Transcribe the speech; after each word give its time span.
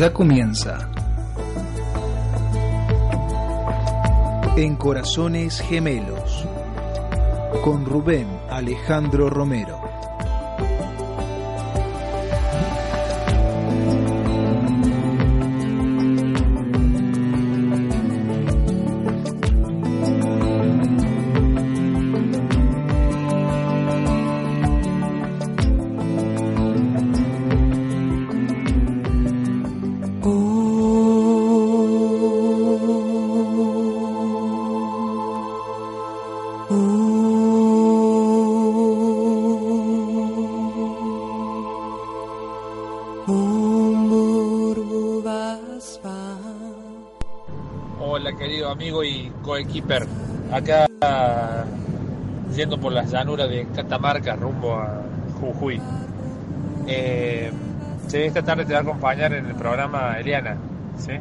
ya 0.00 0.14
comienza. 0.14 0.88
En 4.56 4.76
Corazones 4.76 5.60
Gemelos, 5.60 6.46
con 7.62 7.84
Rubén 7.84 8.26
Alejandro 8.48 9.28
Romero. 9.28 9.79
Y 49.60 49.64
coequiper, 49.64 50.06
acá 50.52 50.86
yendo 52.54 52.78
por 52.78 52.92
las 52.92 53.10
llanuras 53.10 53.48
de 53.48 53.66
Catamarca 53.74 54.34
rumbo 54.36 54.74
a 54.74 55.02
Jujuy. 55.40 55.80
Eh, 56.86 57.52
esta 58.12 58.42
tarde 58.42 58.64
te 58.64 58.72
va 58.72 58.80
a 58.80 58.82
acompañar 58.82 59.32
en 59.32 59.46
el 59.46 59.54
programa 59.54 60.18
Eliana, 60.18 60.56
¿sí? 60.98 61.12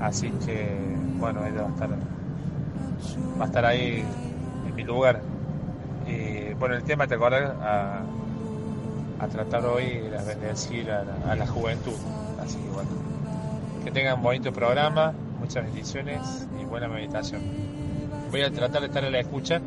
Así 0.00 0.30
que, 0.44 0.74
bueno, 1.18 1.44
ella 1.44 1.62
va 1.62 3.44
a 3.44 3.46
estar, 3.46 3.64
ahí 3.64 4.02
en 4.66 4.74
mi 4.74 4.84
lugar. 4.84 5.20
Y 6.06 6.54
bueno, 6.54 6.76
el 6.76 6.84
tema, 6.84 7.06
¿te 7.06 7.16
acuerdas? 7.16 7.52
A, 7.60 8.02
tratar 9.30 9.66
hoy 9.66 10.02
era 10.06 10.22
bendecir 10.22 10.90
a 10.90 11.02
la, 11.02 11.32
a 11.32 11.36
la 11.36 11.46
juventud. 11.46 11.96
Así 12.42 12.58
que 12.58 12.70
bueno, 12.70 12.88
que 13.84 13.90
tengan 13.90 14.16
un 14.16 14.22
bonito 14.22 14.52
programa, 14.52 15.12
muchas 15.46 15.64
bendiciones 15.64 16.48
y 16.60 16.64
buena 16.64 16.88
meditación. 16.88 17.40
Voy 18.32 18.42
a 18.42 18.50
tratar 18.50 18.80
de 18.80 18.88
estar 18.88 19.04
a 19.04 19.10
la 19.10 19.20
escucha 19.20 19.60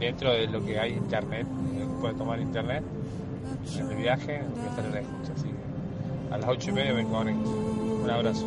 dentro 0.00 0.32
de 0.32 0.46
lo 0.46 0.64
que 0.64 0.80
hay 0.80 0.92
internet, 0.92 1.46
eh, 1.76 1.86
puede 2.00 2.14
tomar 2.14 2.40
internet 2.40 2.82
en 3.78 3.90
el 3.90 3.96
viaje, 3.96 4.42
voy 4.56 4.64
a 4.64 4.70
estar 4.70 4.86
a 4.86 4.88
la 4.88 5.00
escucha. 5.00 5.32
Así 5.36 5.48
que 5.48 6.34
a 6.34 6.38
las 6.38 6.48
ocho 6.48 6.70
y 6.70 6.72
media 6.72 6.94
me 6.94 7.04
conecto. 7.04 7.50
Un 7.50 8.10
abrazo. 8.10 8.46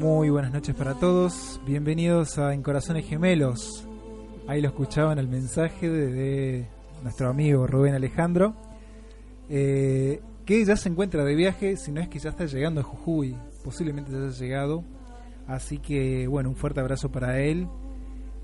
Muy 0.00 0.30
buenas 0.30 0.52
noches 0.52 0.76
para 0.76 0.94
todos, 0.94 1.60
bienvenidos 1.66 2.38
a 2.38 2.54
En 2.54 2.62
Corazones 2.62 3.04
Gemelos. 3.06 3.84
Ahí 4.46 4.60
lo 4.60 4.68
escuchaban 4.68 5.18
el 5.18 5.26
mensaje 5.26 5.90
de, 5.90 6.68
nuestro 7.02 7.28
amigo 7.28 7.66
Rubén 7.66 7.94
Alejandro, 7.94 8.54
eh, 9.48 10.22
que 10.44 10.64
ya 10.64 10.76
se 10.76 10.88
encuentra 10.88 11.24
de 11.24 11.34
viaje, 11.34 11.76
si 11.76 11.90
no 11.90 12.00
es 12.00 12.08
que 12.08 12.20
ya 12.20 12.30
está 12.30 12.46
llegando 12.46 12.80
a 12.80 12.84
Jujuy, 12.84 13.36
posiblemente 13.64 14.12
ya 14.12 14.18
haya 14.18 14.30
llegado. 14.30 14.84
Así 15.48 15.78
que 15.78 16.28
bueno, 16.28 16.50
un 16.50 16.56
fuerte 16.56 16.78
abrazo 16.78 17.10
para 17.10 17.40
él 17.40 17.66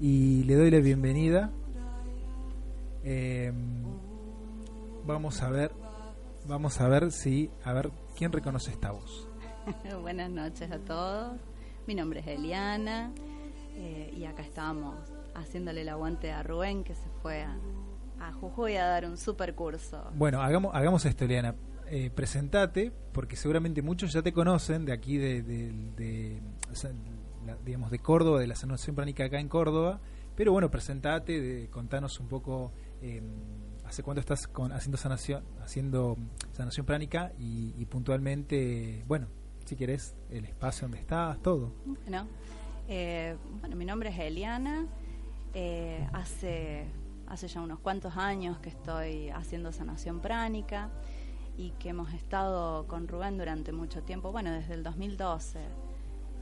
y 0.00 0.42
le 0.44 0.56
doy 0.56 0.72
la 0.72 0.80
bienvenida. 0.80 1.52
Eh, 3.04 3.52
vamos 5.06 5.40
a 5.40 5.50
ver, 5.50 5.70
vamos 6.48 6.80
a 6.80 6.88
ver 6.88 7.12
si, 7.12 7.48
a 7.62 7.72
ver 7.72 7.92
quién 8.16 8.32
reconoce 8.32 8.72
esta 8.72 8.90
voz. 8.90 9.28
Buenas 10.02 10.30
noches 10.30 10.70
a 10.70 10.78
todos. 10.78 11.40
Mi 11.86 11.94
nombre 11.94 12.20
es 12.20 12.26
Eliana 12.26 13.10
eh, 13.76 14.12
y 14.16 14.24
acá 14.24 14.42
estamos 14.42 14.94
haciéndole 15.34 15.82
el 15.82 15.88
aguante 15.88 16.32
a 16.32 16.42
Rubén 16.42 16.84
que 16.84 16.94
se 16.94 17.08
fue 17.22 17.42
a, 17.42 17.56
a 18.20 18.32
Jujuy 18.32 18.76
a 18.76 18.86
dar 18.86 19.06
un 19.06 19.16
super 19.16 19.54
curso. 19.54 20.10
Bueno, 20.14 20.42
hagamos, 20.42 20.74
hagamos 20.74 21.04
esto, 21.04 21.24
Eliana. 21.24 21.54
Eh, 21.86 22.10
presentate, 22.14 22.92
porque 23.12 23.36
seguramente 23.36 23.82
muchos 23.82 24.12
ya 24.12 24.22
te 24.22 24.32
conocen 24.32 24.86
de 24.86 24.92
aquí, 24.92 25.18
de, 25.18 26.40
digamos, 27.64 27.90
de 27.90 27.98
Córdoba, 27.98 28.40
de 28.40 28.46
la 28.46 28.56
sanación 28.56 28.96
pránica 28.96 29.24
acá 29.24 29.38
en 29.38 29.48
Córdoba. 29.48 30.00
Pero 30.34 30.52
bueno, 30.52 30.70
presentate, 30.70 31.68
contanos 31.70 32.18
un 32.20 32.28
poco 32.28 32.72
eh, 33.02 33.22
hace 33.84 34.02
cuánto 34.02 34.20
estás 34.20 34.48
con, 34.48 34.72
haciendo 34.72 34.96
sanación, 34.96 35.44
haciendo 35.62 36.16
sanación 36.52 36.86
pránica 36.86 37.32
y, 37.38 37.74
y 37.76 37.84
puntualmente, 37.84 39.04
bueno, 39.06 39.28
si 39.64 39.76
querés, 39.76 40.14
el 40.30 40.44
espacio 40.44 40.82
donde 40.82 41.00
estás, 41.00 41.40
todo. 41.42 41.72
Bueno, 41.84 42.26
eh, 42.88 43.36
bueno, 43.60 43.76
mi 43.76 43.84
nombre 43.84 44.10
es 44.10 44.18
Eliana. 44.18 44.86
Eh, 45.54 46.06
hace, 46.12 46.86
hace 47.26 47.48
ya 47.48 47.60
unos 47.60 47.78
cuantos 47.78 48.16
años 48.16 48.58
que 48.58 48.68
estoy 48.68 49.30
haciendo 49.30 49.72
sanación 49.72 50.20
pránica 50.20 50.90
y 51.56 51.70
que 51.72 51.90
hemos 51.90 52.12
estado 52.12 52.86
con 52.88 53.08
Rubén 53.08 53.38
durante 53.38 53.72
mucho 53.72 54.02
tiempo, 54.02 54.32
bueno, 54.32 54.50
desde 54.50 54.74
el 54.74 54.82
2012, 54.82 55.60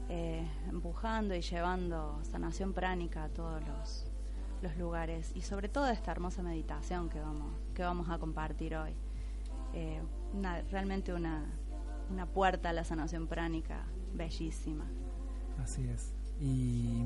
eh, 0.09 0.45
empujando 0.69 1.35
y 1.35 1.41
llevando 1.41 2.19
sanación 2.23 2.73
pránica 2.73 3.25
a 3.25 3.29
todos 3.29 3.61
los, 3.65 4.05
los 4.61 4.75
lugares 4.77 5.31
y 5.35 5.41
sobre 5.41 5.69
todo 5.69 5.87
esta 5.87 6.11
hermosa 6.11 6.41
meditación 6.41 7.09
que 7.09 7.19
vamos, 7.19 7.53
que 7.73 7.83
vamos 7.83 8.09
a 8.09 8.17
compartir 8.17 8.75
hoy. 8.75 8.93
Realmente 10.69 11.13
una, 11.13 11.45
una 12.11 12.25
puerta 12.25 12.69
a 12.69 12.73
la 12.73 12.83
sanación 12.83 13.27
pránica 13.27 13.85
bellísima. 14.13 14.85
Así 15.61 15.83
es. 15.87 16.13
Y 16.39 17.03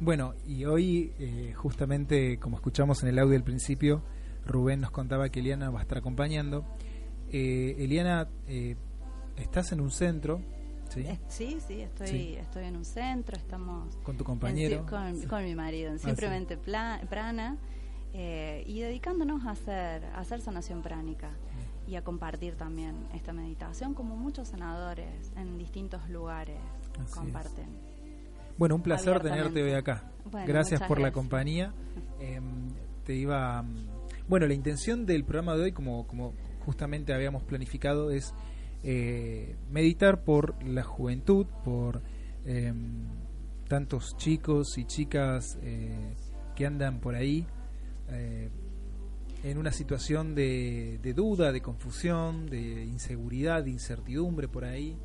bueno, 0.00 0.34
y 0.46 0.64
hoy 0.64 1.12
eh, 1.18 1.52
justamente, 1.56 2.38
como 2.38 2.56
escuchamos 2.56 3.02
en 3.02 3.08
el 3.10 3.18
audio 3.18 3.36
al 3.36 3.44
principio, 3.44 4.02
Rubén 4.46 4.80
nos 4.80 4.90
contaba 4.90 5.28
que 5.28 5.40
Eliana 5.40 5.70
va 5.70 5.80
a 5.80 5.82
estar 5.82 5.98
acompañando. 5.98 6.64
Eh, 7.30 7.74
Eliana, 7.78 8.28
eh, 8.46 8.76
estás 9.36 9.72
en 9.72 9.80
un 9.80 9.90
centro, 9.90 10.40
¿sí? 10.88 11.00
Eh, 11.00 11.18
Sí, 11.28 11.58
sí, 11.66 11.80
estoy, 11.80 12.06
Sí. 12.06 12.34
estoy 12.36 12.64
en 12.64 12.76
un 12.76 12.84
centro, 12.84 13.36
estamos 13.36 13.96
Con 14.04 14.16
tu 14.16 14.24
compañero. 14.24 14.86
con, 14.86 15.20
con 15.22 15.44
mi 15.44 15.54
marido, 15.54 15.88
en 15.90 15.96
Ah, 15.96 15.98
sí. 15.98 16.06
simplemente 16.06 16.56
prana 16.56 17.56
eh, 18.14 18.64
y 18.66 18.80
dedicándonos 18.80 19.44
a 19.44 19.50
hacer, 19.50 20.04
a 20.06 20.20
hacer 20.20 20.40
sanación 20.40 20.80
pránica 20.82 21.30
y 21.88 21.96
a 21.96 22.02
compartir 22.02 22.54
también 22.54 22.94
esta 23.14 23.32
meditación 23.32 23.94
como 23.94 24.14
muchos 24.14 24.48
sanadores 24.48 25.32
en 25.36 25.56
distintos 25.56 26.08
lugares 26.10 26.58
Así 27.00 27.12
comparten. 27.12 27.66
Bueno, 28.58 28.74
un 28.74 28.82
placer 28.82 29.20
tenerte 29.20 29.62
hoy 29.62 29.72
acá. 29.72 30.10
Bueno, 30.30 30.46
gracias 30.46 30.82
por 30.82 31.00
la 31.00 31.12
compañía. 31.12 31.72
Em, 32.20 32.68
te 33.04 33.14
iba. 33.14 33.62
mm, 33.62 33.86
Bueno, 34.28 34.46
la 34.46 34.54
intención 34.54 35.06
del 35.06 35.24
programa 35.24 35.54
de 35.54 35.62
hoy, 35.62 35.72
como, 35.72 36.06
como 36.06 36.34
justamente 36.66 37.14
habíamos 37.14 37.44
planificado, 37.44 38.10
es 38.10 38.34
eh, 38.82 39.56
meditar 39.70 40.24
por 40.24 40.62
la 40.64 40.82
juventud, 40.82 41.46
por 41.64 42.02
em, 42.44 43.06
tantos 43.68 44.16
chicos 44.16 44.76
y 44.76 44.84
chicas 44.84 45.58
eh, 45.62 46.14
que 46.56 46.66
andan 46.66 47.00
por 47.00 47.14
ahí 47.14 47.46
eh, 48.08 48.50
en 49.44 49.58
una 49.58 49.72
situación 49.72 50.34
de, 50.34 50.98
de 51.02 51.14
duda, 51.14 51.52
de 51.52 51.60
confusión, 51.62 52.46
de 52.46 52.84
inseguridad, 52.84 53.62
de 53.64 53.70
incertidumbre 53.70 54.48
por 54.48 54.64
ahí. 54.64 54.96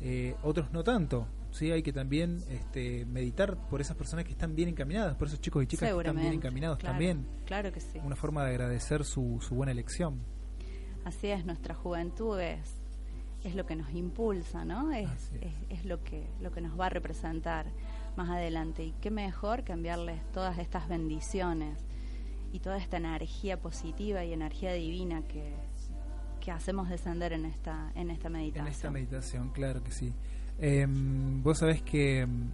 Eh, 0.00 0.34
otros 0.42 0.72
no 0.72 0.84
tanto. 0.84 1.26
Sí, 1.50 1.70
hay 1.72 1.82
que 1.82 1.92
también 1.94 2.42
este, 2.50 3.06
meditar 3.06 3.56
por 3.68 3.80
esas 3.80 3.96
personas 3.96 4.24
que 4.26 4.32
están 4.32 4.54
bien 4.54 4.68
encaminadas, 4.68 5.16
por 5.16 5.28
esos 5.28 5.40
chicos 5.40 5.62
y 5.64 5.66
chicas 5.66 5.90
que 5.90 5.96
están 5.98 6.16
bien 6.16 6.34
encaminados 6.34 6.78
claro, 6.78 6.92
también. 6.92 7.26
Claro 7.46 7.72
que 7.72 7.80
sí. 7.80 7.98
Una 8.04 8.14
forma 8.16 8.44
de 8.44 8.50
agradecer 8.50 9.04
su, 9.04 9.38
su 9.40 9.54
buena 9.54 9.72
elección. 9.72 10.20
Así 11.04 11.28
es, 11.28 11.46
nuestra 11.46 11.74
juventud 11.74 12.38
es, 12.38 12.60
es 13.44 13.54
lo 13.54 13.64
que 13.64 13.76
nos 13.76 13.90
impulsa, 13.94 14.66
¿no? 14.66 14.92
Es. 14.92 15.08
es- 15.40 15.54
es 15.70 15.84
lo, 15.86 16.02
que, 16.04 16.26
lo 16.42 16.50
que 16.52 16.60
nos 16.60 16.78
va 16.78 16.86
a 16.86 16.90
representar 16.90 17.66
más 18.16 18.28
adelante. 18.28 18.84
Y 18.84 18.92
qué 19.00 19.10
mejor 19.10 19.64
que 19.64 19.72
enviarles 19.72 20.20
todas 20.32 20.58
estas 20.58 20.86
bendiciones 20.88 21.78
y 22.52 22.60
toda 22.60 22.78
esta 22.78 22.96
energía 22.96 23.60
positiva 23.60 24.24
y 24.24 24.32
energía 24.32 24.72
divina 24.72 25.22
que, 25.22 25.54
que 26.40 26.50
hacemos 26.50 26.88
descender 26.88 27.32
en 27.32 27.44
esta, 27.44 27.92
en 27.94 28.10
esta 28.10 28.28
meditación. 28.28 28.66
En 28.66 28.72
esta 28.72 28.90
meditación, 28.90 29.50
claro 29.50 29.82
que 29.82 29.90
sí. 29.92 30.12
Em, 30.58 31.42
vos 31.42 31.58
sabés 31.58 31.82
que 31.82 32.20
em, 32.20 32.50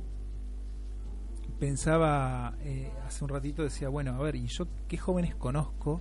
pensaba 1.59 2.55
eh, 2.61 2.93
hace 3.07 3.25
un 3.25 3.31
ratito, 3.31 3.63
decía, 3.63 3.89
bueno, 3.89 4.15
a 4.15 4.19
ver, 4.19 4.37
¿y 4.37 4.47
yo 4.49 4.67
qué 4.89 4.97
jóvenes 4.99 5.35
conozco 5.37 6.01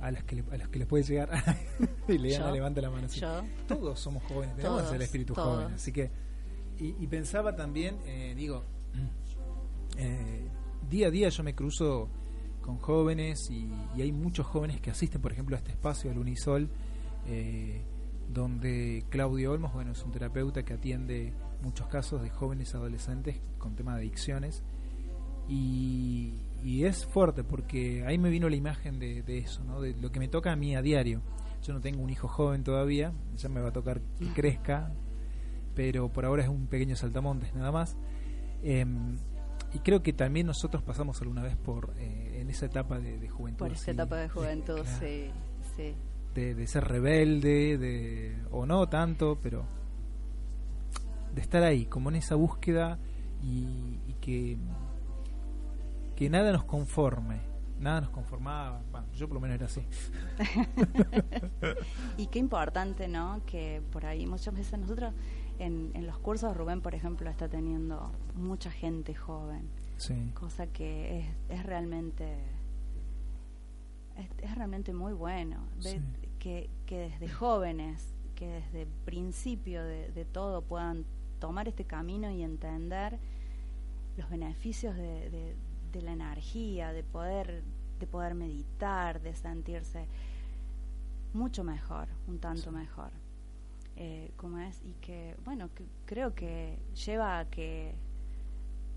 a 0.00 0.10
las 0.10 0.24
que, 0.24 0.36
le- 0.36 0.44
a 0.52 0.56
los 0.58 0.68
que 0.68 0.78
les 0.78 0.88
puede 0.88 1.04
llegar? 1.04 1.30
y 2.08 2.18
Leana 2.18 2.46
Yo, 2.48 2.54
levanta 2.54 2.80
la 2.80 2.90
mano. 2.90 3.06
así. 3.06 3.20
yo. 3.20 3.42
Todos 3.66 3.98
somos 4.00 4.22
jóvenes, 4.24 4.56
tenemos 4.56 4.82
Todos, 4.82 4.94
el 4.94 5.02
espíritu 5.02 5.34
todos. 5.34 5.62
joven, 5.64 5.74
así 5.74 5.92
que 5.92 6.10
y, 6.78 7.06
pensaba 7.06 7.56
también, 7.56 7.96
eh, 8.04 8.34
digo, 8.36 8.62
eh, 9.96 10.46
día 10.90 11.06
a 11.06 11.10
día 11.10 11.30
yo 11.30 11.42
me 11.42 11.54
cruzo 11.54 12.10
con 12.66 12.78
jóvenes 12.78 13.48
y, 13.50 13.70
hay 13.94 14.12
muchos 14.12 14.44
jóvenes 14.44 14.80
que 14.80 14.90
asisten, 14.90 15.22
por 15.22 15.32
ejemplo, 15.32 15.56
a 15.56 15.58
este 15.58 15.70
espacio 15.70 16.10
del 16.10 16.18
Unisol, 16.18 16.68
eh, 17.26 17.82
donde 18.28 19.04
Claudio 19.08 19.52
Olmos, 19.52 19.72
bueno, 19.72 19.92
es 19.92 20.02
un 20.02 20.10
terapeuta 20.10 20.64
que 20.64 20.74
atiende 20.74 21.32
muchos 21.62 21.86
casos 21.86 22.22
de 22.22 22.28
jóvenes 22.28 22.74
adolescentes 22.74 23.40
con 23.58 23.76
tema 23.76 23.94
de 23.94 24.00
adicciones. 24.02 24.64
Y, 25.48 26.42
es 26.82 27.06
fuerte 27.06 27.44
porque 27.44 28.04
ahí 28.04 28.18
me 28.18 28.28
vino 28.28 28.48
la 28.48 28.56
imagen 28.56 28.98
de, 28.98 29.22
eso, 29.38 29.62
¿no? 29.62 29.80
de 29.80 29.94
lo 29.94 30.10
que 30.10 30.18
me 30.18 30.26
toca 30.26 30.50
a 30.50 30.56
mí 30.56 30.74
a 30.74 30.82
diario. 30.82 31.22
Yo 31.62 31.72
no 31.72 31.80
tengo 31.80 32.02
un 32.02 32.10
hijo 32.10 32.26
joven 32.26 32.64
todavía, 32.64 33.12
ya 33.36 33.48
me 33.48 33.60
va 33.60 33.68
a 33.68 33.72
tocar 33.72 34.00
que 34.18 34.26
crezca, 34.34 34.92
pero 35.76 36.12
por 36.12 36.24
ahora 36.24 36.42
es 36.42 36.48
un 36.48 36.66
pequeño 36.66 36.96
saltamontes 36.96 37.54
nada 37.54 37.70
más. 37.70 37.96
Em, 38.64 39.16
y 39.76 39.80
creo 39.80 40.02
que 40.02 40.14
también 40.14 40.46
nosotros 40.46 40.82
pasamos 40.82 41.20
alguna 41.20 41.42
vez 41.42 41.54
por 41.54 41.92
eh, 41.98 42.40
en 42.40 42.48
esa 42.48 42.64
etapa 42.64 42.98
de, 42.98 43.28
juventud. 43.28 43.58
Por 43.58 43.72
esa 43.72 43.90
etapa 43.90 44.16
de 44.16 44.30
juventud, 44.30 44.80
sí, 44.98 45.30
sí. 45.76 45.94
De, 46.34 46.66
ser 46.66 46.84
rebelde, 46.84 47.76
de 47.76 48.38
o 48.50 48.64
no 48.64 48.88
tanto, 48.88 49.38
pero 49.42 49.66
de 51.34 51.42
estar 51.42 51.62
ahí, 51.62 51.84
como 51.84 52.08
en 52.08 52.16
esa 52.16 52.36
búsqueda 52.36 52.98
y, 53.42 53.98
que 54.22 54.56
que 56.16 56.30
nada 56.30 56.52
nos 56.52 56.64
conforme, 56.64 57.42
nada 57.78 58.00
nos 58.00 58.10
conformaba, 58.10 58.80
bueno, 58.90 59.06
yo 59.12 59.28
por 59.28 59.34
lo 59.34 59.40
menos 59.40 59.56
era 59.56 59.66
así. 59.66 59.82
y 62.16 62.28
qué 62.28 62.38
importante, 62.38 63.08
¿no? 63.08 63.42
Que 63.44 63.82
por 63.92 64.06
ahí 64.06 64.24
muchas 64.24 64.54
veces 64.54 64.78
nosotros 64.78 65.12
en, 65.58 65.90
en 65.94 66.06
los 66.06 66.18
cursos 66.18 66.56
Rubén, 66.56 66.80
por 66.80 66.94
ejemplo, 66.94 67.28
está 67.30 67.48
teniendo 67.48 68.12
mucha 68.34 68.70
gente 68.70 69.14
joven, 69.14 69.68
cosa 70.34 70.66
que 70.66 71.20
es, 71.20 71.26
es 71.48 71.64
realmente 71.64 72.38
es, 74.16 74.54
realmente 74.54 74.92
muy 74.92 75.12
bueno. 75.12 75.58
Que, 76.38 76.70
que 76.86 76.98
desde 76.98 77.28
jóvenes, 77.28 78.14
que 78.36 78.46
desde 78.46 78.82
el 78.82 78.88
principio 79.04 79.82
de, 79.82 80.24
todo 80.30 80.62
puedan 80.62 81.04
tomar 81.40 81.66
este 81.66 81.84
camino 81.84 82.30
y 82.30 82.42
entender 82.42 83.18
los 84.16 84.30
beneficios 84.30 84.94
de, 84.94 85.56
de, 85.92 86.02
la 86.02 86.12
energía, 86.12 86.92
de 86.92 87.02
poder, 87.02 87.64
de 87.98 88.06
poder 88.06 88.34
meditar, 88.34 89.20
de 89.22 89.34
sentirse 89.34 90.06
mucho 91.32 91.64
mejor, 91.64 92.06
un 92.28 92.38
tanto 92.38 92.70
mejor 92.70 93.10
eh, 93.96 94.30
como 94.36 94.58
es 94.58 94.82
y 94.84 94.92
que 95.00 95.36
bueno 95.44 95.70
creo 96.04 96.34
que 96.34 96.78
lleva 97.06 97.38
a 97.38 97.44
que 97.46 97.94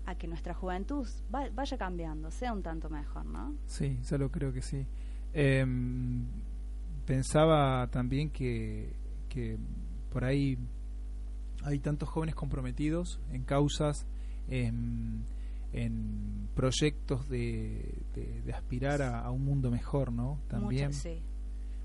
a 0.06 0.14
que 0.14 0.26
nuestra 0.26 0.54
juventud 0.54 1.06
vaya 1.30 1.78
cambiando 1.78 2.30
sea 2.30 2.52
un 2.52 2.62
tanto 2.62 2.88
mejor 2.90 3.24
no 3.26 3.54
sí 3.66 3.98
solo 4.02 4.30
creo 4.30 4.52
que 4.52 4.62
sí. 4.62 4.86
Em, 5.32 6.26
pensaba 7.06 7.86
también 7.88 8.30
que 8.30 8.92
que 9.28 9.58
por 10.10 10.24
ahí 10.24 10.58
hay 11.64 11.78
tantos 11.78 12.08
jóvenes 12.08 12.34
comprometidos 12.34 13.20
en 13.30 13.44
causas 13.44 14.06
en, 14.48 15.24
en 15.72 16.48
proyectos 16.54 17.28
de, 17.28 18.02
de, 18.14 18.52
aspirar 18.52 19.02
a, 19.02 19.30
un 19.30 19.44
mundo 19.44 19.70
mejor, 19.70 20.12
¿no? 20.12 20.40
También 20.48 20.90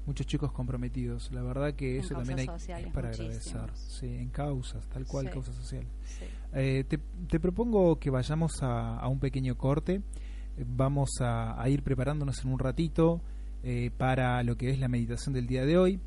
muchos 0.05 0.25
chicos 0.25 0.51
comprometidos. 0.51 1.31
La 1.31 1.41
verdad 1.41 1.73
que 1.73 1.97
eso 1.97 2.15
también 2.15 2.39
hay, 2.39 2.47
es 2.83 2.87
para 2.91 3.09
agradecer. 3.09 3.69
Sí, 3.73 4.07
en 4.07 4.29
causas, 4.29 4.87
tal 4.87 5.05
cual, 5.05 5.29
causas 5.29 5.55
sociales. 5.55 5.89
Eh, 6.53 6.83
te, 6.87 7.39
propongo 7.39 7.99
que 7.99 8.09
vayamos 8.09 8.61
a, 8.61 9.07
un 9.07 9.19
pequeño 9.19 9.57
corte. 9.57 10.01
Vamos 10.57 11.09
a, 11.19 11.61
ir 11.69 11.83
preparándonos 11.83 12.43
en 12.43 12.51
un 12.51 12.59
ratito 12.59 13.21
eh, 13.63 13.91
para 13.97 14.41
lo 14.43 14.55
que 14.55 14.69
es 14.69 14.79
la 14.79 14.87
meditación 14.87 15.33
del 15.33 15.47
día 15.47 15.65
de 15.65 15.77
hoy. 15.77 15.99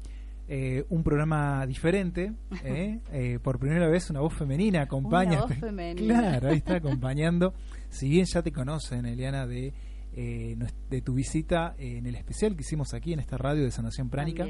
Eh, 0.51 0.87
un 0.89 1.03
programa 1.03 1.67
diferente, 1.67 2.33
por 3.43 3.59
primera 3.59 3.87
vez 3.89 4.09
una 4.09 4.21
voz 4.21 4.33
femenina 4.33 4.83
acompaña. 4.83 5.45
Una 5.45 5.47
voz 5.47 5.59
femenina. 5.59 6.21
Claro, 6.21 6.49
ahí 6.49 6.57
está 6.59 6.77
acompañando. 6.77 7.53
Si 7.91 8.09
bien 8.09 8.25
ya 8.25 8.43
te 8.43 8.53
conocen, 8.53 9.05
Eliana, 9.05 9.47
de 9.47 9.75
eh, 10.21 10.57
de 10.91 11.01
tu 11.01 11.15
visita 11.15 11.77
en 11.79 12.05
el 12.05 12.17
especial 12.17 12.57
que 12.57 12.63
hicimos 12.63 12.93
aquí 12.93 13.13
en 13.13 13.21
esta 13.21 13.39
radio 13.39 13.63
de 13.63 13.71
Sanación 13.71 14.11
Pránica, 14.11 14.49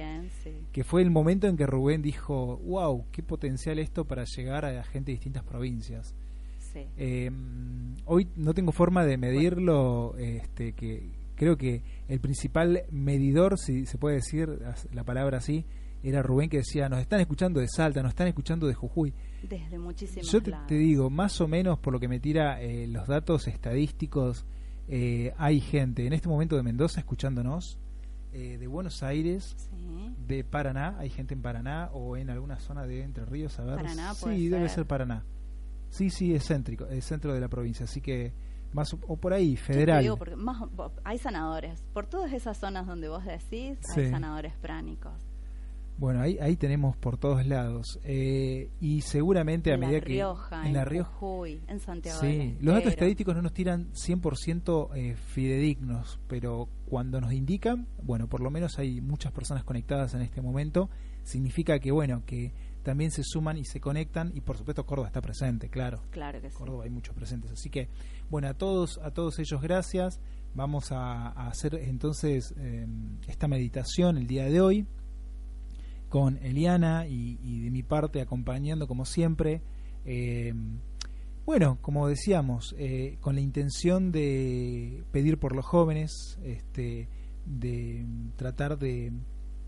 que 0.72 0.82
fue 0.82 1.02
el 1.02 1.10
momento 1.10 1.46
en 1.46 1.58
que 1.58 1.66
Rubén 1.66 2.00
dijo, 2.00 2.56
wow, 2.64 3.04
qué 3.12 3.22
potencial 3.22 3.78
esto 3.78 4.06
para 4.06 4.24
llegar 4.24 4.64
a 4.64 4.82
gente 4.82 5.10
de 5.10 5.16
distintas 5.16 5.44
provincias. 5.44 6.14
Eh, 6.96 7.30
hoy 8.06 8.28
no 8.36 8.54
tengo 8.54 8.72
forma 8.72 9.04
de 9.04 9.18
medirlo, 9.18 10.16
este, 10.16 10.72
que 10.72 11.10
creo 11.34 11.58
que 11.58 11.82
el 12.08 12.20
principal 12.20 12.84
medidor, 12.90 13.58
si 13.58 13.84
se 13.84 13.98
puede 13.98 14.16
decir 14.16 14.48
la 14.94 15.04
palabra 15.04 15.36
así, 15.36 15.66
era 16.02 16.22
Rubén 16.22 16.48
que 16.48 16.58
decía, 16.58 16.88
nos 16.88 17.00
están 17.00 17.20
escuchando 17.20 17.60
de 17.60 17.68
Salta, 17.68 18.00
nos 18.00 18.12
están 18.12 18.28
escuchando 18.28 18.66
de 18.68 18.72
Jujuy. 18.72 19.12
Desde 19.42 19.78
muchísimos 19.78 20.32
Yo 20.32 20.40
te, 20.40 20.74
digo, 20.76 21.10
más 21.10 21.42
o 21.42 21.46
menos 21.46 21.78
por 21.78 21.92
lo 21.92 22.00
que 22.00 22.08
me 22.08 22.20
tira 22.20 22.58
eh, 22.62 22.86
los 22.86 23.06
datos 23.06 23.48
estadísticos, 23.48 24.46
eh, 24.88 25.34
hay 25.36 25.60
gente 25.60 26.06
en 26.06 26.12
este 26.12 26.28
momento 26.28 26.56
de 26.56 26.62
Mendoza 26.62 27.00
escuchándonos, 27.00 27.78
eh, 28.32 28.58
de 28.58 28.66
Buenos 28.66 29.02
Aires, 29.02 29.56
de 30.26 30.44
Paraná, 30.44 30.96
hay 30.98 31.10
gente 31.10 31.34
en 31.34 31.42
Paraná 31.42 31.90
o 31.92 32.16
en 32.16 32.30
alguna 32.30 32.58
zona 32.58 32.86
de 32.86 33.02
Entre 33.02 33.24
Ríos, 33.24 33.58
a 33.58 33.64
ver. 33.64 33.76
Paraná, 33.76 34.14
sí, 34.14 34.48
debe 34.48 34.68
ser 34.68 34.86
Paraná. 34.86 35.24
Sí, 35.90 36.10
sí, 36.10 36.34
es 36.34 36.46
céntrico, 36.46 36.86
es 36.86 37.04
centro 37.04 37.32
de 37.32 37.40
la 37.40 37.48
provincia, 37.48 37.84
así 37.84 38.00
que 38.00 38.32
más 38.72 38.94
o, 38.94 39.16
por 39.16 39.32
ahí, 39.32 39.56
federal. 39.56 40.04
porque 40.18 40.36
más, 40.36 40.62
hay 41.04 41.18
sanadores, 41.18 41.82
por 41.92 42.06
todas 42.06 42.32
esas 42.32 42.58
zonas 42.58 42.86
donde 42.86 43.08
vos 43.08 43.24
decís, 43.24 43.78
hay 43.96 44.10
sanadores 44.10 44.54
pránicos. 44.56 45.14
Bueno, 45.98 46.20
ahí, 46.20 46.38
ahí 46.40 46.56
tenemos 46.56 46.96
por 46.96 47.18
todos 47.18 47.44
lados. 47.44 47.98
Eh, 48.04 48.70
y 48.80 49.00
seguramente 49.00 49.72
a 49.72 49.76
medida 49.76 50.00
que. 50.00 50.12
en 50.12 50.72
La 50.72 50.84
Rioja. 50.84 51.48
en 51.66 51.80
Santiago. 51.80 52.20
Sí, 52.20 52.56
los 52.60 52.74
datos 52.74 52.92
estadísticos 52.92 53.34
no 53.34 53.42
nos 53.42 53.52
tiran 53.52 53.90
100% 53.92 54.90
eh, 54.94 55.16
fidedignos, 55.16 56.20
pero 56.28 56.68
cuando 56.86 57.20
nos 57.20 57.32
indican, 57.32 57.88
bueno, 58.00 58.28
por 58.28 58.40
lo 58.40 58.50
menos 58.50 58.78
hay 58.78 59.00
muchas 59.00 59.32
personas 59.32 59.64
conectadas 59.64 60.14
en 60.14 60.22
este 60.22 60.40
momento, 60.40 60.88
significa 61.24 61.80
que, 61.80 61.90
bueno, 61.90 62.22
que 62.24 62.52
también 62.84 63.10
se 63.10 63.24
suman 63.24 63.58
y 63.58 63.64
se 63.64 63.80
conectan 63.80 64.30
y 64.34 64.40
por 64.40 64.56
supuesto 64.56 64.86
Córdoba 64.86 65.08
está 65.08 65.20
presente, 65.20 65.68
claro. 65.68 66.02
Claro 66.10 66.40
que 66.40 66.48
Córdoba 66.48 66.84
hay 66.84 66.90
muchos 66.90 67.14
presentes, 67.14 67.50
así 67.50 67.70
que 67.70 67.88
bueno, 68.30 68.48
a 68.48 68.54
todos 68.54 68.98
a 69.02 69.10
todos 69.10 69.38
ellos 69.40 69.60
gracias. 69.60 70.20
Vamos 70.54 70.90
a, 70.92 71.28
hacer 71.48 71.74
entonces 71.74 72.54
eh, 72.56 72.86
esta 73.26 73.48
meditación 73.48 74.16
el 74.16 74.26
día 74.26 74.44
de 74.44 74.60
hoy 74.60 74.86
con 76.08 76.38
Eliana 76.38 77.06
y, 77.06 77.62
de 77.62 77.70
mi 77.70 77.82
parte 77.82 78.20
acompañando 78.20 78.86
como 78.86 79.04
siempre. 79.04 79.62
Eh, 80.04 80.54
bueno, 81.44 81.78
como 81.80 82.08
decíamos, 82.08 82.74
eh, 82.78 83.18
con 83.20 83.34
la 83.34 83.40
intención 83.40 84.12
de 84.12 85.04
pedir 85.12 85.38
por 85.38 85.54
los 85.54 85.64
jóvenes, 85.64 86.38
este, 86.42 87.08
de 87.46 88.06
tratar 88.36 88.78
de, 88.78 89.12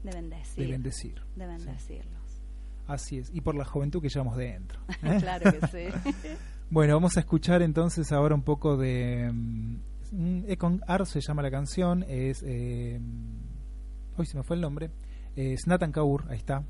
de 0.02 0.10
bendecir. 0.12 0.64
De, 0.64 0.70
bendecir, 0.70 1.22
de 1.36 1.46
bendecirlos. 1.46 2.42
Así 2.86 3.18
es, 3.18 3.30
y 3.32 3.40
por 3.40 3.54
la 3.54 3.64
juventud 3.64 4.02
que 4.02 4.08
llevamos 4.08 4.36
dentro. 4.36 4.80
claro 5.20 5.52
que 5.52 5.66
sí. 5.68 6.10
bueno, 6.70 6.94
vamos 6.94 7.16
a 7.16 7.20
escuchar 7.20 7.62
entonces 7.62 8.12
ahora 8.12 8.34
un 8.34 8.42
poco 8.42 8.76
de... 8.76 9.30
Um, 9.30 10.44
Econ 10.48 10.82
Art 10.88 11.06
se 11.06 11.20
llama 11.20 11.40
la 11.40 11.50
canción, 11.50 12.04
es... 12.08 12.42
Eh, 12.44 13.00
hoy 14.16 14.26
se 14.26 14.36
me 14.36 14.42
fue 14.42 14.56
el 14.56 14.62
nombre 14.62 14.90
eh, 15.36 15.56
Snatan 15.56 15.92
Kaur, 15.92 16.24
ahí 16.28 16.36
está. 16.36 16.62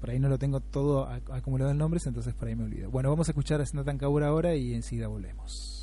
Por 0.00 0.10
ahí 0.10 0.18
no 0.18 0.28
lo 0.28 0.38
tengo 0.38 0.60
todo 0.60 1.08
acumulado 1.30 1.70
en 1.70 1.78
nombres, 1.78 2.06
entonces 2.06 2.34
por 2.34 2.48
ahí 2.48 2.56
me 2.56 2.64
olvido. 2.64 2.90
Bueno, 2.90 3.10
vamos 3.10 3.28
a 3.28 3.32
escuchar 3.32 3.60
a 3.60 3.66
Snatan 3.66 3.98
Kaur 3.98 4.24
ahora 4.24 4.54
y 4.56 4.74
enseguida 4.74 5.06
volvemos. 5.06 5.81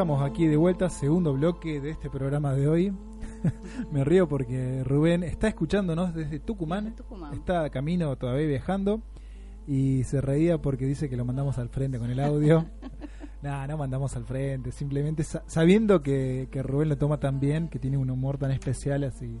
Estamos 0.00 0.22
aquí 0.22 0.46
de 0.46 0.56
vuelta, 0.56 0.88
segundo 0.88 1.34
bloque 1.34 1.78
de 1.78 1.90
este 1.90 2.08
programa 2.08 2.54
de 2.54 2.66
hoy. 2.66 2.90
Me 3.92 4.02
río 4.02 4.26
porque 4.26 4.82
Rubén 4.82 5.22
está 5.22 5.46
escuchándonos 5.48 6.14
desde 6.14 6.40
Tucumán, 6.40 6.94
está 7.34 7.68
camino 7.68 8.16
todavía 8.16 8.46
viajando 8.46 9.02
y 9.66 10.02
se 10.04 10.22
reía 10.22 10.56
porque 10.56 10.86
dice 10.86 11.10
que 11.10 11.18
lo 11.18 11.26
mandamos 11.26 11.58
al 11.58 11.68
frente 11.68 11.98
con 11.98 12.08
el 12.10 12.18
audio. 12.18 12.64
Nada, 13.42 13.66
no 13.66 13.76
mandamos 13.76 14.16
al 14.16 14.24
frente, 14.24 14.72
simplemente 14.72 15.22
sabiendo 15.22 16.00
que, 16.00 16.48
que, 16.50 16.62
Rubén 16.62 16.88
lo 16.88 16.96
toma 16.96 17.20
tan 17.20 17.38
bien, 17.38 17.68
que 17.68 17.78
tiene 17.78 17.98
un 17.98 18.08
humor 18.08 18.38
tan 18.38 18.52
especial, 18.52 19.04
así 19.04 19.38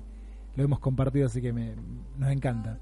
lo 0.56 0.62
hemos 0.62 0.78
compartido, 0.78 1.24
así 1.24 1.40
que 1.40 1.54
me, 1.54 1.74
nos 2.18 2.30
encanta. 2.30 2.78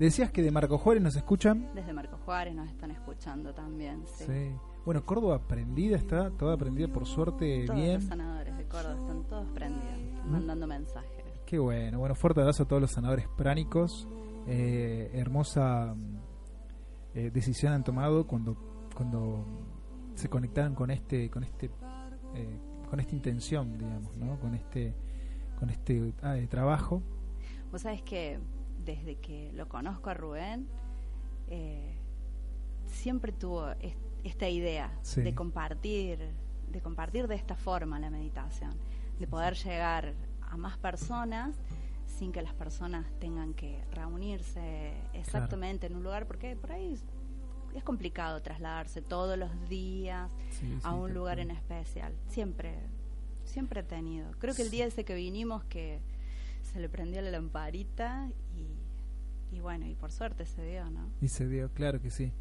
Decías 0.00 0.32
que 0.32 0.42
de 0.42 0.50
Marco 0.50 0.78
Juárez 0.78 1.00
nos 1.00 1.14
escuchan. 1.14 1.68
Desde 1.76 1.92
Marco 1.92 2.16
Juárez 2.24 2.56
nos 2.56 2.68
están 2.68 2.90
escuchando 2.90 3.54
también, 3.54 4.02
sí. 4.16 4.24
sí. 4.26 4.69
Bueno, 4.84 5.04
Córdoba 5.04 5.36
aprendida 5.36 5.96
está, 5.96 6.30
toda 6.30 6.54
aprendida 6.54 6.88
por 6.88 7.06
suerte 7.06 7.66
todos 7.66 7.78
bien. 7.78 7.94
Los 7.94 8.04
sanadores 8.04 8.56
de 8.56 8.64
Córdoba 8.64 8.94
están 8.94 9.24
todos 9.24 9.46
prendidos, 9.50 10.26
mandando 10.26 10.66
mensajes. 10.66 11.24
Qué 11.44 11.58
bueno, 11.58 11.98
bueno, 11.98 12.14
fuerte 12.14 12.40
abrazo 12.40 12.62
a 12.62 12.68
todos 12.68 12.80
los 12.80 12.92
sanadores 12.92 13.26
pránicos. 13.36 14.08
Eh, 14.46 15.10
hermosa 15.12 15.94
eh, 17.14 17.30
decisión 17.32 17.72
han 17.72 17.84
tomado 17.84 18.26
cuando 18.26 18.56
cuando 18.94 19.44
se 20.14 20.28
conectaron 20.28 20.74
con 20.74 20.90
este 20.90 21.28
con 21.28 21.44
este 21.44 21.70
eh, 22.34 22.58
con 22.88 23.00
esta 23.00 23.14
intención, 23.14 23.76
digamos, 23.76 24.16
¿no? 24.16 24.38
Con 24.40 24.54
este 24.54 24.94
con 25.58 25.70
este 25.70 26.14
ah, 26.22 26.36
trabajo. 26.48 27.02
Vos 27.70 27.82
sabés 27.82 28.02
que 28.02 28.38
desde 28.84 29.16
que 29.16 29.52
lo 29.52 29.68
conozco 29.68 30.08
a 30.08 30.14
Rubén 30.14 30.68
siempre 32.86 33.32
tuvo 33.32 33.70
este 33.80 34.09
esta 34.24 34.48
idea 34.48 34.92
de 35.16 35.34
compartir, 35.34 36.18
de 36.70 36.80
compartir 36.80 37.28
de 37.28 37.34
esta 37.34 37.56
forma 37.56 37.98
la 37.98 38.10
meditación, 38.10 38.74
de 39.18 39.26
poder 39.26 39.54
llegar 39.54 40.14
a 40.42 40.56
más 40.56 40.76
personas 40.78 41.56
sin 42.06 42.32
que 42.32 42.42
las 42.42 42.52
personas 42.54 43.06
tengan 43.18 43.54
que 43.54 43.82
reunirse 43.92 44.92
exactamente 45.14 45.86
en 45.86 45.96
un 45.96 46.02
lugar, 46.02 46.26
porque 46.26 46.56
por 46.56 46.72
ahí 46.72 46.98
es 47.74 47.84
complicado 47.84 48.42
trasladarse 48.42 49.00
todos 49.00 49.38
los 49.38 49.50
días 49.68 50.30
a 50.82 50.94
un 50.94 51.14
lugar 51.14 51.38
en 51.38 51.50
especial. 51.50 52.12
Siempre, 52.28 52.78
siempre 53.44 53.80
he 53.80 53.84
tenido. 53.84 54.30
Creo 54.38 54.54
que 54.54 54.62
el 54.62 54.70
día 54.70 54.86
ese 54.86 55.04
que 55.04 55.14
vinimos 55.14 55.64
que 55.64 56.00
se 56.62 56.80
le 56.80 56.88
prendió 56.88 57.22
la 57.22 57.30
lamparita 57.30 58.28
y, 58.56 59.56
y 59.56 59.60
bueno, 59.60 59.86
y 59.86 59.94
por 59.94 60.12
suerte 60.12 60.46
se 60.46 60.64
dio, 60.66 60.90
¿no? 60.90 61.08
Y 61.20 61.28
se 61.28 61.48
dio, 61.48 61.70
claro 61.72 62.00
que 62.00 62.10
sí. 62.10 62.32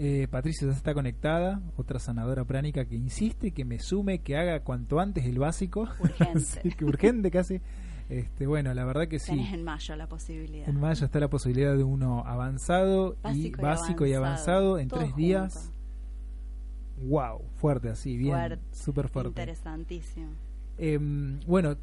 Eh, 0.00 0.28
Patricia 0.30 0.68
ya 0.68 0.72
está 0.72 0.94
conectada, 0.94 1.60
otra 1.76 1.98
sanadora 1.98 2.44
pránica 2.44 2.84
que 2.84 2.94
insiste 2.94 3.50
que 3.50 3.64
me 3.64 3.80
sume, 3.80 4.20
que 4.20 4.36
haga 4.36 4.60
cuanto 4.60 5.00
antes 5.00 5.24
el 5.26 5.40
básico. 5.40 5.88
Urgente. 5.98 6.70
que 6.78 6.84
urgente 6.84 7.32
casi. 7.32 7.60
Este, 8.08 8.46
bueno, 8.46 8.72
la 8.74 8.84
verdad 8.84 9.08
que 9.08 9.18
sí. 9.18 9.32
Tenés 9.32 9.52
en 9.52 9.64
mayo 9.64 9.96
la 9.96 10.06
posibilidad. 10.06 10.68
En 10.68 10.78
mayo 10.78 11.04
está 11.04 11.18
la 11.18 11.28
posibilidad 11.28 11.76
de 11.76 11.82
uno 11.82 12.24
avanzado 12.24 13.16
y 13.34 13.50
básico 13.50 14.06
y 14.06 14.14
avanzado, 14.14 14.78
en 14.78 14.88
tres 14.88 15.16
días. 15.16 15.72
Wow, 17.02 17.42
fuerte 17.56 17.88
así, 17.90 18.16
bien, 18.16 18.60
súper 18.70 19.08
fuerte. 19.08 19.30
Interesantísimo. 19.30 20.28
Em, 20.78 21.40
bueno, 21.40 21.76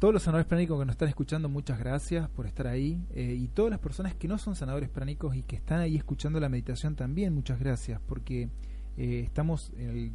todos 0.00 0.14
los 0.14 0.22
sanadores 0.22 0.46
pránicos 0.46 0.78
que 0.78 0.86
nos 0.86 0.94
están 0.94 1.10
escuchando, 1.10 1.50
muchas 1.50 1.78
gracias 1.78 2.26
por 2.30 2.46
estar 2.46 2.66
ahí. 2.66 3.04
Eh, 3.10 3.36
y 3.38 3.48
todas 3.48 3.70
las 3.70 3.80
personas 3.80 4.14
que 4.14 4.28
no 4.28 4.38
son 4.38 4.56
sanadores 4.56 4.88
pránicos 4.88 5.36
y 5.36 5.42
que 5.42 5.56
están 5.56 5.80
ahí 5.80 5.94
escuchando 5.94 6.40
la 6.40 6.48
meditación 6.48 6.96
también, 6.96 7.34
muchas 7.34 7.60
gracias, 7.60 8.00
porque 8.06 8.48
eh, 8.96 9.20
estamos 9.20 9.70
de 9.76 10.10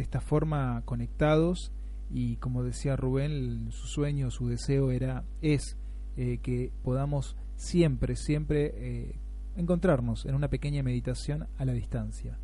esta 0.00 0.22
forma 0.22 0.80
conectados 0.86 1.72
y 2.10 2.36
como 2.36 2.64
decía 2.64 2.96
Rubén, 2.96 3.70
su 3.70 3.86
sueño, 3.86 4.30
su 4.30 4.48
deseo 4.48 4.90
era 4.90 5.24
es 5.42 5.76
eh, 6.16 6.38
que 6.38 6.72
podamos 6.82 7.36
siempre, 7.56 8.16
siempre 8.16 9.20
encontrarnos 9.56 10.24
en 10.24 10.34
una 10.34 10.48
pequeña 10.48 10.82
meditación 10.82 11.48
a 11.58 11.66
la 11.66 11.74
distancia. 11.74 12.38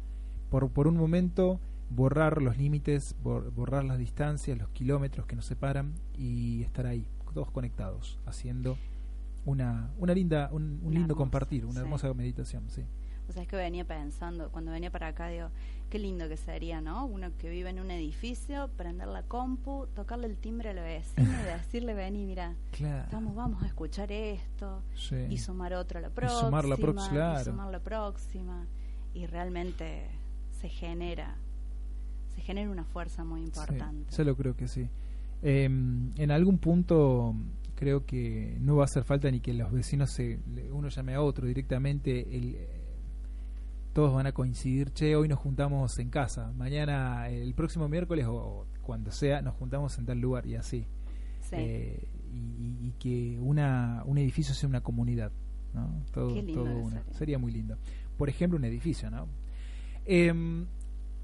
Por, 0.50 0.70
por 0.70 0.86
un 0.86 0.98
momento 0.98 1.60
borrar 1.94 2.42
los 2.42 2.56
límites, 2.56 3.14
borrar 3.22 3.84
las 3.84 3.98
distancias, 3.98 4.58
los 4.58 4.68
kilómetros 4.70 5.26
que 5.26 5.36
nos 5.36 5.44
separan 5.44 5.94
y 6.16 6.62
estar 6.62 6.86
ahí, 6.86 7.06
todos 7.32 7.50
conectados, 7.50 8.18
haciendo 8.26 8.76
una, 9.44 9.90
una 9.98 10.14
linda, 10.14 10.48
un, 10.52 10.80
lindo 10.90 11.16
compartir, 11.16 11.64
una 11.66 11.80
hermosa 11.80 12.12
meditación, 12.14 12.68
sí. 12.70 12.84
O 13.28 13.32
sea, 13.32 13.42
es 13.42 13.48
que 13.48 13.56
venía 13.56 13.84
pensando, 13.84 14.50
cuando 14.50 14.72
venía 14.72 14.90
para 14.90 15.08
acá, 15.08 15.28
digo, 15.28 15.48
qué 15.88 15.98
lindo 15.98 16.28
que 16.28 16.36
sería, 16.36 16.80
¿no? 16.80 17.06
Uno 17.06 17.30
que 17.38 17.48
vive 17.50 17.70
en 17.70 17.78
un 17.78 17.90
edificio, 17.90 18.68
prender 18.76 19.08
la 19.08 19.22
compu, 19.22 19.86
tocarle 19.94 20.26
el 20.26 20.36
timbre 20.36 20.70
al 20.70 20.76
vecino 20.76 21.30
y 21.30 21.44
decirle, 21.58 21.94
vení, 21.94 22.26
mira, 22.26 22.54
vamos, 23.12 23.34
vamos 23.34 23.62
a 23.62 23.66
escuchar 23.66 24.10
esto, 24.10 24.82
y 25.30 25.38
sumar 25.38 25.74
otro 25.74 25.98
a 25.98 26.02
la 26.02 26.10
próxima, 26.10 26.40
y 26.40 26.44
sumar 26.44 26.64
la, 26.64 26.76
próxima, 26.76 27.40
y 27.40 27.44
sumar 27.44 27.70
la 27.70 27.80
próxima, 27.80 28.66
y 29.14 29.26
realmente 29.26 30.10
se 30.60 30.68
genera 30.68 31.36
se 32.34 32.40
genera 32.40 32.70
una 32.70 32.84
fuerza 32.84 33.24
muy 33.24 33.42
importante. 33.42 34.10
Sí, 34.10 34.18
yo 34.18 34.24
lo 34.24 34.36
creo 34.36 34.56
que 34.56 34.68
sí. 34.68 34.88
Em, 35.42 36.12
en 36.16 36.30
algún 36.30 36.58
punto 36.58 37.34
creo 37.74 38.06
que 38.06 38.56
no 38.60 38.76
va 38.76 38.82
a 38.82 38.84
hacer 38.84 39.02
falta 39.02 39.28
ni 39.30 39.40
que 39.40 39.52
los 39.52 39.72
vecinos 39.72 40.12
se 40.12 40.38
uno 40.70 40.88
llame 40.88 41.14
a 41.14 41.20
otro 41.20 41.48
directamente 41.48 42.36
el, 42.36 42.54
eh, 42.54 42.68
todos 43.92 44.14
van 44.14 44.28
a 44.28 44.32
coincidir 44.32 44.92
che 44.92 45.16
hoy 45.16 45.26
nos 45.26 45.40
juntamos 45.40 45.98
en 45.98 46.08
casa 46.10 46.52
mañana 46.52 47.28
el 47.28 47.54
próximo 47.54 47.88
miércoles 47.88 48.24
o, 48.28 48.66
cuando 48.82 49.10
sea 49.10 49.42
nos 49.42 49.56
juntamos 49.56 49.98
en 49.98 50.06
tal 50.06 50.20
lugar 50.20 50.46
y 50.46 50.54
así 50.54 50.86
sí. 51.40 51.56
Eh, 51.58 52.08
y, 52.32 52.92
que 53.00 53.40
una 53.40 54.04
un 54.06 54.18
edificio 54.18 54.54
sea 54.54 54.68
una 54.68 54.80
comunidad 54.80 55.32
¿no? 55.74 56.04
todo, 56.12 56.40
todo 56.54 56.88
sería 57.10 57.38
muy 57.40 57.50
lindo 57.50 57.76
por 58.16 58.28
ejemplo 58.28 58.56
un 58.56 58.64
edificio 58.64 59.10
no 59.10 59.26
eh, 60.04 60.32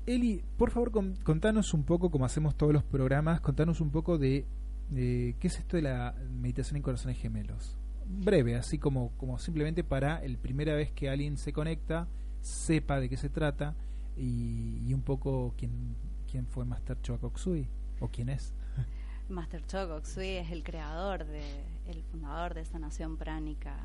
Eli, 0.09 0.43
por 0.57 0.71
favor, 0.71 0.91
contanos 1.23 1.75
un 1.75 1.85
poco, 1.85 2.11
como 2.11 2.25
hacemos 2.25 2.57
todos 2.57 2.73
los 2.73 2.83
programas, 2.83 3.43
contanos 3.43 3.83
un 3.83 3.91
poco 3.91 4.17
de, 4.17 4.47
qué 4.91 5.37
es 5.43 5.59
esto 5.59 5.77
de 5.77 5.83
la 5.83 6.15
meditación 6.31 6.79
en 6.79 6.83
corazones 6.83 7.19
gemelos. 7.19 7.77
Breve, 8.07 8.57
así 8.57 8.79
como, 8.79 9.13
simplemente 9.39 9.85
para 9.85 10.25
el 10.25 10.39
primera 10.39 10.75
vez 10.75 10.91
que 10.93 11.11
alguien 11.11 11.37
se 11.37 11.53
conecta, 11.53 12.09
sepa 12.41 13.01
de 13.01 13.11
qué 13.11 13.19
se 13.19 13.29
trata 13.29 13.75
y, 14.17 14.95
un 14.95 15.03
poco 15.03 15.53
quién, 15.59 15.95
quién 16.31 16.47
fue 16.47 16.65
Master 16.65 16.99
Chokoksui 17.03 17.69
o 18.01 18.09
quién 18.09 18.31
es. 18.31 18.55
Master 19.29 19.63
Chokoksui 19.67 20.37
es 20.39 20.51
el 20.51 20.63
creador, 20.63 21.27
de, 21.27 21.43
el 21.87 22.03
fundador 22.05 22.55
de 22.55 22.63
esa 22.63 22.79
nación 22.79 23.19
pránica. 23.19 23.77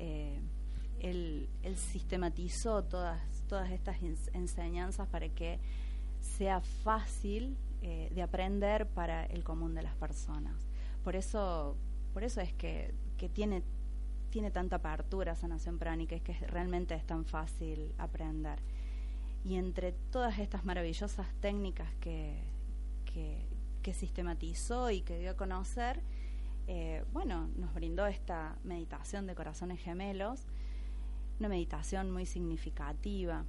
Eh, 0.00 0.40
él, 1.00 1.48
sistematizó 1.76 2.84
todas, 2.84 3.20
todas 3.48 3.70
estas 3.70 3.96
enseñanzas 4.32 5.08
para 5.08 5.28
que 5.28 5.58
sea 6.20 6.60
fácil 6.60 7.56
eh, 7.82 8.10
de 8.14 8.22
aprender 8.22 8.86
para 8.86 9.24
el 9.26 9.44
común 9.44 9.74
de 9.74 9.82
las 9.82 9.94
personas. 9.94 10.54
Por 11.04 11.16
eso, 11.16 11.76
por 12.12 12.24
eso 12.24 12.40
es 12.40 12.52
que, 12.52 12.94
que 13.16 13.28
tiene, 13.28 13.62
tiene 14.30 14.50
tanta 14.50 14.76
apertura 14.76 15.32
esa 15.32 15.48
nación 15.48 15.78
pránica, 15.78 16.16
es 16.16 16.22
que 16.22 16.34
realmente 16.48 16.94
es 16.94 17.06
tan 17.06 17.24
fácil 17.24 17.92
aprender. 17.98 18.58
Y 19.44 19.54
entre 19.54 19.92
todas 20.10 20.38
estas 20.38 20.64
maravillosas 20.64 21.26
técnicas 21.40 21.88
que, 22.00 22.42
que, 23.04 23.94
sistematizó 23.94 24.90
y 24.90 25.02
que 25.02 25.16
dio 25.20 25.30
a 25.30 25.36
conocer, 25.36 26.02
eh, 26.66 27.04
bueno, 27.12 27.48
nos 27.56 27.72
brindó 27.72 28.04
esta 28.06 28.56
meditación 28.64 29.28
de 29.28 29.36
corazones 29.36 29.78
gemelos, 29.78 30.44
una 31.38 31.48
meditación 31.48 32.10
muy 32.10 32.26
significativa 32.26 33.44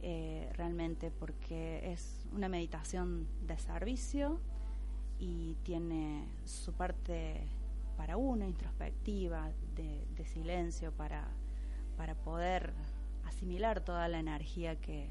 eh, 0.00 0.50
realmente 0.54 1.12
porque 1.12 1.92
es 1.92 2.26
una 2.32 2.48
meditación 2.48 3.28
de 3.46 3.56
servicio 3.58 4.40
y 5.20 5.54
tiene 5.62 6.26
su 6.44 6.72
parte 6.72 7.46
para 7.96 8.16
uno, 8.16 8.44
introspectiva, 8.44 9.50
de, 9.76 10.24
silencio, 10.24 10.90
para, 10.92 11.28
para 11.96 12.14
poder 12.16 12.72
asimilar 13.24 13.80
toda 13.80 14.08
la 14.08 14.18
energía 14.18 14.80
que, 14.80 15.08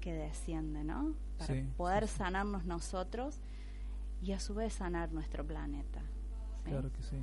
que 0.00 0.12
desciende, 0.12 0.84
¿no? 0.84 1.14
Para 1.38 1.54
poder 1.76 2.06
sanarnos 2.06 2.64
nosotros 2.66 3.40
y 4.22 4.32
a 4.32 4.38
su 4.38 4.54
vez 4.54 4.74
sanar 4.74 5.12
nuestro 5.12 5.44
planeta. 5.44 6.02
Claro 6.64 6.92
que 6.92 7.02
sí. 7.02 7.16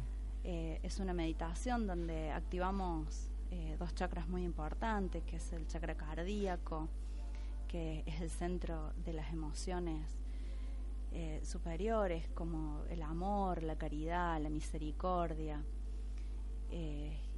Eh, 0.43 0.79
es 0.83 0.99
una 0.99 1.13
meditación 1.13 1.87
donde 1.87 2.31
activamos 2.31 3.29
eh, 3.51 3.75
dos 3.79 3.93
chakras 3.95 4.27
muy 4.27 4.43
importantes, 4.43 5.23
que 5.23 5.37
es 5.37 5.53
el 5.53 5.67
chakra 5.67 5.95
cardíaco, 5.95 6.87
que 7.67 8.03
es 8.05 8.21
el 8.21 8.29
centro 8.29 8.93
de 9.05 9.13
las 9.13 9.31
emociones 9.31 10.17
eh, 11.11 11.41
superiores, 11.43 12.27
como 12.33 12.83
el 12.89 13.01
amor, 13.01 13.63
la 13.63 13.75
caridad, 13.77 14.41
la 14.41 14.49
misericordia, 14.49 15.63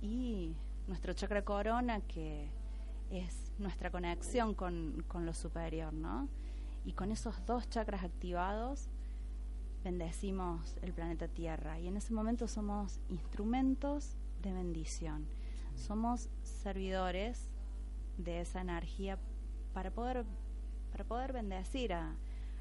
y 0.01 0.55
nuestro 0.87 1.13
chakra 1.13 1.43
corona, 1.43 2.01
que 2.01 2.49
es 3.11 3.51
nuestra 3.59 3.91
conexión 3.91 4.53
con, 4.53 5.03
con 5.07 5.25
lo 5.25 5.33
superior, 5.33 5.93
¿no? 5.93 6.27
Y 6.85 6.93
con 6.93 7.11
esos 7.11 7.45
dos 7.45 7.69
chakras 7.69 8.03
activados, 8.03 8.87
bendecimos 9.83 10.75
el 10.81 10.93
planeta 10.93 11.27
Tierra 11.27 11.79
y 11.79 11.87
en 11.87 11.97
ese 11.97 12.13
momento 12.13 12.47
somos 12.47 12.99
instrumentos 13.09 14.15
de 14.41 14.53
bendición. 14.53 15.27
Somos 15.79 16.29
servidores 16.43 17.49
de 18.17 18.41
esa 18.41 18.61
energía 18.61 19.17
para 19.73 19.91
poder 19.91 20.25
para 20.91 21.03
poder 21.03 21.33
bendecir 21.33 21.93
a, 21.93 22.15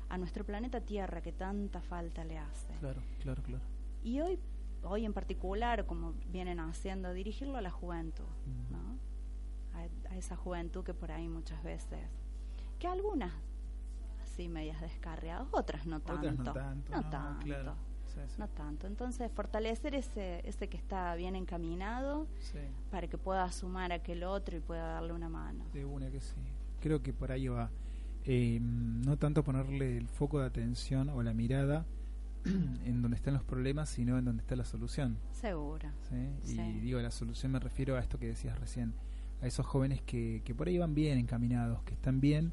a 0.08 0.18
nuestro 0.18 0.44
planeta 0.44 0.80
Tierra 0.80 1.22
que 1.22 1.32
tanta 1.32 1.80
falta 1.80 2.24
le 2.24 2.38
hace. 2.38 2.74
Claro, 2.80 3.00
claro, 3.22 3.42
claro. 3.42 3.64
Y 4.02 4.20
hoy 4.20 4.38
hoy 4.82 5.04
en 5.04 5.12
particular, 5.12 5.86
como 5.86 6.14
vienen 6.30 6.60
haciendo, 6.60 7.12
dirigirlo 7.12 7.58
a 7.58 7.62
la 7.62 7.70
juventud, 7.70 8.24
¿no? 8.70 8.98
a, 10.10 10.16
esa 10.16 10.36
juventud 10.36 10.84
que 10.84 10.94
por 10.94 11.10
ahí 11.12 11.28
muchas 11.28 11.62
veces, 11.62 12.00
que 12.78 12.86
algunas 12.86 13.32
así 14.22 14.48
medias 14.48 14.80
descarriadas, 14.80 15.48
otras 15.50 15.86
no 15.86 16.00
tanto. 16.00 16.30
no 16.30 16.52
tanto. 16.52 16.92
No, 16.92 17.10
tanto. 17.10 17.76
No 18.38 18.48
tanto. 18.48 18.86
Entonces, 18.86 19.30
fortalecer 19.32 19.94
ese, 19.94 20.46
ese 20.48 20.68
que 20.68 20.76
está 20.76 21.14
bien 21.14 21.36
encaminado 21.36 22.26
para 22.90 23.06
que 23.08 23.18
pueda 23.18 23.50
sumar 23.52 23.92
a 23.92 23.96
aquel 23.96 24.24
otro 24.24 24.56
y 24.56 24.60
pueda 24.60 24.94
darle 24.94 25.12
una 25.12 25.28
mano. 25.28 25.64
De 25.72 25.84
una 25.84 26.10
que 26.10 26.20
sí. 26.20 26.36
Creo 26.80 27.02
que 27.02 27.12
por 27.12 27.32
ahí 27.32 27.48
va. 27.48 27.70
Eh, 28.24 28.58
no 28.60 29.16
tanto 29.16 29.42
ponerle 29.42 29.96
el 29.96 30.08
foco 30.08 30.40
de 30.40 30.46
atención 30.46 31.08
o 31.08 31.22
la 31.22 31.32
mirada 31.32 31.86
en 32.44 33.02
donde 33.02 33.16
están 33.16 33.34
los 33.34 33.44
problemas, 33.44 33.88
sino 33.88 34.18
en 34.18 34.24
donde 34.24 34.42
está 34.42 34.56
la 34.56 34.64
solución. 34.64 35.18
Seguro. 35.32 35.88
Y 36.44 36.56
digo, 36.80 37.00
la 37.00 37.10
solución 37.10 37.52
me 37.52 37.58
refiero 37.58 37.96
a 37.96 38.00
esto 38.00 38.18
que 38.18 38.26
decías 38.26 38.58
recién 38.58 38.94
a 39.40 39.46
esos 39.46 39.64
jóvenes 39.66 40.02
que, 40.02 40.42
que 40.44 40.54
por 40.54 40.66
ahí 40.66 40.78
van 40.78 40.94
bien 40.94 41.16
encaminados, 41.16 41.82
que 41.84 41.94
están 41.94 42.20
bien 42.20 42.52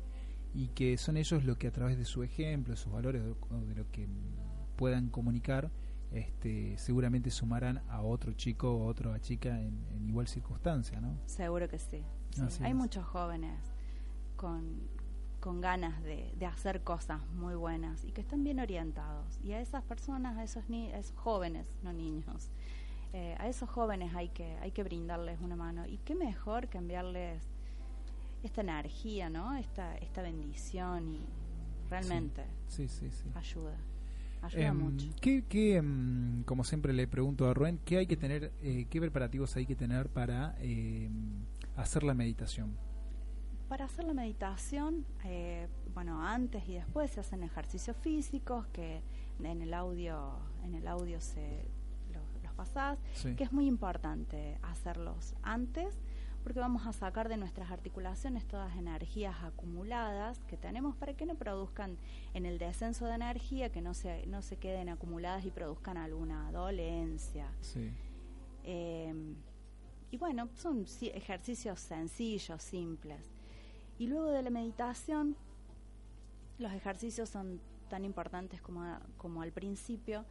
y 0.56 0.70
que 0.70 0.98
son 0.98 1.18
ellos 1.18 1.44
los 1.44 1.58
que 1.58 1.68
a 1.68 1.72
través 1.72 1.98
de 1.98 2.06
su 2.06 2.24
ejemplo, 2.24 2.74
de 2.74 2.78
sus 2.78 2.92
valores, 2.92 3.22
de, 3.24 3.76
lo 3.76 3.92
que 3.92 4.08
puedan 4.76 5.10
comunicar, 5.10 5.72
este, 6.12 6.78
seguramente 6.78 7.30
sumarán 7.32 7.82
a 7.90 8.02
otro 8.02 8.34
chico 8.34 8.72
o 8.72 8.84
a 8.84 8.88
otra 8.88 9.20
chica 9.20 9.62
en, 9.62 10.08
igual 10.08 10.28
circunstancia, 10.28 11.02
¿no? 11.02 11.18
Seguro 11.26 11.68
que 11.68 11.80
sí. 11.80 12.04
Hay 12.62 12.74
muchos 12.74 13.06
jóvenes 13.06 13.60
con, 14.36 14.90
con 15.40 15.62
ganas 15.62 16.04
de, 16.04 16.34
de, 16.38 16.46
hacer 16.46 16.84
cosas 16.84 17.26
muy 17.30 17.56
buenas 17.56 18.04
y 18.04 18.12
que 18.12 18.22
están 18.22 18.44
bien 18.44 18.60
orientados. 18.60 19.40
Y 19.42 19.54
a 19.54 19.62
esas 19.62 19.84
personas, 19.84 20.38
a 20.38 20.44
esos, 20.44 20.70
ni 20.70 20.92
a 20.92 21.00
esos 21.00 21.16
jóvenes, 21.16 21.68
no 21.82 21.94
niños, 21.94 22.52
eh, 23.18 23.34
a 23.40 23.48
esos 23.48 23.70
jóvenes 23.70 24.14
hay 24.14 24.28
que, 24.28 24.58
hay 24.58 24.72
que 24.72 24.84
brindarles 24.84 25.40
una 25.40 25.56
mano. 25.56 25.86
Y 25.88 26.00
qué 26.00 26.16
mejor 26.16 26.68
que 26.68 26.78
enviarles 26.78 27.42
esta 28.44 28.60
energía, 28.60 29.30
¿no? 29.30 29.56
Esta, 29.56 29.96
esta 30.00 30.22
bendición 30.22 31.08
y 31.08 31.26
realmente 31.90 32.44
sí, 32.68 32.90
sí, 32.90 33.10
sí, 33.12 33.32
ayuda. 33.34 33.78
Ayuda 34.46 34.68
em, 34.68 34.78
mucho. 34.78 35.08
¿qué, 35.22 35.44
qué, 35.48 35.78
em, 35.78 36.44
como 36.44 36.64
siempre 36.64 36.94
le 36.94 37.08
pregunto 37.08 37.48
a 37.48 37.54
Rubén, 37.54 37.80
¿qué 37.86 37.98
hay 37.98 38.08
que 38.08 38.18
tener, 38.18 38.52
eh, 38.62 38.86
qué 38.90 39.00
preparativos 39.00 39.56
hay 39.56 39.66
que 39.66 39.76
tener 39.76 40.10
para 40.10 40.56
em, 40.60 41.46
hacer 41.76 42.04
la 42.04 42.14
meditación? 42.14 42.76
Para 43.70 43.86
hacer 43.86 44.06
la 44.06 44.14
meditación, 44.14 45.06
eh, 45.24 45.68
bueno, 45.94 46.22
antes 46.22 46.68
y 46.68 46.74
después 46.74 47.12
se 47.12 47.20
hacen 47.20 47.44
ejercicios 47.44 47.98
físicos 47.98 48.68
que 48.68 49.02
en 49.44 49.62
el 49.62 49.74
audio, 49.74 50.38
en 50.64 50.76
el 50.76 50.88
audio 50.88 51.20
se, 51.20 51.66
pasadas, 52.56 52.98
que 53.38 53.44
es 53.44 53.52
muy 53.52 53.68
importante 53.68 54.58
hacerlos 54.64 55.36
antes 55.44 56.00
porque 56.46 56.60
vamos 56.60 56.86
a 56.86 56.94
sacar 56.94 57.28
de 57.28 57.38
nuestras 57.38 57.72
articulaciones 57.72 58.48
todas 58.48 58.70
las 58.70 58.78
energías 58.78 59.36
acumuladas 59.42 60.38
que 60.48 60.58
tenemos 60.58 60.96
para 60.96 61.16
que 61.16 61.26
no 61.26 61.34
produzcan 61.34 61.98
en 62.36 62.46
el 62.46 62.60
descenso 62.60 63.08
de 63.08 63.16
energía, 63.16 63.72
que 63.72 63.82
no 63.82 63.96
se, 63.96 64.28
no 64.28 64.44
se 64.44 64.56
queden 64.58 64.90
acumuladas 64.90 65.44
y 65.44 65.50
produzcan 65.50 65.98
alguna 65.98 66.52
dolencia. 66.52 67.52
Em, 68.64 69.36
y 70.12 70.18
bueno, 70.18 70.48
son 70.54 70.86
ejercicios 71.02 71.80
sencillos, 71.80 72.62
simples. 72.62 73.32
Y 73.98 74.06
luego 74.06 74.28
de 74.28 74.44
la 74.44 74.52
meditación, 74.52 75.36
los 76.60 76.72
ejercicios 76.74 77.28
son 77.28 77.60
tan 77.90 78.06
importantes 78.06 78.62
como, 78.62 78.84
como 79.18 79.42
al 79.42 79.52
principio, 79.52 80.26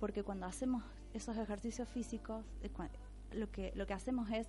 porque 0.00 0.22
cuando 0.22 0.46
hacemos 0.46 0.82
esos 1.12 1.36
ejercicios 1.36 1.90
físicos, 1.90 2.42
lo 3.34 3.50
que, 3.50 3.72
lo 3.74 3.86
que 3.86 3.92
hacemos 3.92 4.30
es 4.30 4.48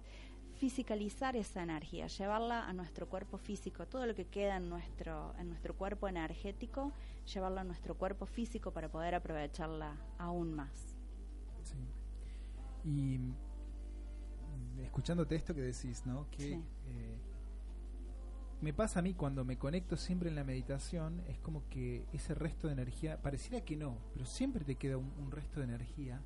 fisicalizar 0.63 1.36
esa 1.36 1.62
energía, 1.62 2.08
llevarla 2.08 2.65
a 2.69 2.71
nuestro 2.71 3.10
cuerpo 3.10 3.38
físico, 3.38 3.86
todo 3.86 4.06
lo 4.06 4.15
que 4.15 4.28
queda 4.28 4.56
en 4.56 4.69
nuestro, 4.69 5.36
en 5.38 5.49
nuestro 5.49 5.76
cuerpo 5.76 6.08
energético, 6.08 6.93
llevarlo 7.34 7.60
a 7.60 7.65
nuestro 7.65 7.97
cuerpo 7.97 8.26
físico 8.26 8.71
para 8.71 8.89
poder 8.89 9.13
aprovecharla 9.13 9.97
aún 10.17 10.54
más. 10.54 10.95
Sí. 11.63 11.76
Y 12.86 13.17
mm, 13.17 14.80
escuchándote 14.86 15.36
esto 15.36 15.54
que 15.54 15.63
decís, 15.63 16.06
¿no? 16.06 16.30
Que 16.32 16.54
eh, 16.54 17.17
me 18.62 18.71
pasa 18.71 18.99
a 18.99 19.02
mí 19.02 19.15
cuando 19.15 19.43
me 19.43 19.58
conecto 19.58 19.97
siempre 19.97 20.30
en 20.30 20.36
la 20.36 20.45
meditación, 20.45 21.23
es 21.28 21.39
como 21.39 21.67
que 21.67 22.06
ese 22.13 22.36
resto 22.36 22.67
de 22.67 22.73
energía, 22.73 23.21
pareciera 23.21 23.65
que 23.65 23.76
no, 23.76 23.97
pero 24.13 24.26
siempre 24.26 24.63
te 24.63 24.76
queda 24.76 24.95
un, 24.95 25.30
resto 25.30 25.60
de 25.60 25.65
energía 25.65 26.21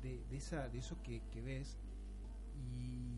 de, 0.00 0.24
esa, 0.34 0.70
de 0.70 0.78
eso 0.78 0.96
que, 1.02 1.20
ves 1.42 1.76
y, 2.56 3.13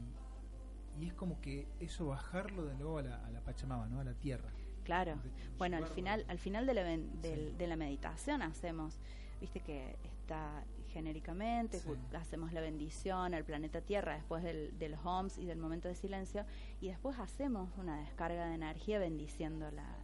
y, 1.01 1.07
es 1.07 1.15
como 1.15 1.41
que 1.41 1.67
eso 1.81 2.07
bajarlo 2.07 2.65
de 2.65 2.75
nuevo 2.75 2.99
a 2.99 3.03
la, 3.03 3.27
a 3.27 3.31
la 3.31 3.41
Pachamama, 3.41 3.89
¿no? 3.89 4.01
a 4.01 4.05
la 4.05 4.15
tierra. 4.15 4.51
Claro. 4.85 5.17
Bueno, 5.59 5.79
al 5.79 5.87
final, 5.89 6.25
al 6.29 6.39
final 6.39 6.65
de 6.67 6.75
la, 6.75 6.85
de 6.85 7.67
la 7.67 7.77
meditación 7.77 8.41
hacemos, 8.43 9.01
viste 9.41 9.61
que 9.61 9.97
está 10.05 10.65
genéricamente, 10.97 11.83
hacemos 12.15 12.53
la 12.55 12.63
bendición 12.63 13.35
al 13.35 13.45
planeta 13.45 13.83
Tierra 13.83 14.15
después 14.15 14.43
del, 14.43 14.79
de 14.79 14.89
los 14.89 15.05
homes 15.05 15.37
y 15.37 15.45
del 15.45 15.59
momento 15.59 15.89
de 15.89 15.95
silencio, 15.95 16.47
y 16.81 16.89
después 16.89 17.19
hacemos 17.19 17.69
una 17.77 17.99
descarga 17.99 18.47
de 18.47 18.55
energía 18.55 18.99
bendiciendo 18.99 19.71
la, 19.73 19.99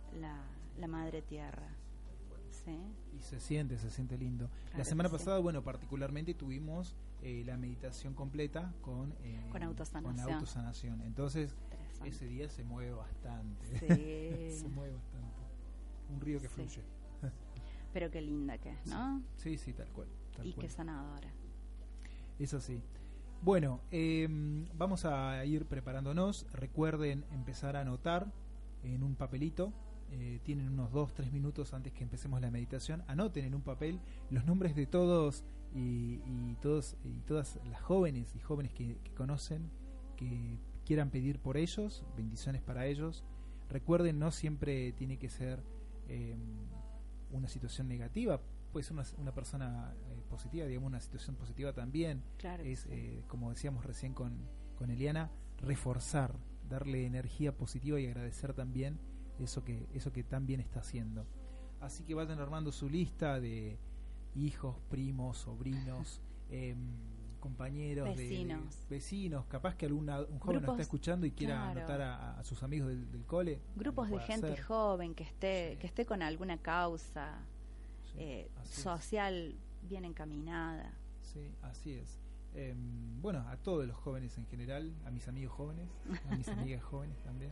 la, 0.79 0.87
madre 0.89 1.23
Tierra. 1.23 1.69
¿Sí? 2.51 2.77
Y 3.17 3.23
se 3.23 3.41
siente, 3.41 3.79
se 3.79 3.89
siente 3.89 4.19
lindo. 4.19 4.51
la 4.77 4.85
semana 4.85 5.09
pasada, 5.09 5.39
bueno, 5.39 5.63
particularmente 5.63 6.35
tuvimos 6.35 6.95
eh, 7.23 7.43
la 7.47 7.57
meditación 7.57 8.15
completa 8.15 8.75
con, 8.83 9.13
eh, 9.23 9.49
con 9.51 9.63
autosanación. 9.63 10.33
autosanación. 10.35 11.03
Entonces, 11.03 11.55
Ese 12.05 12.27
día 12.27 12.49
se 12.49 12.65
mueve 12.65 12.93
bastante. 12.93 13.65
Sí. 13.79 14.59
se 14.61 14.69
mueve 14.69 14.95
bastante. 14.95 15.41
Un 16.11 16.21
río 16.21 16.41
que 16.41 16.49
Sí. 16.49 16.55
fluye. 16.55 16.83
Pero 17.93 18.11
qué 18.11 18.21
linda 18.21 18.59
que 18.59 18.71
es, 18.71 18.87
¿no? 18.87 19.23
Sí, 19.37 19.57
sí, 19.57 19.73
tal 19.73 19.87
cual. 19.93 20.09
tal 20.37 20.47
Y 20.47 20.53
cual. 20.53 20.67
qué 20.67 20.73
sanadora. 20.73 21.31
Eso 22.41 22.61
sí. 22.61 22.83
Bueno, 23.43 23.81
em, 23.93 24.67
vamos 24.75 25.05
a 25.05 25.45
ir 25.45 25.67
preparándonos. 25.67 26.47
Recuerden 26.53 27.25
empezar 27.31 27.77
a 27.77 27.81
anotar 27.83 28.33
en 28.83 29.03
un 29.05 29.15
papelito. 29.15 29.73
Eh, 30.11 30.41
tienen 30.43 30.69
unos 30.69 30.91
2-3 30.93 31.31
minutos 31.33 31.73
antes 31.73 31.93
que 31.93 32.03
empecemos 32.03 32.41
la 32.41 32.51
meditación. 32.51 33.03
Anoten 33.07 33.45
en 33.45 33.55
un 33.55 33.63
papel 33.63 34.01
los 34.31 34.45
nombres 34.45 34.75
de 34.75 34.87
todos 34.87 35.45
y, 35.75 36.21
y 36.25 36.57
todos 36.61 36.97
y 37.05 37.21
todas 37.21 37.59
las 37.69 37.81
jóvenes 37.81 38.35
y 38.37 38.41
jóvenes 38.41 38.73
que, 38.73 38.99
que 39.03 39.13
conocen, 39.13 39.71
que 40.17 40.59
quieran 40.85 41.11
pedir 41.11 41.39
por 41.39 41.57
ellos, 41.57 42.05
bendiciones 42.17 42.63
para 42.63 42.87
ellos. 42.87 43.25
Recuerden, 43.69 44.19
no 44.19 44.31
siempre 44.31 44.93
tiene 44.93 45.19
que 45.19 45.29
ser 45.31 45.63
em, 46.09 46.39
una 47.31 47.49
situación 47.49 47.89
negativa, 47.89 48.41
puede 48.73 48.85
ser 48.85 48.95
una, 48.95 49.05
una 49.19 49.33
persona 49.33 49.95
eh, 50.11 50.23
positiva, 50.29 50.67
digamos, 50.67 50.89
una 50.89 51.01
situación 51.01 51.37
positiva 51.37 51.73
también. 51.73 52.23
Claro. 52.39 52.63
Es, 52.63 52.81
sí. 52.81 52.89
eh, 52.91 53.25
como 53.29 53.51
decíamos 53.51 53.85
recién 53.85 54.15
con, 54.15 54.49
con 54.77 54.91
Eliana, 54.91 55.31
reforzar, 55.59 56.35
darle 56.69 57.07
energía 57.07 57.57
positiva 57.57 58.01
y 58.01 58.07
agradecer 58.07 58.53
también 58.55 58.99
eso 59.39 59.65
que, 59.65 59.87
eso 59.95 60.13
que 60.13 60.25
tan 60.25 60.47
bien 60.47 60.61
está 60.61 60.81
haciendo. 60.81 61.27
Así 61.81 62.05
que 62.05 62.15
vayan 62.15 62.39
armando 62.39 62.73
su 62.73 62.89
lista 62.89 63.41
de 63.41 63.79
hijos, 64.35 64.77
primos, 64.89 65.39
sobrinos, 65.39 66.21
em, 66.51 66.77
compañeros, 67.41 68.09
de- 68.09 68.15
Vecinos. 68.15 68.89
de, 68.89 68.95
vecinos. 68.97 69.45
Capaz 69.47 69.75
que 69.75 69.87
alguna, 69.87 70.21
un 70.21 70.39
joven 70.39 70.55
nos 70.57 70.63
Grupos, 70.63 70.73
está 70.75 70.83
escuchando 70.83 71.27
y 71.27 71.33
quiera 71.33 71.57
claro. 71.57 71.71
anotar 71.81 72.01
a, 72.03 72.39
a 72.39 72.45
sus 72.45 72.63
amigos 72.63 72.89
del, 72.89 73.11
del 73.11 73.25
cole. 73.25 73.61
Grupos 73.77 74.11
de 74.11 74.19
gente 74.21 74.53
hacer. 74.53 74.63
joven 74.65 75.15
que 75.15 75.25
esté, 75.25 75.71
Sí. 75.73 75.79
que 75.79 75.87
esté 75.89 76.07
con 76.07 76.23
alguna 76.23 76.59
causa 76.59 77.39
Sí, 78.13 78.19
eh, 78.19 78.51
es. 78.63 78.69
social 78.69 79.55
bien 79.89 80.05
encaminada. 80.05 80.93
Sí, 81.23 81.51
así 81.63 81.95
es. 81.95 82.19
Em, 82.55 83.21
bueno, 83.23 83.41
a 83.49 83.57
todos 83.57 83.87
los 83.87 83.97
jóvenes 83.97 84.37
en 84.39 84.47
general, 84.47 84.93
a 85.07 85.11
mis 85.11 85.27
amigos 85.27 85.53
jóvenes, 85.55 85.89
a 86.31 86.37
mis 86.37 86.47
amigas 86.49 86.83
jóvenes 86.85 87.17
también, 87.25 87.51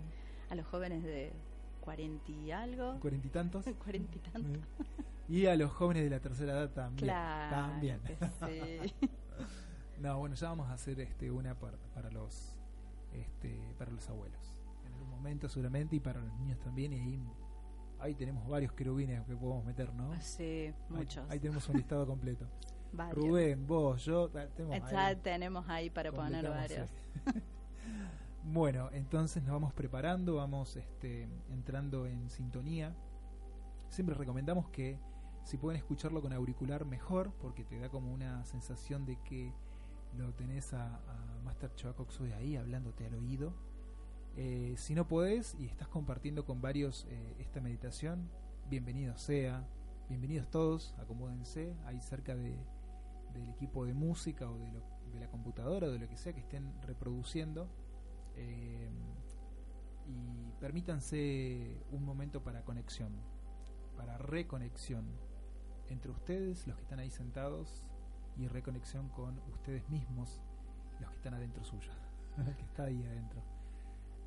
A 0.51 0.55
los 0.55 0.67
jóvenes 0.67 1.03
de 1.03 1.33
cuarenta 1.81 2.31
y 2.31 2.51
algo, 2.51 2.99
cuarenta 3.01 3.27
y 3.27 3.31
tantos. 3.31 3.65
cuarenta 3.85 4.17
y 4.17 4.21
tanto. 4.31 4.59
Eh, 4.59 4.63
Y 5.29 5.47
a 5.47 5.55
los 5.57 5.71
jóvenes 5.73 6.05
de 6.05 6.11
la 6.11 6.21
tercera 6.21 6.53
edad 6.53 6.71
también. 6.71 7.07
Claro. 7.09 7.57
También. 7.57 8.01
que 8.01 8.17
sí. 8.91 8.95
No, 10.01 10.19
bueno, 10.19 10.35
ya 10.35 10.49
vamos 10.49 10.69
a 10.71 10.73
hacer 10.73 10.99
este 11.01 11.31
una 11.31 11.55
para, 11.55 11.77
para 11.95 12.11
los 12.11 12.57
este, 13.13 13.75
para 13.79 13.91
los 13.93 14.09
abuelos. 14.09 14.63
En 14.87 14.95
algún 14.95 15.11
momento 15.11 15.47
seguramente 15.49 15.95
y 15.97 16.01
para 16.01 16.21
los 16.21 16.33
niños 16.39 16.59
también 16.61 16.95
y 16.95 16.97
ahí, 17.01 17.23
ahí 17.99 18.15
tenemos 18.15 18.49
varios 18.49 18.73
querubines 18.73 19.23
que 19.27 19.37
podemos 19.37 19.63
meter, 19.65 19.93
¿no? 19.93 20.19
Sí, 20.23 20.43
Ahí- 20.43 20.75
muchos. 20.89 21.29
Ahí, 21.31 21.39
tenemos 21.39 21.69
un 21.69 21.77
listado 21.77 22.07
completo. 22.07 22.47
varios. 22.95 23.15
Rubén, 23.25 23.67
vos, 23.67 24.03
yo, 24.05 24.31
ta- 24.31 24.49
tenemos 24.49 24.91
Ya 24.91 25.07
ahí. 25.09 25.17
tenemos 25.17 25.69
ahí 25.69 25.91
para 25.91 26.11
poner 26.13 26.49
varios. 26.49 26.91
Bueno, 28.45 28.89
entonces 28.93 29.43
nos 29.43 29.53
vamos 29.53 29.73
preparando, 29.73 30.37
vamos 30.37 30.77
este, 30.77 31.29
entrando 31.51 32.07
en 32.07 32.31
sintonía. 32.31 32.95
Siempre 33.89 34.15
recomendamos 34.15 34.69
que 34.69 34.99
si 35.45 35.57
pueden 35.59 35.79
escucharlo 35.79 36.23
con 36.23 36.33
auricular 36.33 36.85
mejor, 36.85 37.33
porque 37.41 37.65
te 37.65 37.79
da 37.79 37.89
como 37.89 38.13
una 38.13 38.45
sensación 38.45 39.05
de 39.07 39.19
que 39.23 39.53
lo 40.17 40.33
tenés 40.35 40.73
a, 40.75 40.97
a 40.97 41.41
Master 41.45 41.75
Choacoxue 41.75 42.33
ahí 42.35 42.57
hablándote 42.57 43.07
al 43.07 43.15
oído. 43.15 43.55
Eh, 44.37 44.75
si 44.77 44.95
no 44.95 45.07
podés 45.09 45.57
y 45.59 45.67
estás 45.67 45.89
compartiendo 45.89 46.45
con 46.45 46.61
varios 46.61 47.07
eh, 47.11 47.37
esta 47.41 47.61
meditación, 47.61 48.31
bienvenido 48.69 49.17
sea, 49.19 49.67
bienvenidos 50.09 50.49
todos, 50.51 50.95
acomódense 50.99 51.75
ahí 51.85 52.01
cerca 52.01 52.35
de, 52.37 52.57
del 53.35 53.49
equipo 53.49 53.85
de 53.85 53.95
música 53.95 54.49
o 54.49 54.57
de, 54.59 54.71
lo- 54.73 54.85
de 55.13 55.21
la 55.21 55.29
computadora 55.29 55.89
o 55.89 55.91
de 55.91 55.99
lo 55.99 56.09
que 56.09 56.17
sea 56.17 56.33
que 56.33 56.41
estén 56.41 56.73
reproduciendo. 56.83 57.69
Eh, 58.41 58.89
y 60.07 60.53
permítanse 60.61 61.79
un 61.91 62.05
momento 62.05 62.43
para 62.43 62.65
conexión, 62.65 63.13
para 63.97 64.19
reconexión 64.19 65.05
entre 65.89 66.11
ustedes, 66.11 66.67
los 66.67 66.77
que 66.77 66.83
están 66.83 66.99
ahí 67.01 67.11
sentados, 67.11 67.85
y 68.37 68.49
reconexión 68.49 69.09
con 69.11 69.39
ustedes 69.53 69.89
mismos, 69.91 70.41
los 71.01 71.11
que 71.11 71.17
están 71.17 71.35
adentro 71.35 71.65
suyo, 71.65 71.91
que 72.57 72.65
está 72.65 72.85
ahí 72.85 73.03
adentro. 73.05 73.43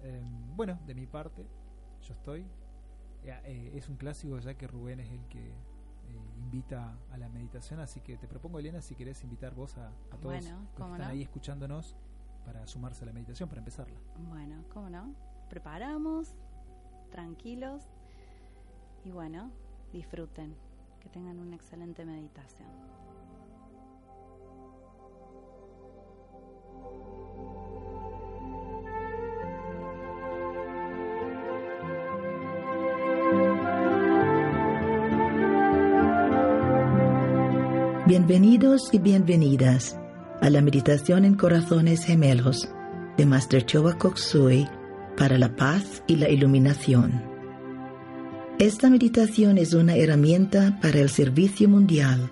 Eh, 0.03 0.21
bueno, 0.55 0.79
de 0.85 0.93
mi 0.93 1.07
parte, 1.07 1.47
yo 2.01 2.13
estoy. 2.13 2.41
Eh, 3.23 3.39
eh, 3.45 3.71
es 3.75 3.87
un 3.87 3.95
clásico 3.95 4.37
ya 4.39 4.53
que 4.55 4.67
Rubén 4.67 4.99
es 4.99 5.09
el 5.09 5.25
que 5.27 5.47
eh, 5.49 5.55
invita 6.37 6.97
a 7.11 7.17
la 7.17 7.29
meditación, 7.29 7.79
así 7.79 8.01
que 8.01 8.17
te 8.17 8.27
propongo, 8.27 8.59
Elena, 8.59 8.81
si 8.81 8.95
querés 8.95 9.23
invitar 9.23 9.55
vos 9.55 9.77
a, 9.77 9.87
a 9.87 10.17
todos 10.17 10.23
Bueno, 10.23 10.49
los 10.59 10.59
que 10.75 10.83
están 10.83 10.97
no. 10.99 11.05
ahí 11.05 11.21
escuchándonos 11.21 11.95
para 12.45 12.65
sumarse 12.67 13.03
a 13.03 13.07
la 13.07 13.13
meditación, 13.13 13.49
para 13.49 13.59
empezarla. 13.59 13.95
Bueno, 14.29 14.63
¿cómo 14.73 14.89
no? 14.89 15.13
Preparamos, 15.49 16.33
tranquilos 17.11 17.83
y 19.05 19.11
bueno, 19.11 19.51
disfruten, 19.91 20.55
que 20.99 21.09
tengan 21.09 21.39
una 21.39 21.55
excelente 21.55 22.05
meditación. 22.05 22.69
Bienvenidos 38.05 38.93
y 38.93 38.99
bienvenidas 38.99 39.97
a 40.43 40.49
la 40.49 40.61
meditación 40.61 41.23
en 41.23 41.35
corazones 41.35 42.03
gemelos 42.03 42.67
de 43.15 43.25
Master 43.25 43.65
Choa 43.65 43.97
Koksui 43.97 44.67
para 45.15 45.37
la 45.37 45.55
paz 45.55 46.03
y 46.05 46.17
la 46.17 46.27
iluminación. 46.27 47.23
Esta 48.59 48.89
meditación 48.89 49.57
es 49.57 49.73
una 49.73 49.95
herramienta 49.95 50.79
para 50.81 50.99
el 50.99 51.09
servicio 51.09 51.69
mundial 51.69 52.29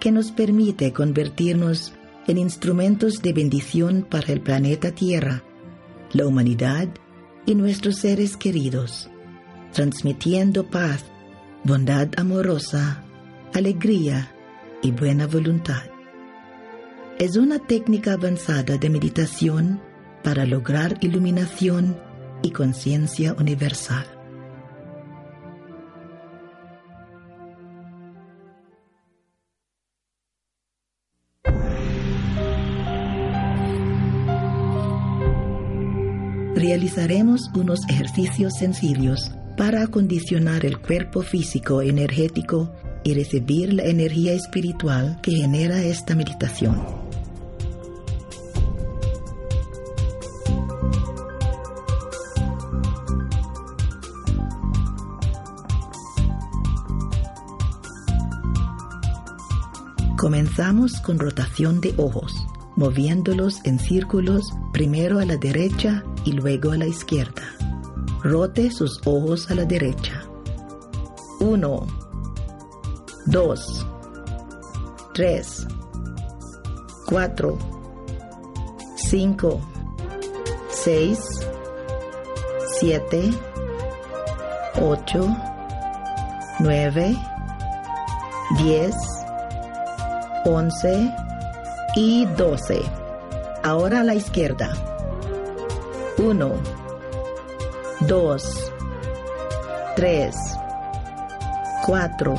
que 0.00 0.10
nos 0.10 0.32
permite 0.32 0.92
convertirnos 0.92 1.92
en 2.26 2.38
instrumentos 2.38 3.22
de 3.22 3.32
bendición 3.32 4.04
para 4.10 4.32
el 4.32 4.40
planeta 4.40 4.90
Tierra, 4.90 5.44
la 6.12 6.26
humanidad 6.26 6.88
y 7.46 7.54
nuestros 7.54 7.98
seres 7.98 8.36
queridos, 8.36 9.08
transmitiendo 9.72 10.64
paz, 10.66 11.04
bondad 11.62 12.08
amorosa, 12.16 13.04
alegría 13.52 14.34
y 14.82 14.90
buena 14.90 15.28
voluntad. 15.28 15.93
Es 17.18 17.36
una 17.36 17.60
técnica 17.60 18.14
avanzada 18.14 18.76
de 18.76 18.90
meditación 18.90 19.80
para 20.24 20.44
lograr 20.44 20.98
iluminación 21.00 21.96
y 22.42 22.50
conciencia 22.50 23.34
universal. 23.38 24.04
Realizaremos 36.56 37.48
unos 37.54 37.88
ejercicios 37.88 38.54
sencillos 38.54 39.30
para 39.56 39.84
acondicionar 39.84 40.66
el 40.66 40.80
cuerpo 40.80 41.22
físico 41.22 41.80
energético 41.80 42.74
y 43.04 43.14
recibir 43.14 43.72
la 43.72 43.84
energía 43.84 44.32
espiritual 44.32 45.20
que 45.22 45.30
genera 45.30 45.80
esta 45.84 46.16
meditación. 46.16 47.03
Comenzamos 60.56 61.00
con 61.00 61.18
rotación 61.18 61.80
de 61.80 61.92
ojos, 61.96 62.32
moviéndolos 62.76 63.60
en 63.64 63.80
círculos 63.80 64.52
primero 64.72 65.18
a 65.18 65.24
la 65.24 65.36
derecha 65.36 66.04
y 66.24 66.30
luego 66.30 66.70
a 66.70 66.76
la 66.76 66.86
izquierda. 66.86 67.42
Rote 68.22 68.70
sus 68.70 69.00
ojos 69.04 69.50
a 69.50 69.56
la 69.56 69.64
derecha. 69.64 70.22
1, 71.40 71.86
2, 73.26 73.86
3, 75.14 75.66
4, 77.06 77.58
5, 78.94 79.60
6, 80.68 81.18
7, 82.78 83.30
8, 84.80 85.36
9, 86.60 87.16
10, 88.58 88.94
11 90.44 91.14
y 91.96 92.26
12. 92.26 92.82
Ahora 93.62 94.00
a 94.00 94.04
la 94.04 94.14
izquierda. 94.14 94.72
1, 96.18 96.52
dos, 98.00 98.72
tres, 99.96 100.36
cuatro, 101.84 102.34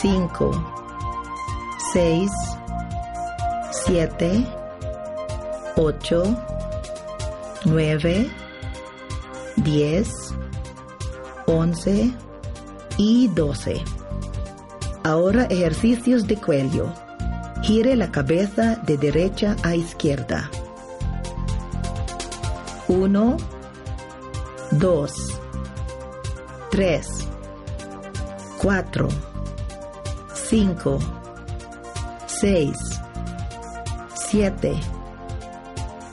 cinco, 0.00 0.50
seis, 1.92 2.30
siete, 3.70 4.46
ocho, 5.76 6.22
nueve, 7.64 8.30
diez, 9.56 10.34
once 11.46 12.12
y 12.96 13.28
doce. 13.28 13.82
Ahora 15.10 15.46
ejercicios 15.50 16.28
de 16.28 16.36
cuello. 16.36 16.86
Gire 17.62 17.96
la 17.96 18.12
cabeza 18.12 18.76
de 18.86 18.96
derecha 18.96 19.56
a 19.64 19.74
izquierda. 19.74 20.48
Uno, 22.86 23.36
dos, 24.70 25.12
tres, 26.70 27.08
cuatro, 28.62 29.08
cinco, 30.32 31.00
seis, 32.26 32.78
siete, 34.14 34.78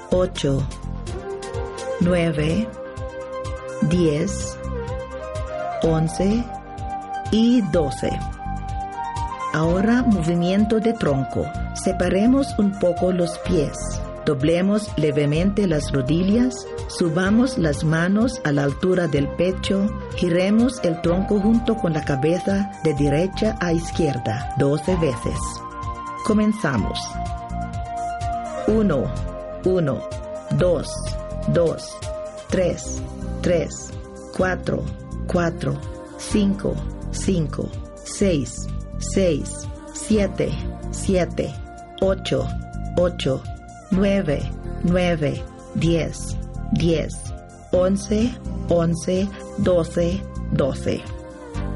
ocho, 0.09 0.67
nueve, 1.99 2.67
diez, 3.91 4.57
once 5.83 6.43
y 7.31 7.61
doce. 7.61 8.09
Ahora 9.53 10.03
movimiento 10.03 10.79
de 10.79 10.93
tronco. 10.93 11.45
Separemos 11.73 12.57
un 12.59 12.77
poco 12.79 13.11
los 13.11 13.37
pies. 13.39 13.77
Doblemos 14.25 14.91
levemente 14.97 15.67
las 15.67 15.91
rodillas, 15.93 16.53
subamos 16.89 17.57
las 17.57 17.85
manos 17.85 18.41
a 18.43 18.51
la 18.51 18.63
altura 18.63 19.07
del 19.07 19.29
pecho, 19.29 19.87
giremos 20.17 20.81
el 20.83 20.99
tronco 21.01 21.39
junto 21.39 21.77
con 21.77 21.93
la 21.93 22.03
cabeza 22.03 22.69
de 22.83 22.93
derecha 22.93 23.55
a 23.61 23.71
izquierda 23.71 24.53
12 24.59 24.95
veces. 24.97 25.39
Comenzamos. 26.25 26.99
1, 28.67 29.03
1, 29.63 30.01
2, 30.57 30.87
2, 31.53 31.97
3, 32.49 33.01
3, 33.41 33.93
4, 34.35 34.83
4, 35.25 35.81
5, 36.17 36.75
5, 37.11 37.69
6, 38.03 38.67
6, 38.99 39.49
7, 39.93 40.51
7, 40.91 41.53
8, 42.01 42.47
8, 42.97 43.43
9, 43.91 44.51
9, 44.83 45.43
10, 45.75 46.37
10, 46.73 47.13
11, 47.71 48.31
11, 48.69 49.29
12, 49.57 50.21
12. 50.51 51.01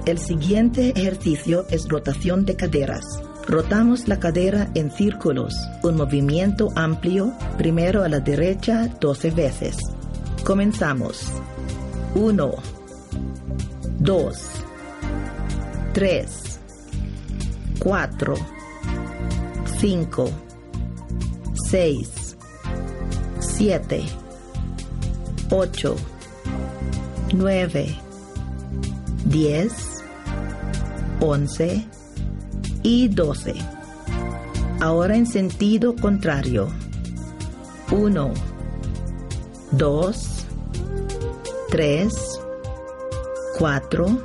El 0.06 0.18
siguiente 0.18 0.94
ejercicio 0.96 1.66
es 1.70 1.88
rotación 1.88 2.46
de 2.46 2.56
caderas. 2.56 3.06
Rotamos 3.48 4.08
la 4.08 4.20
cadera 4.20 4.70
en 4.76 4.92
círculos, 4.92 5.54
un 5.84 5.98
movimiento 5.98 6.70
amplio, 6.76 7.34
primero 7.58 8.04
a 8.04 8.10
la 8.10 8.20
derecha 8.20 8.88
12 9.00 9.32
veces. 9.32 9.78
Comenzamos. 10.44 11.32
1, 12.16 12.52
2, 14.00 14.38
3, 15.94 16.51
4, 17.84 18.36
5, 19.80 20.30
6, 21.68 22.38
7, 23.40 24.06
8, 25.50 25.96
9, 27.34 27.98
10, 29.26 29.74
11 31.22 31.88
y 32.84 33.08
12. 33.08 33.56
Ahora 34.80 35.16
en 35.16 35.26
sentido 35.26 35.96
contrario. 35.96 36.70
1, 37.92 38.32
2, 39.72 40.46
3, 41.72 42.14
4, 43.58 44.20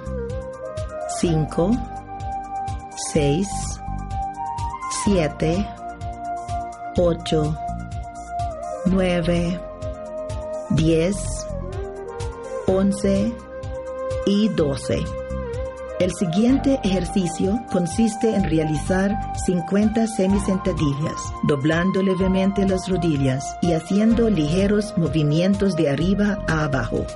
5, 1.21 1.95
6, 3.16 3.48
7, 5.07 5.66
8, 6.98 7.59
9, 8.85 9.61
10, 10.68 11.16
11 12.66 13.33
y 14.26 14.48
12. 14.50 15.05
El 15.98 16.12
siguiente 16.12 16.79
ejercicio 16.85 17.59
consiste 17.72 18.35
en 18.35 18.44
realizar 18.44 19.16
50 19.46 20.09
semisentadillas, 20.09 21.33
doblando 21.44 22.02
levemente 22.02 22.68
las 22.68 22.87
rodillas 22.87 23.57
y 23.62 23.72
haciendo 23.72 24.29
ligeros 24.29 24.92
movimientos 24.98 25.74
de 25.74 25.88
arriba 25.88 26.44
a 26.48 26.64
abajo. 26.64 27.07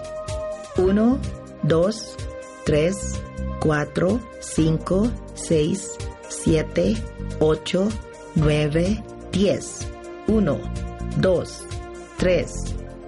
1, 0.78 1.18
2, 1.64 2.16
3, 2.64 3.20
4, 3.60 4.20
5, 4.40 5.12
6, 5.34 5.98
7, 6.28 6.96
8, 7.40 7.88
9, 8.36 9.04
10. 9.30 9.86
1, 10.26 10.60
2, 11.20 11.44
3, 12.18 12.46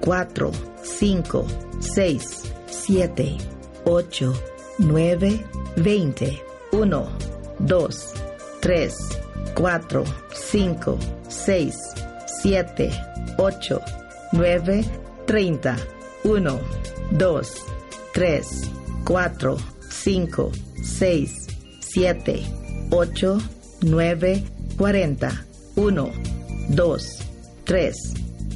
4, 0.01 0.53
5, 0.83 1.47
6, 1.81 2.53
7, 2.67 3.39
8, 3.85 4.33
9, 4.79 5.45
20. 5.77 6.43
1, 6.73 7.09
2, 7.59 7.89
3, 8.61 8.91
4, 9.55 10.05
5, 10.31 10.99
6, 11.29 11.95
7, 12.43 12.91
8, 13.39 13.81
9, 14.33 14.85
30. 15.27 15.77
1, 16.25 16.61
2, 17.11 17.43
3, 18.13 18.43
4, 19.05 19.72
5, 20.03 20.51
6, 20.83 21.47
7, 21.79 22.43
8, 22.91 23.39
9, 23.83 24.43
40. 24.77 25.47
1, 25.77 26.13
2, 26.71 27.19
3, 27.65 27.97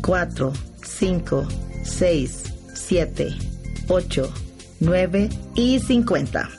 4, 0.03 0.53
5, 0.83 1.49
6, 1.85 2.43
7, 2.75 3.37
8, 3.87 4.33
9 4.81 5.29
y 5.55 5.79
50. 5.79 6.51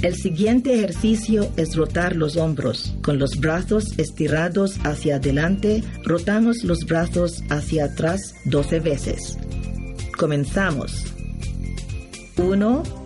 El 0.00 0.14
siguiente 0.14 0.74
ejercicio 0.74 1.52
es 1.58 1.76
rotar 1.76 2.16
los 2.16 2.38
hombros. 2.38 2.94
Con 3.02 3.18
los 3.18 3.38
brazos 3.38 3.98
estirados 3.98 4.78
hacia 4.84 5.16
adelante, 5.16 5.84
rotamos 6.02 6.64
los 6.64 6.86
brazos 6.86 7.42
hacia 7.50 7.84
atrás 7.84 8.34
12 8.46 8.80
veces. 8.80 9.36
Comenzamos. 10.16 11.04
1, 12.38 13.05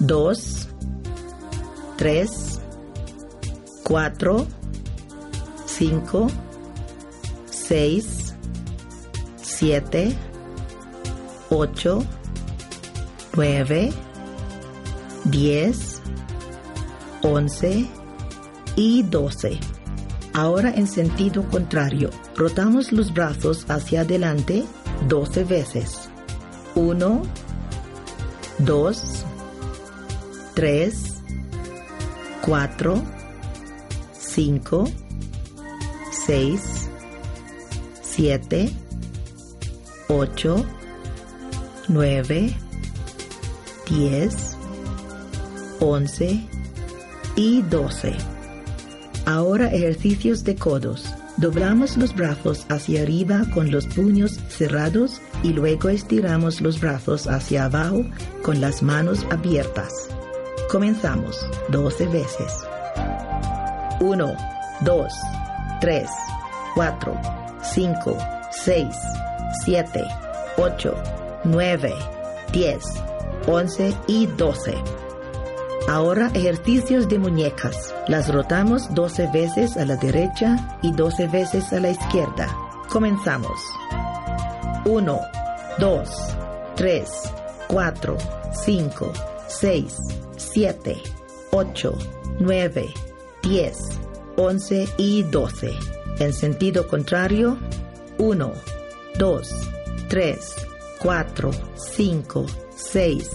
2, 0.00 0.68
3, 1.96 2.60
4, 3.82 4.46
5, 5.66 6.26
6, 7.50 8.34
7, 9.42 10.16
8, 11.50 12.04
9, 13.34 13.92
10, 15.24 16.02
11 17.22 17.86
y 18.76 19.02
12. 19.02 19.58
Ahora 20.32 20.70
en 20.70 20.86
sentido 20.86 21.42
contrario, 21.48 22.10
rotamos 22.36 22.92
los 22.92 23.12
brazos 23.12 23.66
hacia 23.68 24.02
adelante 24.02 24.64
12 25.08 25.44
veces. 25.44 26.08
1, 26.76 27.22
2, 28.58 29.02
3, 29.02 29.37
4, 32.42 33.02
5, 34.12 34.84
6, 36.10 36.90
7, 38.02 38.72
8, 40.08 40.66
9, 41.86 42.56
10, 43.88 44.56
11 45.78 46.46
y 47.36 47.62
12. 47.62 48.16
Ahora 49.26 49.68
ejercicios 49.68 50.42
de 50.42 50.56
codos. 50.56 51.14
Doblamos 51.36 51.96
los 51.96 52.16
brazos 52.16 52.66
hacia 52.68 53.02
arriba 53.02 53.44
con 53.54 53.70
los 53.70 53.86
puños 53.86 54.40
cerrados 54.48 55.20
y 55.44 55.52
luego 55.52 55.88
estiramos 55.88 56.60
los 56.60 56.80
brazos 56.80 57.28
hacia 57.28 57.66
abajo 57.66 58.04
con 58.42 58.60
las 58.60 58.82
manos 58.82 59.24
abiertas. 59.30 60.07
Comenzamos 60.70 61.48
12 61.68 62.06
veces. 62.08 62.52
1, 64.00 64.36
2, 64.82 65.12
3, 65.80 66.10
4, 66.74 67.20
5, 67.62 68.18
6, 68.50 68.86
7, 69.64 70.04
8, 70.58 70.94
9, 71.44 71.94
10, 72.52 72.84
11 73.46 73.96
y 74.08 74.26
12. 74.26 74.74
Ahora 75.88 76.30
ejercicios 76.34 77.08
de 77.08 77.18
muñecas. 77.18 77.94
Las 78.06 78.30
rotamos 78.30 78.94
12 78.94 79.30
veces 79.32 79.78
a 79.78 79.86
la 79.86 79.96
derecha 79.96 80.78
y 80.82 80.92
12 80.92 81.28
veces 81.28 81.72
a 81.72 81.80
la 81.80 81.90
izquierda. 81.90 82.54
Comenzamos. 82.90 83.58
1, 84.84 85.20
2, 85.78 86.10
3, 86.76 87.10
4, 87.68 88.16
5, 88.52 89.12
6, 89.46 89.96
7, 90.38 90.96
8, 91.50 91.98
9, 92.40 92.94
10, 93.42 93.78
11 94.36 94.88
y 94.96 95.22
12. 95.24 95.72
En 96.20 96.32
sentido 96.32 96.88
contrario, 96.88 97.58
1, 98.18 98.52
2, 99.18 99.50
3, 100.08 100.54
4, 101.00 101.50
5, 101.74 102.46
6, 102.76 103.30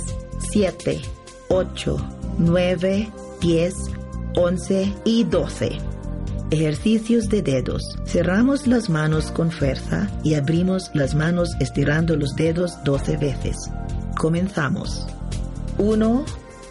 7, 0.51 1.01
8, 1.49 1.97
9, 2.37 3.11
10, 3.39 3.73
11 4.35 4.93
y 5.05 5.23
12. 5.23 5.77
Ejercicios 6.51 7.29
de 7.29 7.41
dedos. 7.41 7.97
Cerramos 8.05 8.67
las 8.67 8.89
manos 8.89 9.31
con 9.31 9.51
fuerza 9.51 10.09
y 10.23 10.35
abrimos 10.35 10.91
las 10.93 11.15
manos 11.15 11.49
estirando 11.59 12.15
los 12.15 12.35
dedos 12.35 12.83
12 12.83 13.17
veces. 13.17 13.57
Comenzamos. 14.17 15.07
1, 15.79 16.25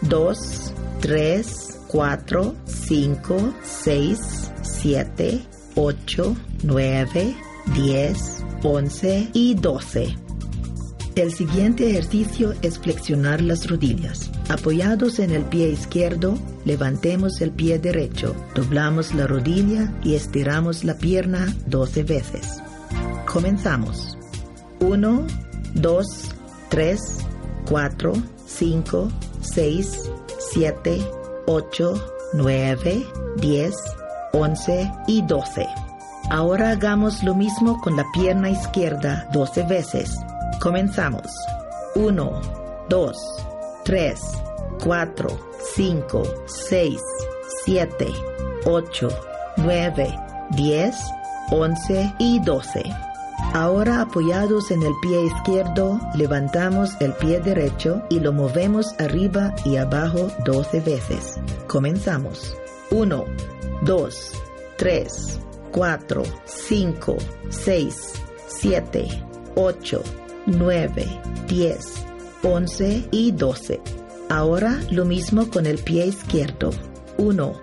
2, 0.09 0.73
3, 1.01 1.79
4, 1.87 2.55
5, 2.65 3.53
6, 3.63 4.51
7, 4.61 5.41
8, 5.75 6.35
9, 6.63 7.35
10, 7.75 8.43
11 8.63 9.29
y 9.33 9.55
12. 9.55 10.17
El 11.15 11.31
siguiente 11.31 11.89
ejercicio 11.91 12.53
es 12.63 12.79
flexionar 12.79 13.41
las 13.41 13.69
rodillas. 13.69 14.31
Apoyados 14.49 15.19
en 15.19 15.31
el 15.31 15.43
pie 15.43 15.69
izquierdo, 15.69 16.37
levantemos 16.65 17.39
el 17.41 17.51
pie 17.51 17.77
derecho, 17.77 18.35
doblamos 18.55 19.13
la 19.13 19.27
rodilla 19.27 19.93
y 20.03 20.15
estiramos 20.15 20.83
la 20.83 20.97
pierna 20.97 21.55
12 21.67 22.03
veces. 22.03 22.63
Comenzamos. 23.31 24.17
1, 24.79 25.27
2, 25.75 26.07
3, 26.69 26.99
4, 27.67 28.13
5, 28.45 29.09
6, 29.41 30.11
7, 30.51 31.07
8, 31.47 31.93
9, 32.33 33.07
10, 33.37 33.75
11 34.33 34.91
y 35.07 35.21
12. 35.21 35.67
Ahora 36.29 36.71
hagamos 36.71 37.23
lo 37.23 37.35
mismo 37.35 37.79
con 37.81 37.95
la 37.95 38.05
pierna 38.13 38.49
izquierda 38.49 39.27
12 39.33 39.63
veces. 39.63 40.11
Comenzamos. 40.59 41.27
1, 41.95 42.41
2, 42.89 43.17
3, 43.83 44.21
4, 44.83 45.29
5, 45.75 46.23
6, 46.45 47.01
7, 47.65 48.07
8, 48.65 49.09
9, 49.57 50.19
10, 50.51 50.95
11 51.51 52.13
y 52.19 52.39
12. 52.39 53.12
Ahora 53.53 54.01
apoyados 54.01 54.71
en 54.71 54.81
el 54.83 54.93
pie 55.01 55.25
izquierdo, 55.25 55.99
levantamos 56.15 56.95
el 56.99 57.13
pie 57.13 57.39
derecho 57.39 58.01
y 58.09 58.19
lo 58.19 58.33
movemos 58.33 58.93
arriba 58.99 59.53
y 59.63 59.75
abajo 59.75 60.29
12 60.45 60.79
veces. 60.81 61.35
Comenzamos. 61.67 62.57
1, 62.89 63.25
2, 63.83 64.31
3, 64.77 65.39
4, 65.71 66.23
5, 66.45 67.17
6, 67.49 68.13
7, 68.47 69.07
8, 69.55 70.03
9, 70.45 71.21
10, 71.47 72.05
11 72.43 73.07
y 73.11 73.31
12. 73.31 73.81
Ahora 74.29 74.79
lo 74.89 75.05
mismo 75.05 75.49
con 75.49 75.65
el 75.65 75.77
pie 75.79 76.07
izquierdo. 76.07 76.71
1, 77.17 77.53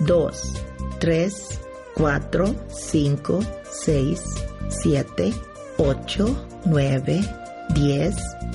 2, 0.00 0.52
3, 0.98 1.60
4, 1.94 2.54
5, 2.68 3.40
6, 3.70 4.22
7, 4.68 5.32
8, 5.78 6.46
9, 6.64 7.20
10, 7.74 8.14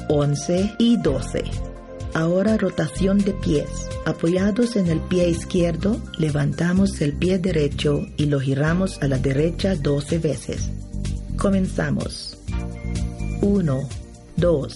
11 0.09 0.75
y 0.77 0.97
12. 0.97 1.43
Ahora 2.13 2.57
rotación 2.57 3.19
de 3.19 3.33
pies. 3.33 3.89
Apoyados 4.05 4.75
en 4.75 4.87
el 4.87 4.99
pie 4.99 5.29
izquierdo, 5.29 6.01
levantamos 6.17 6.99
el 7.01 7.13
pie 7.13 7.39
derecho 7.39 8.05
y 8.17 8.25
lo 8.25 8.39
giramos 8.39 9.01
a 9.01 9.07
la 9.07 9.17
derecha 9.17 9.75
12 9.75 10.19
veces. 10.19 10.69
Comenzamos. 11.37 12.37
1, 13.41 13.89
2, 14.37 14.73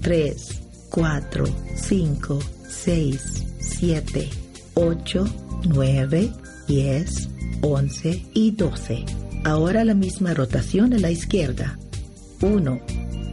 3, 0.00 0.60
4, 0.90 1.44
5, 1.76 2.38
6, 2.68 3.44
7, 3.60 4.28
8, 4.74 5.24
9, 5.68 6.32
10, 6.66 7.28
11 7.62 8.26
y 8.32 8.50
12. 8.52 9.04
Ahora 9.44 9.84
la 9.84 9.94
misma 9.94 10.34
rotación 10.34 10.92
a 10.92 10.98
la 10.98 11.10
izquierda. 11.10 11.78
1, 12.42 12.80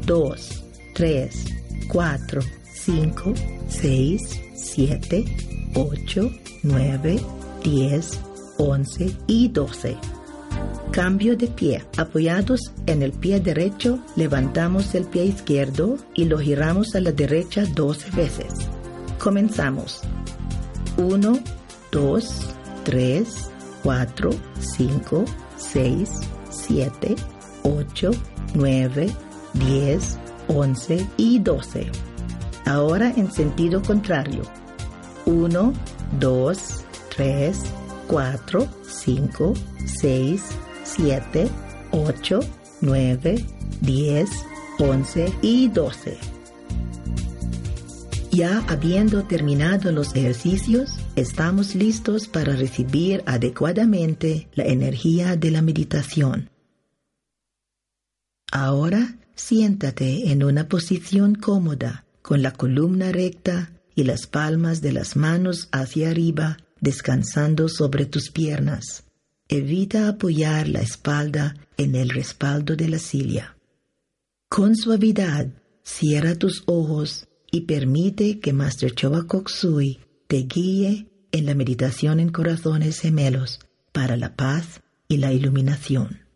2, 0.06 0.64
3, 0.94 1.46
4, 1.88 2.42
5, 2.74 3.34
6, 3.68 4.42
7, 4.56 5.26
8, 5.76 6.32
9, 6.64 7.20
10, 7.64 8.20
11 8.58 9.18
y 9.28 9.50
12. 9.50 9.98
Cambio 10.92 11.36
de 11.36 11.48
pie. 11.48 11.84
Apoyados 11.98 12.72
en 12.86 13.04
el 13.04 13.12
pie 13.12 13.42
derecho, 13.42 14.00
levantamos 14.16 14.96
el 14.96 15.06
pie 15.06 15.26
izquierdo 15.26 15.98
y 16.16 16.26
lo 16.26 16.40
giramos 16.40 16.96
a 16.96 17.02
la 17.02 17.12
derecha 17.12 17.66
12 17.66 18.12
veces. 18.12 18.54
Comenzamos. 19.20 20.02
1, 20.98 21.40
2, 21.92 22.56
3, 22.84 23.28
4, 23.84 24.30
5, 24.60 25.26
6, 25.58 26.10
7, 26.50 27.16
8, 27.64 28.12
9, 28.54 29.16
10, 29.54 30.20
11 30.48 31.08
y 31.18 31.40
12. 31.40 31.92
Ahora 32.66 33.14
en 33.16 33.32
sentido 33.32 33.82
contrario. 33.82 34.44
1, 35.26 35.74
2, 36.20 36.86
3, 37.16 37.60
4, 38.08 38.68
5, 38.88 39.54
6, 39.86 40.44
7, 40.84 41.50
8, 41.92 42.40
9, 42.82 43.46
10, 43.82 44.30
11 44.80 45.34
y 45.42 45.68
12. 45.70 46.18
Ya 48.32 48.64
habiendo 48.68 49.24
terminado 49.24 49.92
los 49.92 50.16
ejercicios, 50.16 50.92
estamos 51.18 51.74
listos 51.74 52.28
para 52.28 52.56
recibir 52.56 53.24
adecuadamente 53.26 54.48
la 54.54 54.66
energía 54.66 55.36
de 55.36 55.50
la 55.50 55.64
meditación. 55.64 56.52
Ahora 58.52 59.18
siéntate 59.34 60.32
en 60.32 60.44
una 60.44 60.70
posición 60.70 61.34
cómoda, 61.34 62.06
con 62.22 62.44
la 62.44 62.52
columna 62.52 63.12
recta 63.12 63.72
y 63.96 64.04
las 64.04 64.28
palmas 64.28 64.82
de 64.82 64.92
las 64.92 65.16
manos 65.16 65.70
hacia 65.72 66.12
arriba, 66.12 66.58
descansando 66.82 67.68
sobre 67.68 68.06
tus 68.06 68.30
piernas. 68.30 69.06
Evita 69.50 70.10
apoyar 70.10 70.68
la 70.68 70.82
espalda 70.82 71.56
en 71.78 71.96
el 71.96 72.10
respaldo 72.10 72.76
de 72.76 72.90
la 72.90 73.00
silla. 73.00 73.58
Con 74.50 74.76
suavidad, 74.76 75.48
cierra 75.84 76.36
tus 76.36 76.62
ojos 76.68 77.28
y 77.52 77.62
permite 77.62 78.40
que 78.40 78.54
Master 78.54 78.94
Choba 78.94 79.26
Koksui 79.26 80.00
te 80.28 80.44
guíe 80.44 81.08
en 81.32 81.46
la 81.46 81.56
meditación 81.56 82.20
en 82.20 82.30
corazones 82.30 83.00
gemelos 83.00 83.60
para 83.94 84.18
la 84.18 84.36
paz 84.36 84.82
y 85.08 85.18
la 85.18 85.32
iluminación. 85.32 86.27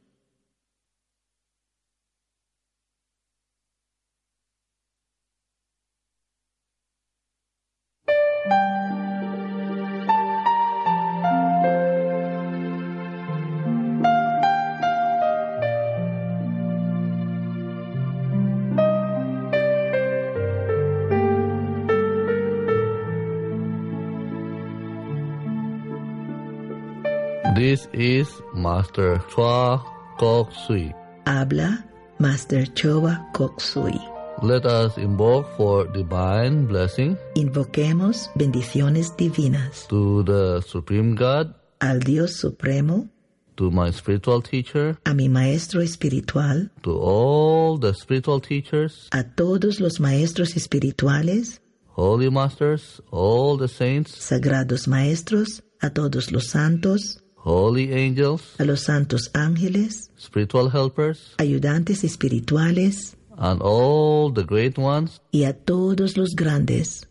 This 27.56 27.90
is 27.92 28.32
Master 28.56 29.18
Chua 29.28 29.84
Kok 30.18 30.54
Sui. 30.54 30.94
Habla 31.28 31.84
Master 32.18 32.64
Choba 32.64 33.20
Koksui. 33.34 34.00
Let 34.42 34.66
us 34.66 34.98
invoke 34.98 35.48
for 35.58 35.86
divine 35.88 36.66
blessing 36.66 37.18
Invoquemos 37.36 38.30
bendiciones 38.38 39.18
divinas 39.18 39.86
to 39.90 40.24
the 40.24 40.62
Supreme 40.62 41.14
God, 41.14 41.54
al 41.82 42.00
Dios 42.00 42.40
Supremo, 42.40 43.10
to 43.58 43.70
my 43.70 43.92
spiritual 43.92 44.42
teacher, 44.42 44.98
a 45.06 45.14
mi 45.14 45.28
maestro 45.28 45.82
espiritual, 45.82 46.70
to 46.84 46.98
all 46.98 47.78
the 47.78 47.94
spiritual 47.94 48.40
teachers, 48.40 49.10
a 49.12 49.26
todos 49.26 49.82
los 49.82 50.00
maestros 50.00 50.56
espirituales, 50.56 51.60
holy 51.98 52.30
masters, 52.30 53.02
all 53.12 53.58
the 53.58 53.68
saints, 53.68 54.16
sagrados 54.16 54.88
maestros, 54.88 55.62
a 55.82 55.90
todos 55.90 56.32
los 56.32 56.48
santos, 56.50 57.21
holy 57.44 57.92
angels, 57.94 58.56
a 58.60 58.66
los 58.66 58.82
santos 58.82 59.32
ángeles, 59.34 60.12
spiritual 60.18 60.70
helpers, 60.70 61.34
ayudantes 61.38 62.04
espirituales 62.04 63.16
and 63.38 63.62
all 63.64 64.32
the 64.32 64.44
great 64.44 64.78
ones, 64.78 65.22
y 65.32 65.46
a 65.46 65.54
todos 65.54 66.18
los 66.18 66.36
grandes. 66.36 67.08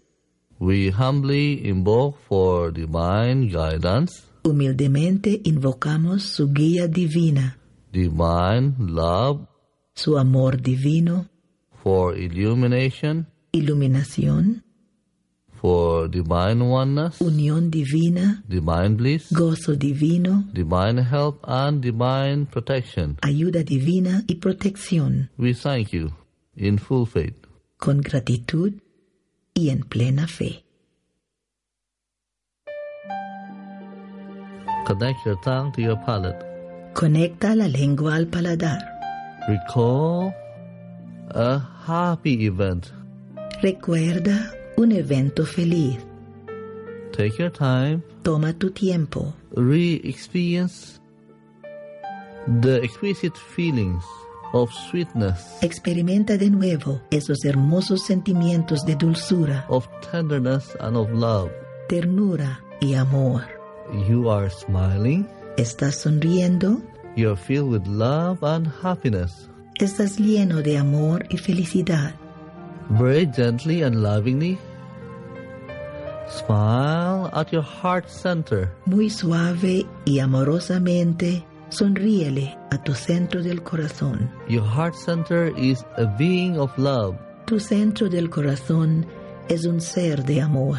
we 0.59 0.91
humbly 0.91 1.67
invoke 1.67 2.19
for 2.29 2.71
divine 2.73 3.49
guidance, 3.49 4.23
Humildemente 4.43 5.41
invocamos 5.45 6.23
su 6.23 6.49
guía 6.53 6.87
divina, 6.87 7.59
divine 7.93 8.75
love, 8.79 9.47
su 9.95 10.17
amor 10.17 10.63
divino, 10.63 11.29
for 11.83 12.17
illumination, 12.17 13.27
iluminación, 13.53 14.63
for 15.61 16.09
divine 16.09 16.63
oneness, 16.63 17.19
unión 17.21 17.71
divina, 17.71 18.43
divine 18.49 18.97
bliss, 18.97 19.31
gozo 19.33 19.77
divino, 19.77 20.45
divine 20.55 20.99
help, 20.99 21.45
and 21.47 21.83
divine 21.83 22.47
protection. 22.47 23.17
ayuda 23.23 23.63
divina 23.63 24.23
y 24.27 24.37
protección, 24.37 25.29
We 25.37 25.53
thank 25.55 25.93
you 25.93 26.13
in 26.57 26.79
full 26.79 27.05
faith. 27.07 27.35
con 27.79 28.01
gratitud 28.01 28.73
y 29.55 29.69
en 29.71 29.81
plena 29.85 30.27
fe. 30.27 30.65
Connect 34.87 35.19
your 35.27 35.37
tongue 35.43 35.73
to 35.73 35.83
your 35.83 35.97
palate. 36.05 36.45
Conecta 36.95 37.55
la 37.55 37.69
lengua 37.69 38.17
al 38.17 38.27
paladar. 38.27 38.81
Recall 39.49 40.33
a 41.31 41.59
happy 41.87 42.47
event. 42.47 42.91
Recuerda 43.63 44.53
un 44.81 44.93
evento 44.93 45.45
feliz. 45.45 45.99
Take 47.13 47.39
your 47.39 47.51
time, 47.51 48.03
Toma 48.23 48.53
tu 48.53 48.71
tiempo. 48.71 49.35
re 49.57 50.01
experience 50.05 51.01
the 52.63 52.81
exquisite 52.83 53.37
feelings 53.55 54.03
of 54.53 54.71
sweetness, 54.91 55.59
Experimenta 55.63 56.37
de 56.39 56.51
nuevo 56.51 57.01
esos 57.11 57.45
hermosos 57.45 58.03
sentimientos 58.05 58.85
de 58.87 58.95
dulzura, 58.97 59.67
of 59.69 59.87
tenderness, 60.11 60.77
and 60.81 60.97
of 60.97 61.11
love. 61.13 61.51
ternura 61.89 62.61
y 62.81 62.95
amor. 62.95 63.43
You 64.09 64.31
are 64.31 64.49
smiling, 64.51 65.27
Estás 65.57 65.97
sonriendo, 65.97 66.81
you 67.17 67.29
are 67.31 67.37
filled 67.37 67.71
with 67.71 67.87
love 67.87 68.43
and 68.43 68.69
happiness. 68.83 69.49
estás 69.79 70.19
lleno 70.19 70.63
de 70.63 70.79
amor 70.79 71.27
y 71.31 71.37
felicidad. 71.39 72.15
Very 72.99 73.27
gently 73.27 73.83
and 73.83 74.03
lovingly, 74.03 74.59
smile 76.31 77.31
at 77.33 77.53
your 77.53 77.63
heart 77.63 78.09
center. 78.09 78.71
Muy 78.87 79.11
suave 79.11 79.87
y 80.05 80.21
amorosamente, 80.21 81.45
sonríele 81.69 82.57
a 82.71 82.83
tu 82.83 82.95
centro 82.95 83.43
del 83.43 83.63
corazón. 83.63 84.31
Your 84.49 84.65
heart 84.65 84.95
center 84.95 85.53
is 85.57 85.85
a 85.97 86.07
being 86.19 86.59
of 86.59 86.77
love. 86.79 87.17
Tu 87.47 87.59
centro 87.59 88.09
del 88.09 88.31
corazón 88.31 89.07
es 89.49 89.65
un 89.67 89.81
ser 89.81 90.23
de 90.25 90.41
amor. 90.41 90.79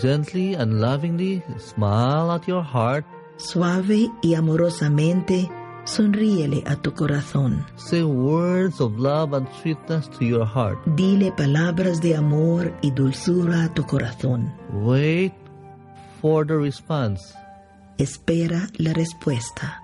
Gently 0.00 0.54
and 0.54 0.80
lovingly 0.80 1.42
smile 1.58 2.30
at 2.30 2.46
your 2.46 2.62
heart. 2.62 3.04
Suave 3.38 4.10
y 4.22 4.34
amorosamente, 4.34 5.48
sonríele 5.86 6.62
a 6.66 6.76
tu 6.76 6.92
corazón. 6.92 7.64
Say 7.76 8.02
words 8.02 8.80
of 8.80 8.98
love 8.98 9.32
and 9.34 9.48
sweetness 9.62 10.08
to 10.18 10.24
your 10.24 10.44
heart. 10.46 10.78
Dile 10.96 11.32
palabras 11.32 12.00
de 12.00 12.14
amor 12.16 12.72
y 12.82 12.90
dulzura 12.90 13.64
a 13.64 13.74
tu 13.74 13.84
corazón. 13.84 14.52
Wait 14.72 15.32
for 16.20 16.46
the 16.46 16.56
response. 16.56 17.34
Espera 17.98 18.68
la 18.76 18.92
respuesta. 18.92 19.80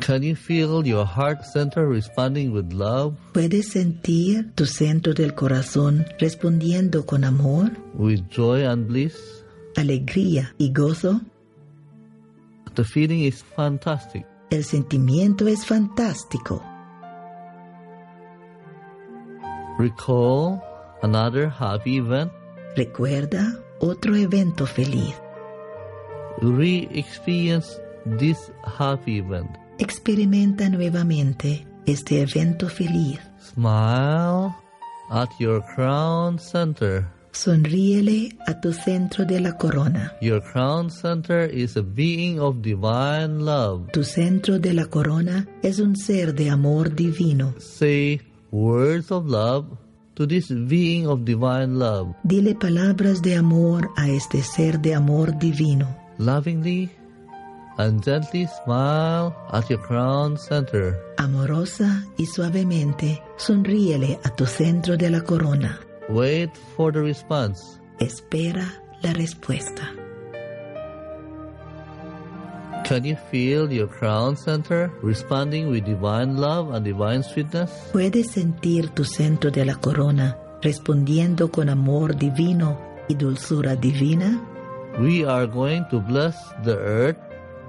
Can 0.00 0.22
you 0.22 0.36
feel 0.36 0.86
your 0.86 1.04
heart 1.04 1.44
center 1.44 1.88
responding 1.88 2.52
with 2.52 2.72
love, 2.72 3.16
¿Puedes 3.32 3.70
sentir 3.70 4.52
tu 4.54 4.64
centro 4.64 5.12
del 5.12 5.34
corazón 5.34 6.06
respondiendo 6.20 7.04
con 7.04 7.24
amor, 7.24 7.72
with 7.94 8.20
joy 8.30 8.64
and 8.64 8.86
bliss? 8.86 9.16
alegría 9.76 10.54
y 10.56 10.72
gozo? 10.72 11.20
The 12.78 12.84
feeling 12.84 13.24
is 13.24 13.42
fantastic. 13.42 14.24
El 14.50 14.62
sentimiento 14.62 15.48
es 15.48 15.66
fantástico. 15.66 16.62
Recall 19.80 20.62
another 21.02 21.48
happy 21.48 21.96
event. 21.96 22.30
Recuerda 22.76 23.60
otro 23.80 24.14
evento 24.14 24.64
feliz. 24.64 25.12
Re 26.40 26.88
experience 26.92 27.80
this 28.16 28.52
happy 28.64 29.18
event. 29.18 29.50
Experimenta 29.80 30.68
nuevamente 30.68 31.66
este 31.84 32.22
evento 32.22 32.68
feliz. 32.68 33.18
Smile 33.40 34.54
at 35.10 35.30
your 35.40 35.64
crown 35.74 36.38
center. 36.38 37.04
Sonríele 37.38 38.36
a 38.48 38.60
tu 38.60 38.72
centro 38.72 39.24
de 39.24 39.38
la 39.38 39.52
corona. 39.52 40.12
Your 40.20 40.40
crown 40.40 40.90
center 40.90 41.44
is 41.44 41.76
a 41.76 41.82
being 41.82 42.40
of 42.40 42.62
divine 42.62 43.44
love. 43.44 43.92
Tu 43.92 44.02
centro 44.02 44.58
de 44.58 44.72
la 44.72 44.86
corona 44.86 45.46
es 45.62 45.78
un 45.78 45.94
ser 45.94 46.34
de 46.34 46.50
amor 46.50 46.96
divino. 46.96 47.54
Say 47.60 48.20
words 48.50 49.12
of 49.12 49.26
love 49.26 49.66
to 50.16 50.26
this 50.26 50.48
being 50.48 51.06
of 51.06 51.24
divine 51.24 51.78
love. 51.78 52.12
Dile 52.24 52.56
palabras 52.56 53.22
de 53.22 53.36
amor 53.36 53.88
a 53.96 54.08
este 54.08 54.42
ser 54.42 54.80
de 54.80 54.96
amor 54.96 55.38
divino. 55.38 55.86
Lovingly 56.18 56.90
and 57.76 58.02
gently 58.02 58.48
smile 58.64 59.32
at 59.52 59.70
your 59.70 59.80
crown 59.80 60.36
center. 60.36 60.98
Amorosa 61.18 62.04
y 62.16 62.26
suavemente, 62.26 63.22
sonríele 63.36 64.18
a 64.24 64.34
tu 64.34 64.44
centro 64.44 64.96
de 64.96 65.08
la 65.08 65.20
corona. 65.20 65.78
Wait 66.08 66.56
for 66.74 66.90
the 66.90 67.00
response. 67.02 67.78
Espera 68.00 68.66
la 69.02 69.12
respuesta. 69.12 69.92
Can 72.84 73.04
you 73.04 73.16
feel 73.30 73.70
your 73.70 73.86
crown 73.86 74.34
center 74.34 74.90
responding 75.02 75.68
with 75.68 75.84
divine 75.84 76.38
love 76.38 76.72
and 76.74 76.82
divine 76.82 77.22
sweetness? 77.22 77.70
¿Puedes 77.92 78.30
sentir 78.30 78.88
tu 78.94 79.04
centro 79.04 79.50
de 79.50 79.66
la 79.66 79.74
corona 79.74 80.38
respondiendo 80.62 81.50
con 81.50 81.68
amor 81.68 82.16
divino 82.16 82.78
y 83.06 83.14
dulzura 83.14 83.76
divina? 83.76 84.40
We 84.98 85.26
are 85.26 85.46
going 85.46 85.84
to 85.90 86.00
bless 86.00 86.34
the 86.64 86.78
earth 86.78 87.18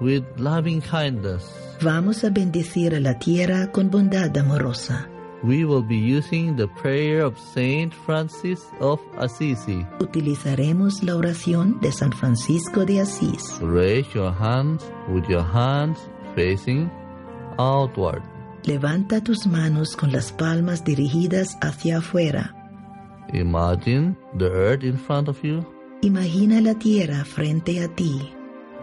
with 0.00 0.24
loving 0.38 0.80
kindness. 0.80 1.44
Vamos 1.82 2.24
a 2.24 2.30
bendecir 2.30 2.94
a 2.94 3.00
la 3.00 3.18
tierra 3.18 3.70
con 3.70 3.90
bondad 3.90 4.34
amorosa. 4.38 5.09
We 5.42 5.64
will 5.64 5.82
be 5.82 5.96
using 5.96 6.56
the 6.56 6.66
prayer 6.68 7.22
of 7.24 7.38
Saint 7.38 7.94
Francis 7.94 8.60
of 8.80 9.00
Assisi. 9.18 9.86
Utilizaremos 9.98 11.02
la 11.02 11.16
oración 11.16 11.80
de 11.80 11.90
San 11.92 12.12
Francisco 12.12 12.84
de 12.84 13.00
Asís. 13.00 13.58
Raise 13.62 14.06
your 14.14 14.32
hands 14.32 14.84
with 15.08 15.24
your 15.30 15.42
hands 15.42 15.98
facing 16.34 16.90
outward. 17.58 18.22
Levanta 18.64 19.22
tus 19.22 19.46
manos 19.46 19.96
con 19.96 20.12
las 20.12 20.30
palmas 20.30 20.84
dirigidas 20.84 21.56
hacia 21.62 21.98
afuera. 21.98 22.54
Imagine 23.32 24.16
the 24.36 24.46
earth 24.50 24.84
in 24.84 24.98
front 24.98 25.28
of 25.28 25.42
you, 25.42 25.64
Imagina 26.02 26.60
la 26.60 26.74
tierra 26.74 27.24
frente 27.24 27.82
a 27.82 27.88
ti, 27.88 28.30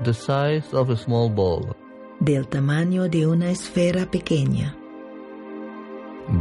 the 0.04 0.14
size 0.14 0.74
of 0.74 0.90
a 0.90 0.96
small 0.98 1.30
ball. 1.30 1.76
del 2.20 2.48
tamaño 2.48 3.08
de 3.10 3.28
una 3.28 3.52
esfera 3.52 4.10
pequeña. 4.10 4.76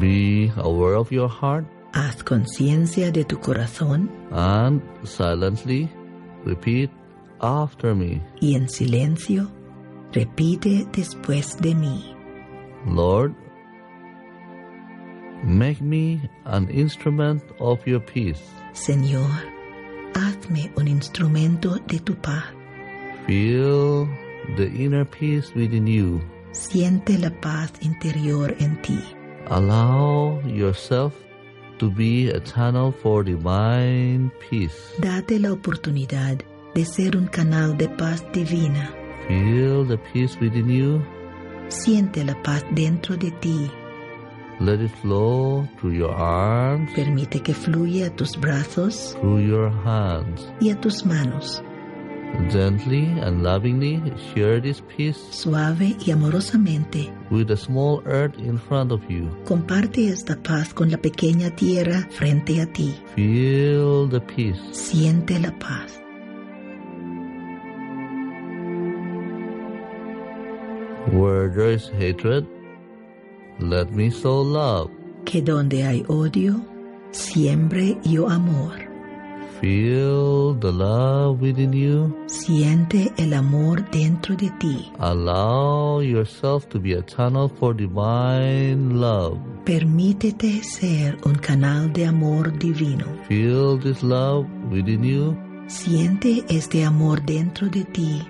Be 0.01 0.53
aware 0.57 0.97
of 0.97 1.11
your 1.13 1.29
heart 1.29 1.65
Haz 1.93 2.23
conciencia 2.23 3.11
de 3.13 3.25
tu 3.25 3.39
corazón 3.41 4.11
and 4.31 4.83
silently 5.05 5.89
repeat 6.45 6.91
after 7.41 7.95
me. 7.95 8.21
y 8.41 8.55
en 8.55 8.69
silencio 8.69 9.49
repite 10.13 10.87
después 10.93 11.57
de 11.61 11.75
mí. 11.75 12.15
Lord, 12.87 13.35
make 15.45 15.81
me 15.81 16.21
an 16.45 16.69
instrument 16.71 17.43
of 17.61 17.79
your 17.87 18.01
peace. 18.01 18.43
Señor, 18.73 19.31
hazme 20.15 20.71
un 20.77 20.89
instrumento 20.89 21.77
de 21.87 21.99
tu 22.01 22.15
paz. 22.17 22.45
Feel 23.27 24.07
the 24.57 24.67
inner 24.67 25.05
peace 25.05 25.53
within 25.55 25.87
you. 25.87 26.21
Siente 26.53 27.19
la 27.19 27.31
paz 27.31 27.73
interior 27.81 28.55
en 28.61 28.81
ti. 28.83 28.99
Allow 29.49 30.41
yourself 30.47 31.13
to 31.79 31.91
be 31.91 32.31
a 32.31 32.41
channel 32.41 32.91
for 32.93 33.23
divine 33.23 34.31
peace. 34.51 34.77
Date 35.01 35.39
la 35.39 35.53
oportunidad 35.53 36.41
de 36.75 36.85
ser 36.85 37.17
un 37.17 37.27
canal 37.29 37.77
de 37.77 37.89
paz 37.89 38.25
divina. 38.33 38.91
Feel 39.29 39.85
the 39.87 39.99
peace 40.13 40.37
within 40.41 40.69
you. 40.69 41.03
Siente 41.69 42.25
la 42.25 42.35
paz 42.43 42.65
dentro 42.75 43.17
de 43.17 43.31
ti. 43.41 43.71
Let 44.59 44.81
it 44.81 44.91
flow 45.03 45.69
through 45.79 45.93
your 45.95 46.13
arms, 46.15 46.91
Permite 46.95 47.41
que 47.43 47.53
fluya 47.55 48.07
a 48.07 48.11
tus 48.11 48.37
brazos 48.37 49.15
through 49.21 49.41
your 49.47 49.71
hands. 49.85 50.51
y 50.61 50.71
a 50.71 50.81
tus 50.81 51.05
manos. 51.05 51.63
Gently 52.51 53.07
and 53.21 53.43
lovingly 53.43 54.01
share 54.35 54.61
this 54.61 54.81
peace 54.97 55.17
Suave 55.31 55.97
y 56.07 56.11
amorosamente, 56.13 57.11
with 57.31 57.49
the 57.49 57.57
small 57.57 58.03
earth 58.07 58.37
in 58.39 58.59
front 58.59 58.93
of 58.93 59.01
you. 59.11 59.29
comparte 59.45 60.09
esta 60.09 60.37
paz 60.37 60.73
con 60.75 60.91
la 60.91 60.99
pequeña 60.99 61.51
tierra 61.57 62.07
frente 62.11 62.61
a 62.61 62.67
ti. 62.67 62.95
Feel 63.15 64.09
the 64.09 64.21
peace. 64.21 64.61
Siente 64.73 65.39
la 65.41 65.51
paz. 65.59 66.01
Where 71.13 71.49
there 71.49 71.71
is 71.73 71.89
hatred, 71.99 72.47
let 73.61 73.93
me 73.93 74.11
sow 74.11 74.43
love. 74.43 74.91
Que 75.25 75.41
donde 75.41 75.85
hay 75.85 76.05
odio, 76.09 76.61
siembre 77.13 77.97
yo 78.05 78.29
amor. 78.29 78.86
Feel 79.61 80.53
the 80.61 80.71
love 80.71 81.41
within 81.41 81.73
you. 81.73 82.15
Siente 82.27 83.11
el 83.17 83.33
amor 83.33 83.89
dentro 83.91 84.37
de 84.37 84.51
ti. 84.59 84.93
Allow 84.99 86.01
yourself 86.03 86.69
to 86.69 86.79
be 86.79 86.93
a 86.93 87.03
channel 87.03 87.49
for 87.49 87.75
divine 87.75 89.01
love. 89.01 89.39
Permítete 89.65 90.63
ser 90.63 91.17
un 91.25 91.37
canal 91.37 91.91
de 91.93 92.05
amor 92.05 92.53
divino. 92.59 93.07
Feel 93.29 93.79
this 93.79 94.03
love 94.03 94.47
within 94.71 95.03
you. 95.03 95.35
Siente 95.69 96.45
este 96.49 96.85
amor 96.85 97.25
dentro 97.25 97.69
de 97.69 97.85
ti. 97.85 98.23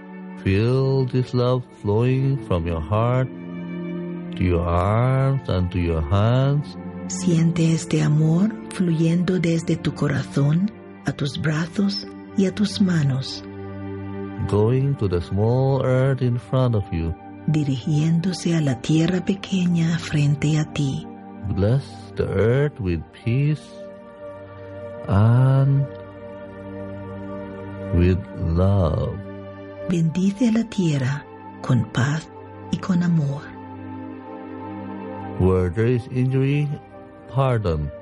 Feel 0.45 1.07
this 1.07 1.35
love 1.35 1.65
flowing 1.83 2.39
from 2.47 2.67
your 2.69 2.81
heart 2.81 3.29
to 4.37 4.45
your 4.45 4.65
arms 4.65 5.49
and 5.49 5.71
to 5.73 5.79
your 5.79 6.03
hands. 6.09 6.77
Siente 7.09 7.73
este 7.73 8.03
amor 8.03 8.53
fluyendo 8.71 9.41
desde 9.41 9.77
tu 9.77 9.93
corazón 9.93 10.71
a 11.07 11.13
tus 11.13 11.39
brazos 11.41 12.07
y 12.37 12.47
a 12.47 12.55
tus 12.55 12.81
manos, 12.81 13.43
going 14.49 14.95
to 14.97 15.09
the 15.09 15.21
small 15.21 15.83
earth 15.85 16.23
in 16.23 16.39
front 16.39 16.75
of 16.75 16.85
you. 16.93 17.15
dirigiéndose 17.47 18.57
a 18.57 18.61
la 18.61 18.81
tierra 18.81 19.25
pequeña 19.25 19.99
frente 19.99 20.59
a 20.59 20.65
ti. 20.73 21.07
Bless 21.55 21.85
the 22.17 22.25
earth 22.25 22.81
with 22.81 23.01
peace 23.13 23.63
and 25.07 25.87
with 27.95 28.19
love. 28.37 29.17
Bendice 29.89 30.49
a 30.49 30.53
la 30.53 30.65
tierra 30.65 31.25
con 31.63 31.85
paz 31.93 32.29
y 32.73 32.79
con 32.79 33.03
amor. 33.03 33.43
Where 35.39 35.71
there 35.71 35.87
is 35.87 36.03
injury, 36.11 36.69
pardon. 37.33 37.93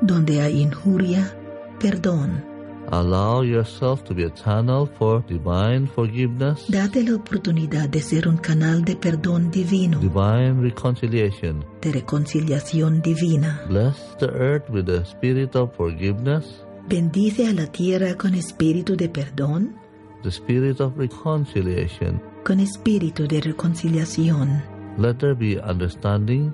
Donde 0.00 0.40
hay 0.40 0.62
injuria, 0.62 1.36
perdón. 1.78 2.53
Allow 2.90 3.42
yourself 3.42 4.04
to 4.04 4.14
be 4.14 4.24
a 4.24 4.30
channel 4.30 4.86
for 4.98 5.22
divine 5.26 5.86
forgiveness, 5.86 6.66
Date 6.68 7.02
la 7.02 7.16
oportunidad 7.16 7.88
de 7.88 8.00
ser 8.00 8.28
un 8.28 8.36
canal 8.36 8.84
de 8.84 8.94
perdón 8.94 9.50
divino, 9.50 9.98
divine 10.00 10.60
reconciliation. 10.62 11.64
de 11.80 11.92
reconciliación 11.92 13.00
divina. 13.02 13.62
Bless 13.68 13.96
the 14.18 14.26
earth 14.28 14.68
with 14.70 14.84
the 14.86 15.04
spirit 15.04 15.56
of 15.56 15.74
forgiveness, 15.76 16.62
Bendice 16.88 17.48
a 17.48 17.52
la 17.54 17.66
tierra 17.66 18.14
con 18.16 18.34
espíritu 18.34 18.94
de 18.96 19.08
perdón, 19.08 19.74
the 20.22 20.30
spirit 20.30 20.80
of 20.80 20.96
reconciliation. 20.98 22.20
con 22.44 22.60
espíritu 22.60 23.26
de 23.26 23.40
reconciliación. 23.40 24.62
Let 24.98 25.14
there 25.18 25.34
be 25.34 25.58
understanding, 25.58 26.52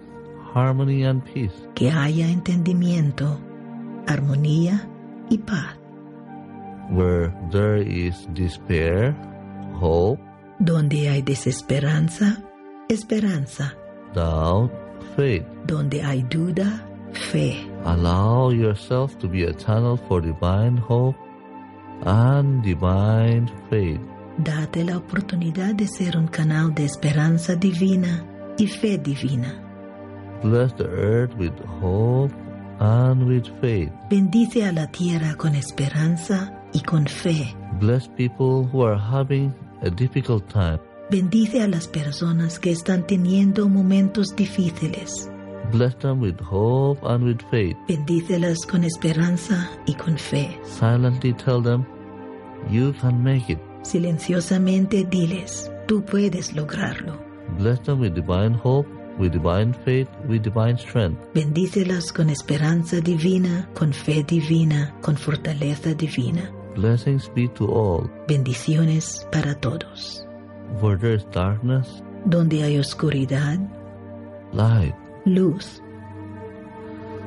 harmony, 0.54 1.04
and 1.04 1.22
peace. 1.24 1.52
Que 1.74 1.90
haya 1.90 2.30
entendimiento, 2.30 3.38
armonía 4.06 4.88
y 5.28 5.38
paz. 5.38 5.76
Where 6.90 7.32
there 7.50 7.76
is 7.78 8.26
despair, 8.34 9.14
hope, 9.80 10.20
Donde 10.58 11.08
hay 11.08 11.22
desesperanza, 11.22 12.42
esperanza. 12.88 13.74
doubt, 14.14 14.70
faith. 15.16 15.44
Donde 15.66 16.02
hay 16.02 16.22
duda, 16.24 16.84
fe. 17.12 17.66
Allow 17.84 18.50
yourself 18.50 19.16
to 19.18 19.28
be 19.28 19.44
a 19.44 19.52
channel 19.54 19.96
for 20.08 20.20
divine 20.20 20.76
hope 20.76 21.16
and 22.04 22.62
divine 22.62 23.48
faith. 23.70 24.00
Date 24.38 24.84
la 24.84 24.96
oportunidad 24.96 25.74
de 25.74 25.86
ser 25.86 26.16
un 26.16 26.26
canal 26.28 26.74
de 26.74 26.84
esperanza 26.86 27.54
divina 27.56 28.24
y 28.58 28.66
fe 28.66 28.98
divina. 28.98 29.54
Bless 30.42 30.74
the 30.76 30.86
earth 30.88 31.34
with 31.36 31.52
hope 31.80 32.32
and 32.80 33.26
with 33.26 33.46
faith. 33.60 33.90
Bendice 34.08 34.64
a 34.64 34.72
la 34.72 34.86
tierra 34.88 35.34
con 35.36 35.54
esperanza 35.54 36.52
y 36.72 36.80
con 36.80 37.06
fe. 37.06 37.54
Bless 37.80 38.08
people 38.08 38.68
who 38.72 38.84
are 38.84 38.98
having 38.98 39.52
a 39.82 39.90
difficult 39.90 40.46
time. 40.48 40.78
Bendice 41.10 41.62
a 41.62 41.66
las 41.66 41.88
personas 41.88 42.58
que 42.58 42.70
están 42.70 43.06
teniendo 43.06 43.68
momentos 43.68 44.34
difíciles. 44.36 45.28
Bless 45.72 45.96
them 45.98 46.20
with 46.20 46.36
hope 46.40 47.00
and 47.04 47.24
with 47.24 47.40
faith. 47.50 47.76
Bendícelas 47.88 48.66
con 48.66 48.84
esperanza 48.84 49.70
y 49.86 49.94
con 49.94 50.16
fe. 50.18 50.58
Silently 50.64 51.32
tell 51.32 51.62
them, 51.62 51.84
You 52.70 52.92
can 53.00 53.22
make 53.22 53.50
it. 53.50 53.58
Silenciosamente 53.82 55.04
diles, 55.04 55.70
tú 55.86 56.04
puedes 56.04 56.52
lograrlo. 56.54 57.18
Bless 57.58 57.80
them 57.82 58.00
with 58.00 58.14
divine 58.14 58.54
hope, 58.62 58.86
with 59.18 59.32
divine 59.32 59.74
faith, 59.84 60.08
with 60.28 60.42
divine 60.42 60.76
strength. 60.76 61.18
Bendícelas 61.34 62.12
con 62.12 62.30
esperanza 62.30 63.00
divina, 63.00 63.68
con 63.74 63.92
fe 63.92 64.22
divina, 64.22 64.94
con 65.00 65.16
fortaleza 65.16 65.94
divina. 65.94 66.52
Blessings 66.74 67.28
be 67.34 67.48
to 67.48 67.66
all. 67.66 68.08
Bendiciones 68.28 69.26
para 69.32 69.54
todos. 69.54 70.24
Where 70.80 70.96
there 70.96 71.14
is 71.14 71.24
darkness, 71.32 72.02
Donde 72.26 72.62
hay 72.62 72.78
oscuridad, 72.78 73.58
light, 74.52 74.94
luz. 75.24 75.82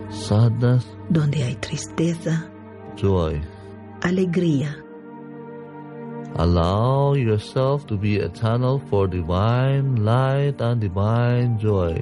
sadness, 0.09 0.85
Donde 1.09 1.43
hay 1.43 1.55
tristeza, 1.55 2.45
joy. 2.95 3.41
alegría. 4.01 4.77
Allow 6.35 7.13
yourself 7.15 7.85
to 7.87 7.97
be 7.97 8.19
a 8.19 8.29
channel 8.29 8.79
for 8.89 9.07
divine 9.07 10.03
light 10.03 10.59
and 10.61 10.81
divine 10.81 11.59
joy. 11.59 11.93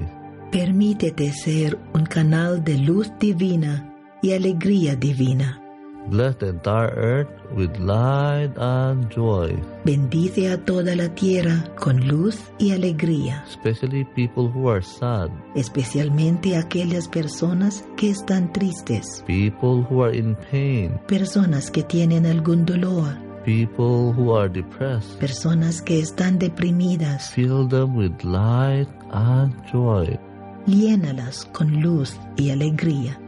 Permítete 0.50 1.32
ser 1.32 1.78
un 1.94 2.04
canal 2.06 2.62
de 2.62 2.78
luz 2.78 3.10
divina 3.18 3.90
y 4.22 4.32
alegría 4.32 4.96
divina. 4.96 5.61
Bless 6.08 6.36
the 6.38 6.48
entire 6.48 6.92
earth 6.96 7.28
with 7.56 7.78
light 7.78 8.50
and 8.58 9.08
joy, 9.08 9.56
Bendice 9.84 10.50
a 10.50 10.58
toda 10.58 10.94
la 10.96 11.08
tierra 11.14 11.64
con 11.76 12.06
luz 12.08 12.38
y 12.58 12.72
alegría, 12.72 13.44
especially 13.48 14.04
people 14.14 14.50
who 14.52 14.68
are 14.68 14.82
sad, 14.82 15.30
especialmente 15.54 16.56
aquellas 16.56 17.08
personas 17.08 17.84
que 17.96 18.10
están 18.10 18.52
tristes, 18.52 19.22
people 19.26 19.86
who 19.88 20.02
are 20.02 20.14
in 20.14 20.36
pain, 20.50 20.98
personas 21.06 21.70
que 21.70 21.82
tienen 21.82 22.26
algún 22.26 22.64
dolor, 22.66 23.16
people 23.44 24.12
who 24.12 24.36
are 24.36 24.48
depressed. 24.48 25.18
personas 25.20 25.80
que 25.80 26.00
están 26.00 26.38
deprimidas. 26.38 27.30
Fill 27.30 27.68
them 27.68 27.96
with 27.96 28.22
light 28.24 28.88
and 29.12 29.54
joy. 29.72 30.18
Llénalas 30.66 31.44
con 31.52 31.80
luz 31.80 32.18
y 32.36 32.50
alegría. 32.50 33.18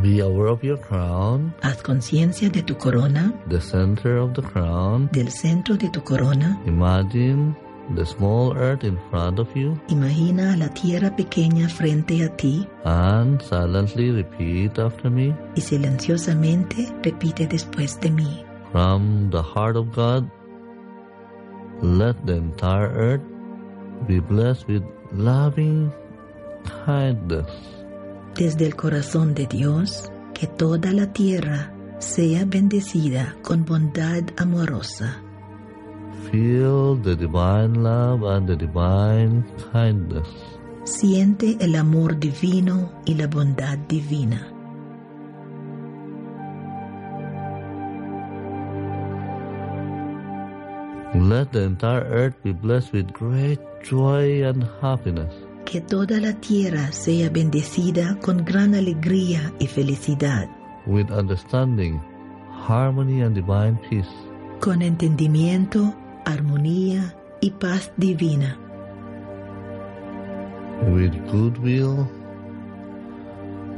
Be 0.00 0.20
aware 0.20 0.46
of 0.48 0.62
your 0.64 0.78
crown, 0.78 1.52
Haz 1.62 1.82
conciencia 1.82 2.48
de 2.50 2.62
tu 2.62 2.74
corona, 2.76 3.32
the 3.48 3.60
center 3.60 4.16
of 4.18 4.32
the 4.34 4.42
crown. 4.42 5.08
del 5.12 5.28
centro 5.30 5.76
de 5.76 5.88
tu 5.90 6.00
corona. 6.02 6.58
Imagine 6.66 7.54
the 7.94 8.06
small 8.06 8.56
earth 8.56 8.84
in 8.84 8.96
front 9.10 9.38
of 9.38 9.48
you 9.54 9.78
Imagina 9.88 10.56
la 10.56 10.68
tierra 10.68 11.14
pequeña 11.14 11.68
frente 11.68 12.24
a 12.24 12.28
ti 12.36 12.66
and 12.84 13.42
silently 13.42 14.10
repeat 14.10 14.78
after 14.78 15.10
me. 15.10 15.34
y 15.56 15.60
silenciosamente 15.60 16.88
repite 17.02 17.46
después 17.46 18.00
de 18.00 18.10
mí. 18.10 18.44
From 18.72 19.28
the 19.30 19.42
heart 19.42 19.76
of 19.76 19.92
God, 19.94 20.26
let 21.82 22.16
the 22.24 22.36
entire 22.36 22.88
earth 22.94 23.22
be 24.08 24.20
blessed 24.20 24.66
with 24.68 24.82
loving 25.12 25.92
kindness. 26.86 27.50
Desde 28.36 28.66
el 28.66 28.74
corazón 28.74 29.34
de 29.34 29.46
Dios, 29.46 30.10
que 30.32 30.46
toda 30.46 30.92
la 30.92 31.12
tierra 31.12 31.72
sea 31.98 32.44
bendecida 32.44 33.36
con 33.42 33.64
bondad 33.64 34.24
amorosa. 34.36 35.22
Feel 36.30 37.00
the 37.02 37.14
divine 37.14 37.82
love 37.82 38.24
and 38.24 38.48
the 38.48 38.56
divine 38.56 39.44
kindness. 39.72 40.28
Siente 40.84 41.56
el 41.60 41.76
amor 41.76 42.18
divino 42.18 42.90
y 43.04 43.14
la 43.14 43.26
bondad 43.26 43.78
divina. 43.86 44.48
Let 51.14 51.52
the 51.52 51.64
entire 51.64 52.04
earth 52.10 52.42
be 52.42 52.52
blessed 52.52 52.92
with 52.92 53.12
great 53.12 53.60
joy 53.82 54.42
and 54.44 54.64
happiness. 54.80 55.51
Que 55.64 55.80
toda 55.80 56.20
la 56.20 56.34
tierra 56.34 56.92
sea 56.92 57.30
bendecida 57.30 58.18
con 58.20 58.44
gran 58.44 58.74
alegría 58.74 59.52
y 59.58 59.66
felicidad, 59.66 60.48
with 60.86 61.10
understanding, 61.10 61.98
harmony, 62.68 63.22
and 63.22 63.34
divine 63.34 63.78
peace. 63.88 64.08
con 64.60 64.82
entendimiento, 64.82 65.94
armonía 66.26 67.14
y 67.40 67.50
paz 67.52 67.90
divina, 67.96 68.58
with 70.92 71.12
goodwill 71.30 72.06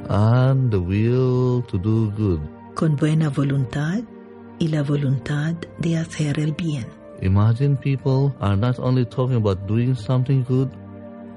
and 0.08 0.70
the 0.70 0.78
will 0.78 1.62
to 1.68 1.78
do 1.78 2.10
good. 2.16 2.40
con 2.74 2.96
buena 2.96 3.28
voluntad 3.30 4.02
y 4.58 4.68
la 4.68 4.82
voluntad 4.82 5.54
de 5.78 5.96
hacer 5.98 6.38
el 6.40 6.52
bien. 6.52 6.86
Imagine 7.22 7.76
people 7.76 8.34
are 8.40 8.56
not 8.56 8.78
only 8.80 9.04
talking 9.06 9.36
about 9.36 9.66
doing 9.68 9.94
something 9.94 10.44
good, 10.48 10.68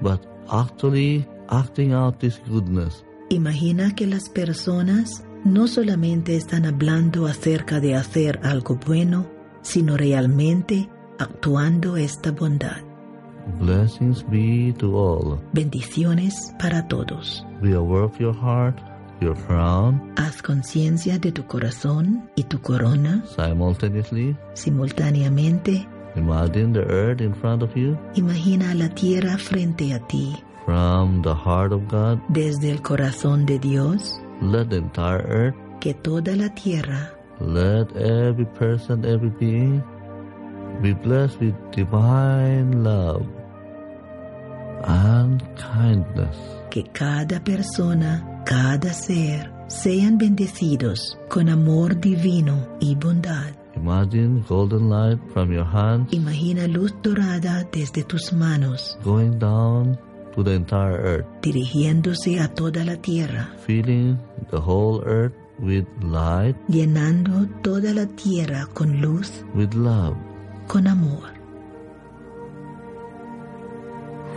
but 0.02 0.20
actually 0.50 1.26
acting 1.48 1.92
out 1.92 2.18
this 2.18 2.40
goodness. 2.48 3.04
Imagina 3.30 3.94
que 3.94 4.06
las 4.06 4.28
personas 4.28 5.24
no 5.44 5.66
solamente 5.68 6.36
están 6.36 6.64
hablando 6.66 7.26
acerca 7.26 7.80
de 7.80 7.94
hacer 7.94 8.40
algo 8.42 8.78
bueno, 8.86 9.26
sino 9.62 9.96
realmente 9.96 10.88
actuando 11.18 11.96
esta 11.96 12.30
bondad. 12.32 12.82
Blessings 13.60 14.24
be 14.30 14.74
to 14.78 14.94
all. 14.96 15.38
Bendiciones 15.52 16.52
para 16.58 16.86
todos. 16.86 17.44
Be 17.62 17.74
aware 17.74 18.04
of 18.04 18.18
your 18.18 18.34
heart, 18.34 18.78
your 19.20 19.34
crown, 19.46 20.12
Haz 20.16 20.42
conciencia 20.42 21.18
de 21.18 21.32
tu 21.32 21.46
corazón 21.46 22.28
y 22.36 22.42
tu 22.44 22.60
corona 22.60 23.24
simultaneously. 23.36 24.36
simultáneamente. 24.54 25.88
Imagine 26.18 26.72
the 26.72 26.84
earth 26.90 27.20
in 27.20 27.32
front 27.32 27.62
of 27.62 27.76
you. 27.76 27.96
Imagina 28.16 28.74
la 28.74 28.88
tierra 28.88 29.38
frente 29.38 29.92
a 29.94 30.00
ti. 30.08 30.34
From 30.66 31.22
the 31.22 31.34
heart 31.34 31.72
of 31.72 31.86
God, 31.88 32.20
Desde 32.28 32.70
el 32.70 32.82
corazón 32.82 33.46
de 33.46 33.58
Dios, 33.58 34.20
let 34.42 34.68
the 34.70 34.76
entire 34.76 35.24
earth, 35.28 35.54
que 35.80 35.94
toda 35.94 36.36
la 36.36 36.48
tierra, 36.54 37.10
let 37.40 37.86
every 37.96 38.44
person, 38.58 39.04
every 39.04 39.30
being 39.38 39.82
be 40.82 40.92
blessed 40.92 41.40
with 41.40 41.54
divine 41.70 42.82
love 42.84 43.24
and 44.84 45.42
kindness. 45.56 46.36
que 46.70 46.84
cada 46.92 47.40
persona, 47.42 48.42
cada 48.44 48.92
ser, 48.92 49.50
sean 49.68 50.18
bendecidos 50.18 51.18
con 51.28 51.48
amor 51.48 51.98
divino 51.98 52.76
y 52.80 52.94
bondad. 52.94 53.54
Imagine 53.80 54.44
golden 54.48 54.88
light 54.90 55.18
from 55.32 55.52
your 55.52 55.64
hands 55.64 56.12
Imagina 56.12 56.66
luz 56.66 56.92
dorada 57.00 57.64
desde 57.70 58.02
tus 58.02 58.32
manos, 58.32 58.98
going 59.04 59.38
down 59.38 59.96
to 60.34 60.42
the 60.42 60.52
entire 60.52 60.98
earth, 60.98 61.26
dirigiéndose 61.42 62.40
a 62.40 62.48
toda 62.48 62.84
la 62.84 62.96
tierra, 62.96 63.48
filling 63.66 64.18
the 64.50 64.58
whole 64.58 65.00
earth 65.06 65.32
with 65.60 65.86
light, 66.02 66.56
llenando 66.68 67.46
toda 67.62 67.94
la 67.94 68.06
tierra 68.06 68.66
con 68.74 69.00
luz, 69.00 69.44
with 69.54 69.72
love. 69.74 70.16
con 70.66 70.86
amor. 70.88 71.30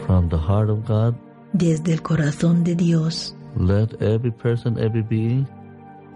From 0.05 0.29
the 0.29 0.37
heart 0.37 0.69
of 0.69 0.85
God, 0.85 1.15
Desde 1.53 1.93
el 1.93 2.01
corazón 2.01 2.63
de 2.63 2.75
Dios, 2.75 3.35
let 3.57 4.01
every 4.01 4.31
person, 4.31 4.77
every 4.79 5.01
being 5.01 5.45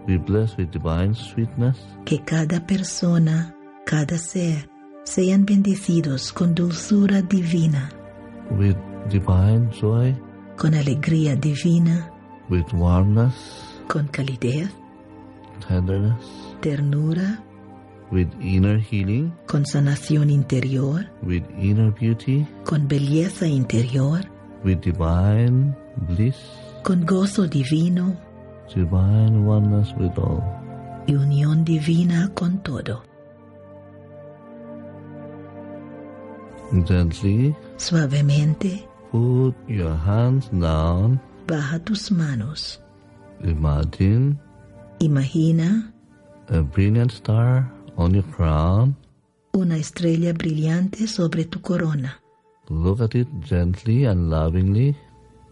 be 0.06 0.16
blessed 0.16 0.56
with 0.58 0.70
divine 0.70 1.14
sweetness, 1.14 1.76
que 2.04 2.18
cada 2.24 2.60
persona, 2.66 3.54
cada 3.84 4.18
ser, 4.18 4.68
sean 5.04 5.44
bendecidos 5.44 6.32
con 6.32 6.54
dulzura 6.54 7.22
divina, 7.22 7.90
with 8.56 8.76
divine 9.10 9.68
joy, 9.72 10.14
con 10.56 10.74
alegría 10.74 11.34
divina, 11.36 12.10
with 12.48 12.66
warmness, 12.72 13.34
con 13.88 14.06
calidez, 14.08 14.70
tenderness, 15.66 16.24
ternura, 16.60 17.42
with 18.12 18.28
inner 18.40 18.78
healing, 18.78 19.32
con 19.46 19.66
sanación 19.66 20.30
interior, 20.30 21.10
with 21.22 21.42
inner 21.58 21.90
beauty, 21.90 22.46
con 22.64 22.86
belleza 22.86 23.48
interior, 23.48 24.24
with 24.64 24.80
divine 24.80 25.74
bliss, 26.08 26.36
con 26.84 27.04
gozo 27.04 27.48
divino 27.48 28.25
divine 28.74 29.44
oneness 29.46 29.92
with 29.98 30.16
all. 30.18 30.42
y 31.06 31.14
unión 31.14 31.64
divina 31.64 32.28
con 32.34 32.58
todo. 32.62 33.02
Gently 36.86 37.54
Suavemente 37.76 38.86
put 39.12 39.54
your 39.68 39.94
hands 39.94 40.48
down. 40.50 41.20
baja 41.46 41.78
tus 41.78 42.10
manos. 42.10 42.80
Imagine 43.44 44.38
Imagina 44.98 45.92
a 46.48 46.62
brilliant 46.62 47.12
star 47.12 47.70
on 47.96 48.14
your 48.14 48.24
crown. 48.34 48.96
una 49.52 49.76
estrella 49.76 50.32
brillante 50.32 51.06
sobre 51.06 51.44
tu 51.44 51.60
corona. 51.60 52.20
Look 52.68 53.00
at 53.00 53.14
it 53.14 53.28
gently 53.44 54.04
and 54.06 54.28
lovingly. 54.28 54.96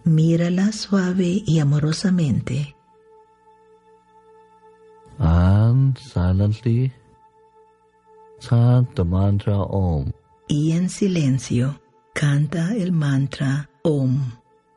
Mírala 0.05 0.73
suave 0.73 1.43
y 1.47 1.61
amorosamente 1.61 2.74
and 5.19 5.97
silently 5.99 6.93
chant 8.41 8.95
the 8.95 9.05
mantra 9.05 9.57
Om. 9.63 10.13
y 10.49 10.73
en 10.73 10.89
silencio 10.89 11.79
canta 12.15 12.75
el 12.77 12.93
mantra 12.93 13.69
Om. 13.83 14.33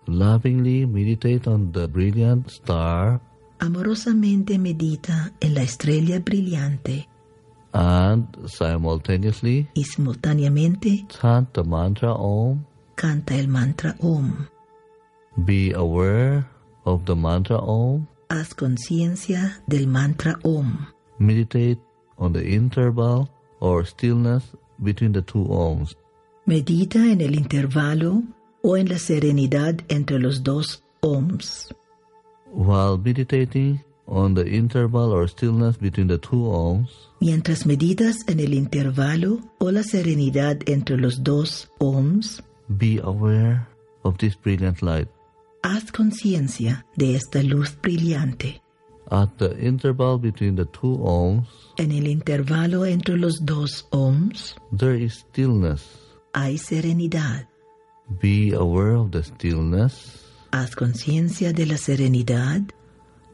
Lovingly 0.07 0.85
meditate 0.85 1.47
on 1.47 1.71
the 1.71 1.87
brilliant 1.87 2.49
star 2.49 3.19
Amorosamente 3.59 4.57
medita 4.59 5.33
en 5.41 5.55
la 5.55 5.63
estrella 5.63 6.19
brillante 6.19 7.07
and 7.73 8.25
simultaneously 8.47 9.67
y 9.73 9.83
simultáneamente 9.83 11.05
chant 11.09 11.51
the 11.53 11.63
mantra 11.63 12.13
Om. 12.13 12.63
canta 12.95 13.35
el 13.35 13.47
mantra 13.47 13.95
Om. 13.99 14.47
Be 15.45 15.71
aware 15.73 16.47
of 16.85 17.05
the 17.05 17.15
mantra 17.15 17.57
Om. 17.57 18.07
Haz 18.29 18.53
conciencia 18.53 19.61
del 19.67 19.87
mantra 19.87 20.37
Om. 20.43 20.87
Meditate 21.19 21.79
on 22.17 22.33
the 22.33 22.43
interval 22.43 23.29
or 23.59 23.85
stillness 23.85 24.43
between 24.83 25.13
the 25.13 25.21
two 25.21 25.45
Oms. 25.49 25.95
Medita 26.45 26.99
en 27.11 27.21
el 27.21 27.35
intervalo 27.35 28.23
o 28.61 28.77
en 28.77 28.89
la 28.89 28.97
serenidad 28.99 29.79
entre 29.89 30.19
los 30.19 30.43
dos 30.43 30.83
Oms. 31.01 31.73
While 32.51 32.97
meditating 32.97 33.83
on 34.07 34.33
the 34.33 34.47
interval 34.47 35.11
or 35.11 35.27
stillness 35.27 35.77
between 35.77 36.07
the 36.07 36.17
two 36.17 36.49
Oms, 36.49 36.89
Mientras 37.19 37.65
meditas 37.65 38.17
en 38.27 38.39
el 38.39 38.53
intervalo 38.53 39.41
o 39.59 39.71
la 39.71 39.83
serenidad 39.83 40.57
entre 40.67 40.97
los 40.97 41.23
dos 41.23 41.69
Oms, 41.79 42.43
be 42.77 42.99
aware 43.03 43.67
of 44.03 44.17
this 44.17 44.35
brilliant 44.35 44.81
light. 44.81 45.07
Haz 45.63 45.91
conciencia 45.91 46.85
de 46.95 47.15
esta 47.15 47.41
luz 47.43 47.75
brillante. 47.81 48.61
At 49.09 49.37
the 49.37 49.55
interval 49.65 50.17
between 50.19 50.55
the 50.55 50.65
two 50.65 50.97
Oms, 51.01 51.47
En 51.77 51.91
el 51.91 52.07
intervalo 52.07 52.85
entre 52.85 53.17
los 53.17 53.45
dos 53.45 53.87
Oms 53.91 54.55
there 54.77 54.95
is 55.01 55.13
stillness. 55.29 55.81
hay 56.33 56.57
serenidad. 56.57 57.47
Be 58.21 58.53
aware 58.53 58.95
of 58.95 59.11
the 59.11 59.23
stillness 59.23 60.23
Haz 60.51 60.75
conciencia 60.75 61.51
de 61.53 61.65
la 61.65 61.77
serenidad 61.77 62.71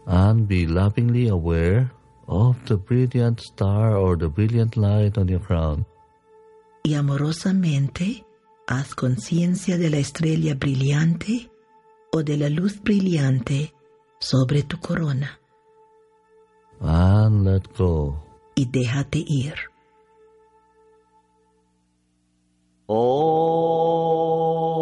and 0.05 0.47
be 0.47 0.65
lovingly 0.67 1.27
aware 1.29 1.91
of 2.27 2.55
the 2.65 2.75
brilliant 2.75 3.39
star 3.39 3.95
or 3.95 4.17
the 4.17 4.27
brilliant 4.27 4.75
light 4.77 5.17
on 5.17 5.27
your 5.27 5.39
crown. 5.41 5.85
y 6.83 6.95
amorosamente 6.95 8.25
haz 8.67 8.93
conciencia 8.95 9.77
de 9.77 9.89
la 9.89 9.97
estrella 9.97 10.55
brillante 10.55 11.49
o 12.15 12.21
de 12.23 12.37
la 12.37 12.49
luz 12.49 12.79
brillante 12.83 13.73
sobre 14.19 14.63
tu 14.63 14.77
corona 14.79 15.39
And 16.79 17.43
let 17.45 17.63
go. 17.77 18.15
y 18.55 18.65
déjate 18.65 19.23
ir. 19.25 19.55
Oh. 22.87 24.72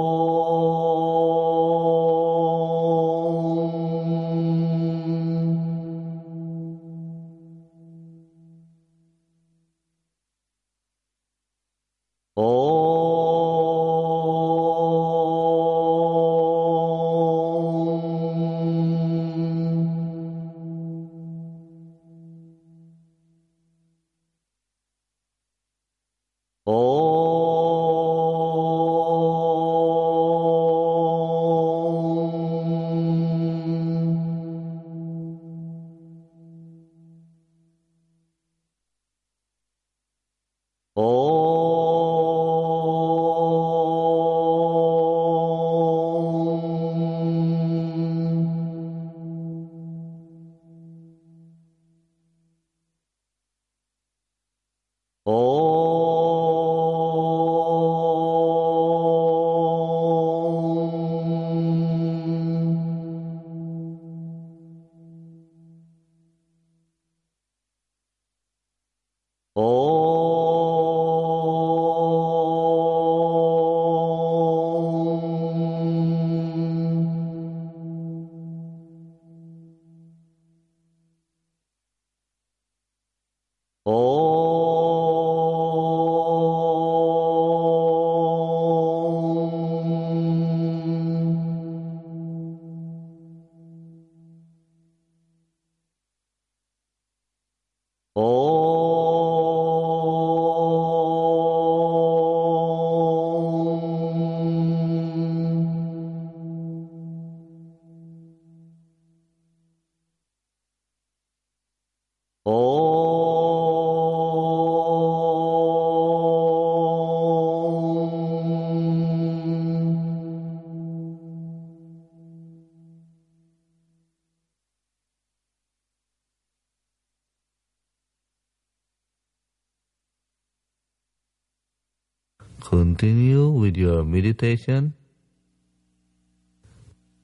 Meditation. 134.12 134.94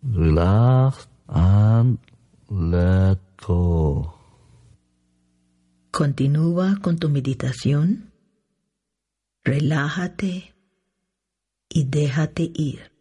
Relax 0.01 1.07
and 1.27 1.99
let 2.49 3.19
go. 3.45 4.13
Continúa 5.91 6.79
con 6.81 6.97
tu 6.97 7.09
meditación. 7.09 8.11
Relájate 9.43 10.53
y 11.69 11.83
déjate 11.85 12.51
ir. 12.53 12.96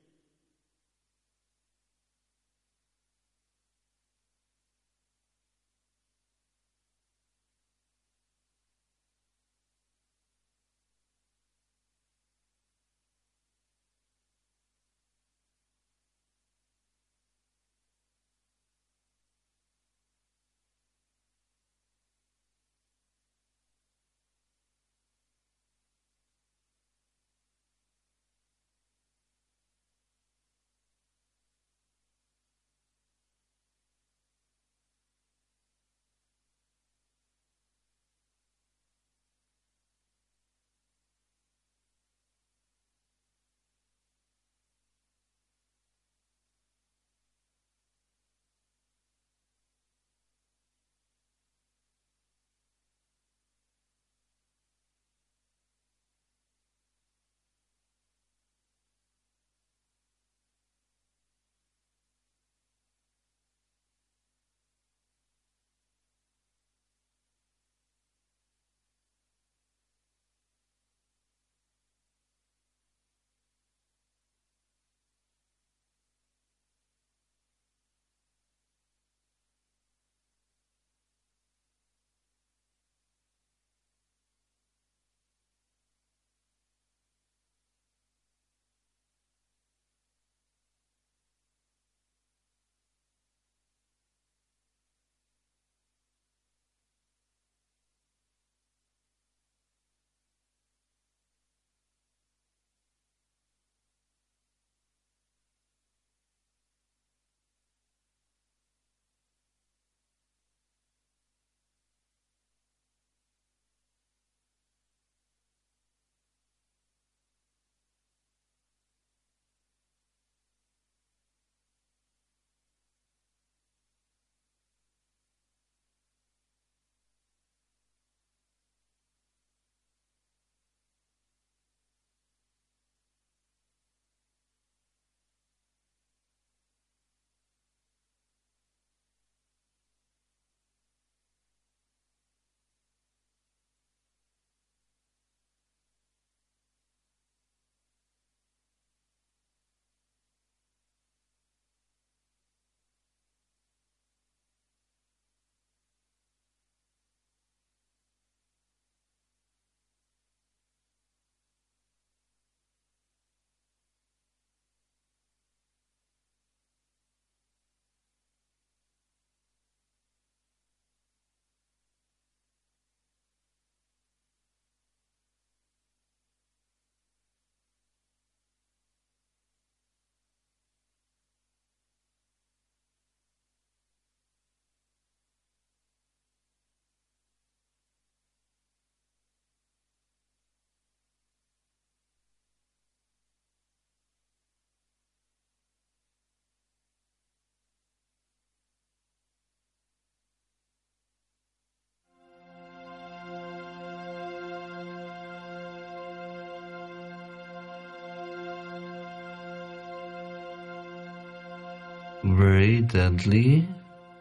Very 212.35 212.83
gently 212.83 213.69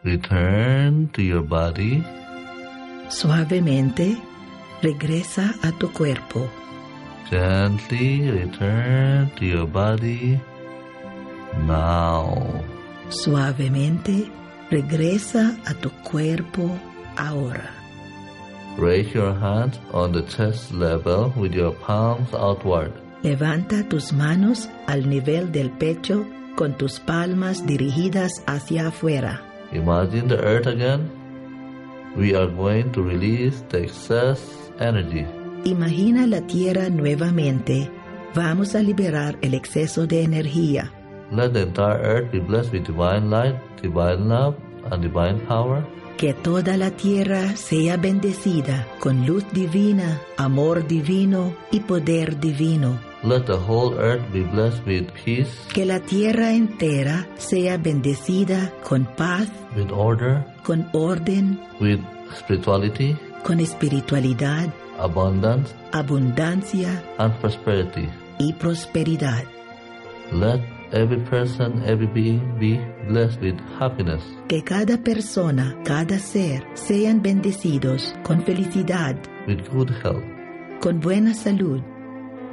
return 0.04 1.10
to 1.14 1.22
your 1.22 1.42
body. 1.42 2.04
Suavemente 3.08 4.16
regresa 4.80 5.54
a 5.64 5.72
tu 5.72 5.88
cuerpo. 5.88 6.48
Gently 7.28 8.30
return 8.30 9.28
to 9.34 9.44
your 9.44 9.66
body 9.66 10.38
now. 11.66 12.62
Suavemente 13.10 14.30
regresa 14.70 15.58
a 15.66 15.74
tu 15.74 15.90
cuerpo 16.04 16.78
ahora. 17.16 17.70
Raise 18.78 19.12
your 19.12 19.34
hands 19.34 19.80
on 19.92 20.12
the 20.12 20.22
chest 20.22 20.72
level 20.72 21.32
with 21.36 21.52
your 21.52 21.72
palms 21.72 22.32
outward. 22.34 22.92
Levanta 23.24 23.82
tus 23.88 24.12
manos 24.12 24.68
al 24.86 25.08
nivel 25.08 25.50
del 25.50 25.70
pecho 25.70 26.24
con 26.56 26.76
tus 26.76 26.98
palmas 26.98 27.64
dirigidas 27.66 28.42
hacia 28.46 28.88
afuera. 28.88 29.42
Imagine 29.72 30.26
the 30.26 30.38
earth 30.38 30.66
again. 30.66 31.08
We 32.16 32.34
are 32.34 32.48
going 32.48 32.90
to 32.92 33.02
release 33.02 33.62
the 33.68 33.84
excess 33.84 34.40
energy. 34.80 35.24
Imagina 35.64 36.26
la 36.26 36.40
tierra 36.40 36.88
nuevamente. 36.88 37.90
Vamos 38.34 38.74
a 38.74 38.82
liberar 38.82 39.36
el 39.42 39.54
exceso 39.54 40.06
de 40.06 40.22
energía. 40.22 40.92
Let 41.30 41.52
the 41.52 41.62
entire 41.62 42.00
earth 42.02 42.32
be 42.32 42.38
blessed 42.38 42.72
with 42.72 42.86
divine 42.86 43.30
light, 43.30 43.56
divine 43.82 44.28
love, 44.28 44.56
and 44.90 45.02
divine 45.02 45.40
power. 45.46 45.84
Que 46.16 46.32
toda 46.32 46.76
la 46.76 46.92
tierra 46.92 47.56
sea 47.56 47.96
bendecida 47.98 48.86
con 49.00 49.26
luz 49.26 49.44
divina, 49.52 50.20
amor 50.38 50.86
divino 50.86 51.54
y 51.70 51.80
poder 51.80 52.40
divino. 52.40 52.98
Let 53.26 53.46
the 53.46 53.56
whole 53.56 53.94
earth 53.98 54.22
be 54.32 54.42
blessed 54.42 54.86
with 54.86 55.10
peace, 55.24 55.48
Que 55.72 55.84
la 55.84 55.98
tierra 56.00 56.52
entera 56.52 57.26
sea 57.38 57.76
bendecida 57.76 58.72
con 58.84 59.04
paz, 59.16 59.48
with 59.76 59.90
order, 59.90 60.44
con 60.62 60.88
orden, 60.92 61.58
with 61.80 61.98
spirituality, 62.38 63.16
con 63.42 63.58
espiritualidad, 63.60 64.72
abundance, 64.98 65.74
abundancia 65.92 67.02
and 67.18 67.34
prosperity. 67.40 68.08
y 68.38 68.52
prosperidad. 68.52 69.44
Let 70.32 70.60
every 70.92 71.18
person, 71.28 71.82
every 71.84 72.06
being 72.06 72.40
be 72.60 72.78
blessed 73.08 73.40
with 73.42 73.56
happiness, 73.80 74.22
Que 74.48 74.62
cada 74.62 74.98
persona, 74.98 75.74
cada 75.84 76.18
ser 76.20 76.62
sean 76.74 77.22
bendecidos 77.22 78.14
con 78.22 78.42
felicidad, 78.44 79.16
with 79.48 79.66
good 79.72 79.90
health, 80.04 80.22
con 80.80 81.00
buena 81.00 81.34
salud, 81.34 81.80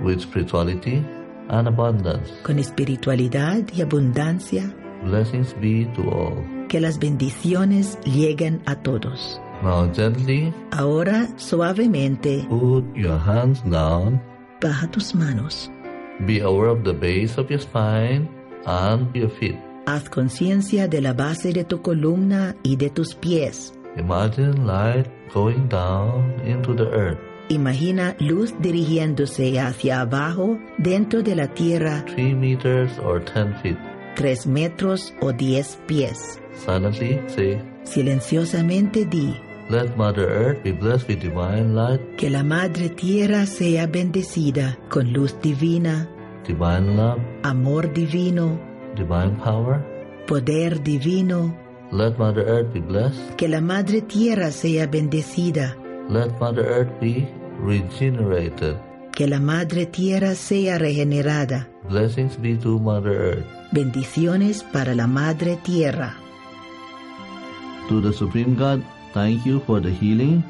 with 0.02 0.20
spirituality 0.22 1.04
and 1.50 1.68
abundance. 1.68 2.32
con 2.44 2.60
espiritualidad 2.60 3.64
y 3.76 3.82
abundancia. 3.82 4.74
Blessings 5.06 5.54
be 5.60 5.86
to 5.96 6.02
all. 6.10 6.68
Que 6.70 6.80
las 6.80 6.98
bendiciones 7.00 8.00
lleguen 8.06 8.62
a 8.66 8.76
todos. 8.76 9.40
Now 9.62 9.90
gently 9.94 10.54
Ahora 10.72 11.28
suavemente 11.38 12.46
put 12.50 12.86
your 12.96 13.18
hands 13.20 13.62
down. 13.70 14.22
baja 14.62 14.88
tus 14.90 15.14
manos. 15.14 15.70
Be 16.26 16.40
aware 16.42 16.70
of 16.70 16.84
the 16.84 16.94
base 16.94 17.38
of 17.40 17.50
your 17.50 17.60
spine 17.60 18.30
and 18.66 19.14
your 19.16 19.30
feet. 19.30 19.58
Haz 19.86 20.10
conciencia 20.10 20.88
de 20.88 21.02
la 21.02 21.12
base 21.14 21.52
de 21.52 21.64
tu 21.66 21.82
columna 21.82 22.56
y 22.64 22.78
de 22.78 22.90
tus 22.90 23.14
pies. 23.16 23.74
Imagine 23.98 24.66
light 24.66 25.08
going 25.34 25.68
down 25.68 26.40
into 26.46 26.74
the 26.74 26.86
earth. 26.94 27.20
Imagina 27.50 28.16
luz 28.20 28.54
dirigiéndose 28.60 29.60
hacia 29.60 30.02
abajo 30.02 30.58
dentro 30.78 31.22
de 31.22 31.36
la 31.36 31.48
tierra 31.54 32.04
3 32.16 32.36
meters 32.36 32.98
or 33.00 33.24
10 33.24 33.62
feet. 33.62 33.78
3 34.16 34.48
metros 34.48 35.14
o 35.22 35.32
10 35.32 35.80
pies. 35.88 36.40
Silently 36.66 37.20
say, 37.28 37.60
Silenciosamente 37.84 39.06
di 39.06 39.36
Let 39.70 39.96
Mother 39.98 40.30
Earth 40.30 40.64
be 40.64 40.72
blessed 40.72 41.08
with 41.10 41.20
divine 41.22 41.74
light, 41.74 42.00
que 42.18 42.30
la 42.30 42.44
Madre 42.44 42.90
Tierra 42.90 43.46
sea 43.46 43.88
bendecida 43.88 44.78
con 44.90 45.12
luz 45.12 45.36
divina, 45.42 46.08
divine 46.46 46.96
love, 46.96 47.22
amor 47.44 47.92
divino, 47.94 48.60
divine 48.96 49.36
power. 49.44 49.82
poder 50.28 50.82
divino. 50.84 51.58
Let 51.92 52.18
Mother 52.18 52.46
Earth 52.48 52.74
be 52.74 52.80
blessed. 52.82 53.36
Que 53.36 53.48
la 53.48 53.62
Madre 53.62 54.02
Tierra 54.02 54.52
sea 54.52 54.88
bendecida. 54.88 55.76
Let 56.10 56.40
Mother 56.40 56.66
Earth 56.66 57.00
be 57.00 57.28
regenerated. 57.60 58.78
Que 59.12 59.28
la 59.28 59.40
Madre 59.40 59.86
Tierra 59.86 60.36
sea 60.36 60.78
regenerada. 60.78 61.68
Blessings 61.90 62.38
be 62.38 62.56
to 62.58 62.80
Mother 62.80 63.12
Earth. 63.12 63.46
Bendiciones 63.72 64.64
para 64.64 64.96
la 64.96 65.08
Madre 65.08 65.58
Tierra. 65.64 66.16
To 67.90 68.02
the 68.02 68.14
Supreme 68.14 68.56
God, 68.56 68.84
thank 69.14 69.46
you 69.46 69.60
for 69.62 69.82
the 69.82 69.92
healing. 69.92 70.44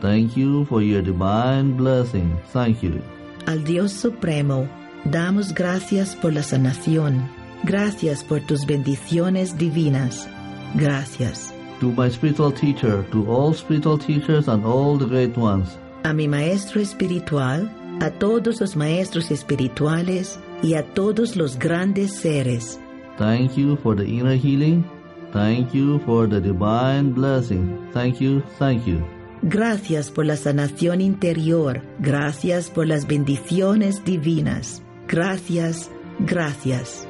Thank 0.00 0.36
you 0.36 0.64
for 0.66 0.80
your 0.80 1.02
divine 1.02 1.76
blessing. 1.76 2.38
Thank 2.52 2.82
you. 2.82 3.02
Al 3.46 3.64
Dios 3.64 3.92
Supremo, 3.92 4.68
damos 5.04 5.54
gracias 5.54 6.14
por 6.14 6.32
la 6.32 6.42
sanación. 6.42 7.28
Gracias 7.64 8.22
por 8.22 8.40
tus 8.40 8.66
bendiciones 8.66 9.58
divinas. 9.58 10.28
Gracias. 10.74 11.52
To 11.80 11.92
my 11.92 12.08
spiritual 12.10 12.50
teacher, 12.52 13.04
to 13.12 13.30
all 13.30 13.52
spiritual 13.54 13.98
teachers 13.98 14.48
and 14.48 14.64
all 14.64 14.98
the 14.98 15.06
great 15.06 15.36
ones, 15.36 15.76
A 16.04 16.12
mi 16.12 16.26
maestro 16.28 16.80
espiritual, 16.80 17.68
a 18.00 18.10
todos 18.10 18.60
los 18.60 18.76
maestros 18.76 19.30
espirituales 19.30 20.38
y 20.62 20.74
a 20.74 20.82
todos 20.94 21.36
los 21.36 21.56
grandes 21.58 22.14
seres. 22.16 22.78
thank 23.16 23.56
you 23.56 23.76
for 23.82 23.94
the 23.96 24.04
inner 24.04 24.36
healing. 24.36 24.84
Thank 25.32 25.74
you 25.74 25.98
for 26.06 26.26
the 26.28 26.40
divine 26.40 27.12
blessing. 27.12 27.78
Thank 27.92 28.20
you, 28.20 28.42
thank 28.58 28.86
you. 28.86 29.02
Gracias 29.42 30.10
por 30.10 30.24
la 30.26 30.36
sanación 30.36 31.00
interior. 31.00 31.82
Gracias 32.00 32.70
por 32.70 32.86
las 32.86 33.06
bendiciones 33.06 34.04
divinas. 34.04 34.82
Gracias, 35.06 35.90
gracias. 36.20 37.07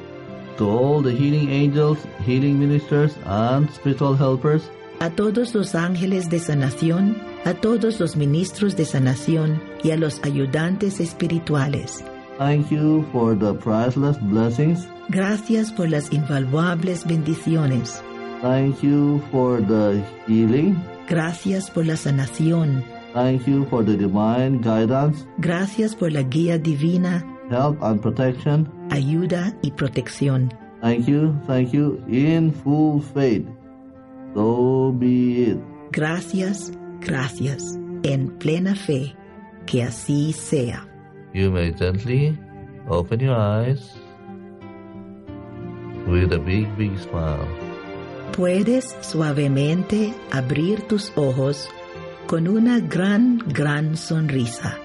To 0.59 0.69
all 0.69 1.01
the 1.01 1.11
healing 1.11 1.49
angels, 1.49 1.97
healing 2.25 2.59
ministers, 2.59 3.13
and 3.25 3.69
spiritual 3.71 4.15
helpers, 4.15 4.61
A 4.99 5.09
todos 5.09 5.55
los 5.55 5.73
ángeles 5.75 6.29
de 6.29 6.39
sanación, 6.39 7.15
a 7.45 7.53
todos 7.53 7.99
los 8.01 8.17
ministros 8.17 8.75
de 8.75 8.83
sanación 8.85 9.61
y 9.83 9.91
a 9.91 9.97
los 9.97 10.19
ayudantes 10.23 10.99
espirituales. 10.99 12.03
thank 12.37 12.69
you 12.69 13.05
for 13.13 13.35
the 13.35 13.53
priceless 13.53 14.17
blessings. 14.21 14.85
Gracias 15.09 15.71
por 15.71 15.89
las 15.89 16.11
invaluables 16.11 17.05
bendiciones. 17.07 18.03
Thank 18.41 18.81
you 18.81 19.21
for 19.31 19.61
the 19.61 20.01
healing. 20.27 20.75
Gracias 21.07 21.69
por 21.71 21.85
la 21.85 21.95
sanación. 21.95 22.83
Thank 23.13 23.45
you 23.47 23.65
for 23.69 23.83
the 23.83 23.95
divine 23.97 24.59
guidance, 24.61 25.25
Gracias 25.37 25.95
por 25.95 26.11
la 26.11 26.21
guía 26.23 26.57
divina, 26.59 27.25
help, 27.49 27.81
and 27.81 28.01
protection. 28.01 28.67
ayuda 28.91 29.53
y 29.61 29.71
protección. 29.71 30.51
Thank 30.81 31.07
you, 31.07 31.35
thank 31.45 31.71
you, 31.73 32.01
in 32.07 32.51
full 32.51 33.01
faith. 33.01 33.45
So 34.33 34.93
be 34.97 35.51
it. 35.51 35.57
Gracias, 35.91 36.71
gracias, 37.01 37.77
en 38.03 38.29
plena 38.39 38.75
fe, 38.75 39.15
que 39.65 39.83
así 39.83 40.33
sea. 40.33 40.85
You 41.33 41.51
may 41.51 41.73
gently 41.73 42.37
open 42.87 43.19
your 43.19 43.35
eyes 43.35 43.93
with 46.07 46.31
a 46.33 46.39
big, 46.39 46.67
big 46.77 46.97
smile. 46.97 47.47
Puedes 48.35 48.95
suavemente 49.01 50.13
abrir 50.31 50.87
tus 50.87 51.11
ojos 51.15 51.67
con 52.27 52.47
una 52.47 52.79
gran, 52.79 53.39
gran 53.39 53.97
sonrisa. 53.97 54.77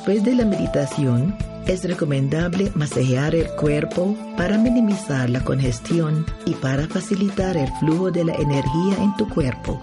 Después 0.00 0.24
de 0.24 0.34
la 0.34 0.46
meditación, 0.46 1.36
es 1.66 1.84
recomendable 1.84 2.72
masajear 2.74 3.34
el 3.34 3.50
cuerpo 3.50 4.16
para 4.34 4.56
minimizar 4.56 5.28
la 5.28 5.44
congestión 5.44 6.24
y 6.46 6.54
para 6.54 6.88
facilitar 6.88 7.54
el 7.58 7.70
flujo 7.80 8.10
de 8.10 8.24
la 8.24 8.32
energía 8.32 8.96
en 8.98 9.14
tu 9.18 9.28
cuerpo. 9.28 9.78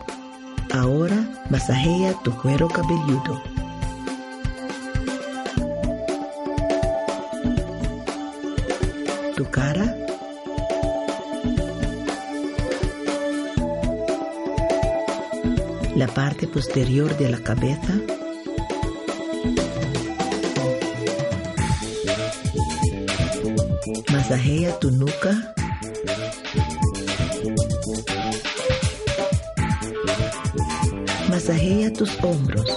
Ahora 0.74 1.16
masajea 1.52 2.16
tu 2.24 2.36
cuero 2.36 2.68
cabelludo. 2.68 3.44
Tu 9.36 9.46
cara. 9.52 9.96
La 15.96 16.08
parte 16.08 16.48
posterior 16.48 17.16
de 17.18 17.30
la 17.30 17.38
cabeza. 17.38 18.17
Masajea 24.38 24.72
tu 24.80 24.92
nuca. 24.92 25.34
Masajea 31.28 31.92
tus 31.94 32.12
hombros. 32.22 32.70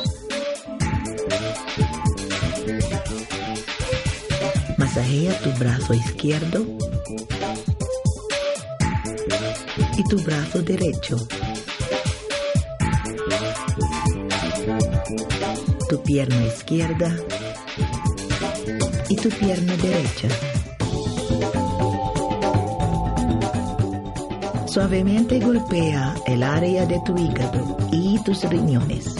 Masajea 4.78 5.38
tu 5.40 5.50
brazo 5.58 5.92
izquierdo 5.92 6.64
y 9.98 10.04
tu 10.04 10.18
brazo 10.22 10.62
derecho. 10.62 11.18
Tu 15.90 16.02
pierna 16.04 16.46
izquierda 16.46 17.14
y 19.10 19.16
tu 19.16 19.28
pierna 19.28 19.76
derecha. 19.76 20.28
Suavemente 24.70 25.40
golpea 25.40 26.14
el 26.28 26.44
área 26.44 26.86
de 26.86 27.00
tu 27.04 27.18
hígado 27.18 27.76
y 27.90 28.22
tus 28.22 28.48
riñones. 28.48 29.16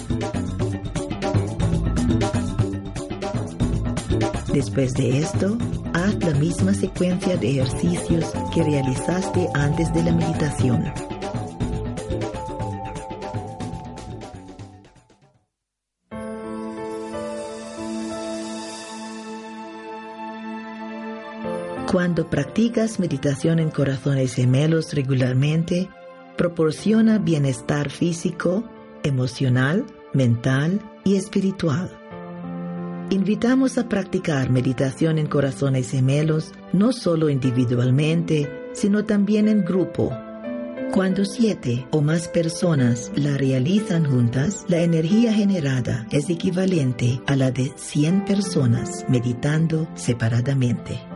Después 4.53 4.95
de 4.95 5.19
esto, 5.19 5.59
haz 5.93 6.15
la 6.21 6.39
misma 6.39 6.73
secuencia 6.73 7.37
de 7.37 7.51
ejercicios 7.51 8.27
que 8.55 8.63
realizaste 8.63 9.49
antes 9.55 9.93
de 9.93 10.05
la 10.05 10.13
meditación. 10.13 10.85
Practicas 22.31 23.01
meditación 23.01 23.59
en 23.59 23.71
corazones 23.71 24.35
gemelos 24.35 24.95
regularmente, 24.95 25.89
proporciona 26.37 27.19
bienestar 27.19 27.91
físico, 27.91 28.65
emocional, 29.03 29.85
mental 30.15 30.81
y 31.05 31.17
espiritual. 31.17 31.91
Invitamos 33.11 33.77
a 33.77 33.89
practicar 33.89 34.51
meditación 34.51 35.19
en 35.19 35.27
corazones 35.27 35.91
gemelos 35.91 36.53
no 36.73 36.93
solo 36.93 37.29
individualmente, 37.29 38.49
sino 38.73 39.05
también 39.05 39.49
en 39.49 39.65
grupo. 39.65 40.13
Cuando 40.93 41.25
siete 41.25 41.87
o 41.91 42.03
más 42.03 42.29
personas 42.29 43.11
la 43.17 43.37
realizan 43.37 44.05
juntas, 44.05 44.65
la 44.69 44.83
energía 44.83 45.33
generada 45.33 46.07
es 46.11 46.31
equivalente 46.31 47.21
a 47.27 47.37
la 47.37 47.51
de 47.51 47.73
100 47.77 48.25
personas 48.25 49.05
meditando 49.09 49.89
separadamente. 49.95 51.10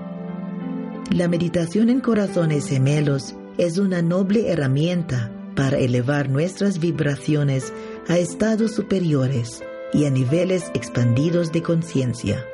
La 1.10 1.28
meditación 1.28 1.90
en 1.90 2.00
corazones 2.00 2.68
gemelos 2.68 3.34
es 3.58 3.78
una 3.78 4.00
noble 4.02 4.50
herramienta 4.50 5.30
para 5.54 5.78
elevar 5.78 6.28
nuestras 6.28 6.80
vibraciones 6.80 7.72
a 8.08 8.16
estados 8.18 8.72
superiores 8.74 9.62
y 9.92 10.06
a 10.06 10.10
niveles 10.10 10.70
expandidos 10.74 11.52
de 11.52 11.62
conciencia. 11.62 12.44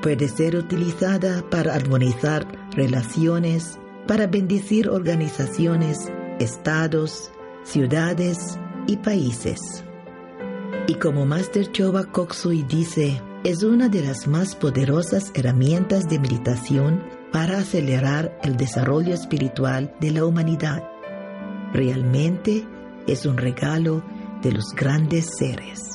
Puede 0.00 0.28
ser 0.28 0.56
utilizada 0.56 1.44
para 1.50 1.74
armonizar 1.74 2.46
relaciones, 2.74 3.78
para 4.06 4.26
bendecir 4.26 4.88
organizaciones, 4.88 6.10
estados, 6.38 7.30
ciudades 7.64 8.58
y 8.86 8.96
países. 8.96 9.84
Y 10.86 10.94
como 10.94 11.26
Master 11.26 11.70
Choba 11.70 12.04
Koksui 12.04 12.62
dice, 12.62 13.20
es 13.44 13.64
una 13.64 13.88
de 13.88 14.02
las 14.02 14.26
más 14.26 14.54
poderosas 14.54 15.30
herramientas 15.34 16.08
de 16.08 16.18
meditación 16.18 17.02
para 17.32 17.58
acelerar 17.58 18.38
el 18.42 18.56
desarrollo 18.56 19.14
espiritual 19.14 19.94
de 20.00 20.10
la 20.12 20.24
humanidad. 20.24 20.82
Realmente 21.72 22.66
es 23.06 23.26
un 23.26 23.38
regalo 23.38 24.04
de 24.42 24.52
los 24.52 24.74
grandes 24.76 25.30
seres. 25.38 25.91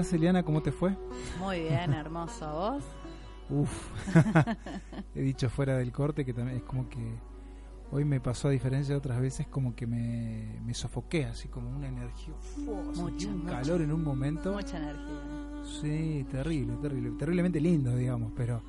Estás, 0.00 0.12
Eliana? 0.14 0.42
¿Cómo 0.42 0.62
te 0.62 0.72
fue? 0.72 0.96
Muy 1.38 1.60
bien, 1.60 1.92
hermoso. 1.92 2.50
¿Vos? 2.52 2.84
Uf, 3.50 3.90
he 5.14 5.20
dicho 5.22 5.50
fuera 5.50 5.76
del 5.76 5.90
corte 5.90 6.24
que 6.24 6.32
también 6.32 6.58
es 6.58 6.62
como 6.62 6.88
que 6.88 7.18
hoy 7.90 8.04
me 8.04 8.20
pasó 8.20 8.46
a 8.46 8.52
diferencia 8.52 8.94
de 8.94 8.98
otras 8.98 9.20
veces 9.20 9.48
como 9.48 9.74
que 9.74 9.88
me, 9.88 10.60
me 10.64 10.72
sofoqué, 10.72 11.24
así 11.24 11.48
como 11.48 11.68
una 11.68 11.88
energía, 11.88 12.34
mucho, 12.94 13.28
un 13.28 13.42
calor 13.42 13.82
en 13.82 13.92
un 13.92 14.04
momento. 14.04 14.52
Mucha 14.52 14.76
energía. 14.76 15.64
Sí, 15.80 16.24
terrible, 16.30 16.76
terrible, 16.80 17.10
terriblemente 17.18 17.60
lindo, 17.60 17.96
digamos, 17.96 18.32
pero 18.36 18.62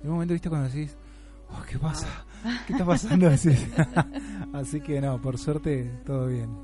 en 0.00 0.08
un 0.08 0.14
momento, 0.14 0.34
viste, 0.34 0.48
cuando 0.48 0.68
decís, 0.68 0.96
oh, 1.50 1.62
¿qué 1.68 1.78
pasa? 1.78 2.24
¿Qué 2.66 2.74
está 2.74 2.86
pasando? 2.86 3.28
así 4.52 4.80
que 4.80 5.00
no, 5.00 5.20
por 5.20 5.36
suerte, 5.36 6.00
todo 6.06 6.28
bien. 6.28 6.56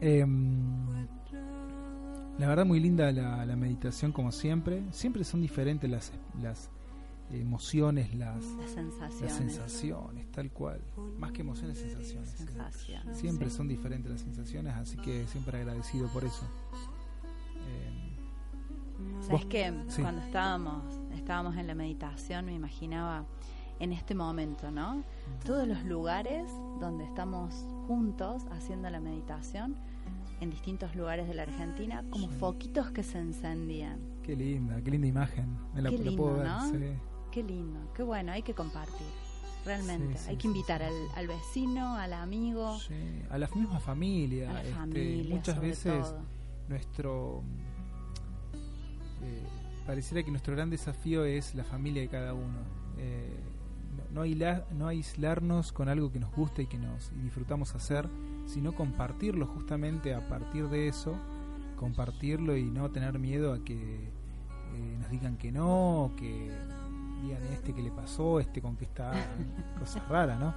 Eh, 0.00 0.24
la 2.38 2.48
verdad 2.48 2.66
muy 2.66 2.80
linda 2.80 3.10
la, 3.12 3.56
meditación 3.56 4.12
como 4.12 4.32
siempre. 4.32 4.82
Siempre 4.90 5.24
son 5.24 5.40
diferentes 5.40 5.88
las, 5.88 6.12
las 6.42 6.70
emociones, 7.32 8.14
las, 8.14 8.44
sensaciones. 9.28 10.30
tal 10.32 10.50
cual. 10.50 10.80
Más 11.18 11.32
que 11.32 11.40
emociones, 11.40 11.78
sensaciones. 11.78 12.34
siempre 13.12 13.50
son 13.50 13.68
diferentes 13.68 14.10
las 14.10 14.20
sensaciones, 14.20 14.74
así 14.74 14.96
que 14.98 15.26
siempre 15.26 15.58
agradecido 15.58 16.08
por 16.08 16.24
eso. 16.24 16.44
Eh, 17.68 18.06
¿Sabes 19.22 19.46
que 19.46 19.72
Cuando 20.00 20.22
estábamos, 20.22 20.84
estábamos 21.14 21.56
en 21.56 21.66
la 21.66 21.74
meditación 21.74 22.46
me 22.46 22.54
imaginaba 22.54 23.24
en 23.78 23.92
este 23.92 24.14
momento, 24.14 24.70
¿no? 24.70 25.02
Todos 25.44 25.66
los 25.66 25.84
lugares 25.84 26.48
donde 26.80 27.04
estamos 27.04 27.66
juntos 27.86 28.44
haciendo 28.50 28.88
la 28.88 29.00
meditación 29.00 29.76
en 30.40 30.50
distintos 30.50 30.94
lugares 30.94 31.28
de 31.28 31.34
la 31.34 31.42
Argentina 31.42 32.04
como 32.10 32.28
foquitos 32.28 32.90
que 32.90 33.02
se 33.02 33.18
encendían. 33.18 33.98
Qué 34.22 34.36
linda, 34.36 34.80
qué 34.82 34.90
linda 34.90 35.06
imagen. 35.06 35.56
Me 35.74 35.82
la, 35.82 35.90
qué 35.90 35.98
lindo, 35.98 36.44
¿no? 36.44 36.72
Qué 37.30 37.42
lindo, 37.42 37.92
qué 37.94 38.02
bueno, 38.02 38.32
hay 38.32 38.42
que 38.42 38.54
compartir. 38.54 39.06
Realmente, 39.64 40.16
hay 40.28 40.36
que 40.36 40.46
invitar 40.46 40.82
al, 40.82 41.26
vecino, 41.26 41.96
al 41.96 42.12
amigo, 42.12 42.78
a 43.30 43.38
la 43.38 43.48
misma 43.48 43.80
familia. 43.80 44.50
A 44.50 44.54
la 44.54 44.62
este, 44.62 44.74
familia 44.74 45.34
muchas 45.34 45.60
veces 45.60 46.14
nuestro 46.68 47.42
pareciera 49.86 50.22
que 50.24 50.30
nuestro 50.30 50.54
gran 50.54 50.68
desafío 50.68 51.24
es 51.24 51.54
la 51.54 51.64
familia 51.64 52.02
de 52.02 52.08
cada 52.08 52.34
uno. 52.34 52.58
Eh, 52.98 53.40
no, 54.12 54.24
no, 54.72 54.88
aislarnos 54.88 55.72
con 55.72 55.88
algo 55.88 56.10
que 56.10 56.18
nos 56.18 56.34
gusta 56.34 56.62
y 56.62 56.66
que 56.66 56.78
nos 56.78 57.10
disfrutamos 57.22 57.74
hacer, 57.74 58.08
sino 58.46 58.74
compartirlo 58.74 59.46
justamente 59.46 60.14
a 60.14 60.28
partir 60.28 60.68
de 60.68 60.88
eso, 60.88 61.16
compartirlo 61.76 62.56
y 62.56 62.64
no 62.64 62.90
tener 62.90 63.18
miedo 63.18 63.52
a 63.52 63.64
que 63.64 63.74
eh, 63.74 64.96
nos 64.98 65.10
digan 65.10 65.36
que 65.36 65.52
no, 65.52 66.12
que 66.16 66.50
digan 67.22 67.42
este 67.52 67.74
que 67.74 67.82
le 67.82 67.90
pasó, 67.90 68.40
este 68.40 68.62
con 68.62 68.76
que 68.76 68.84
está, 68.84 69.12
cosas 69.78 70.08
raras, 70.08 70.40
¿no? 70.40 70.54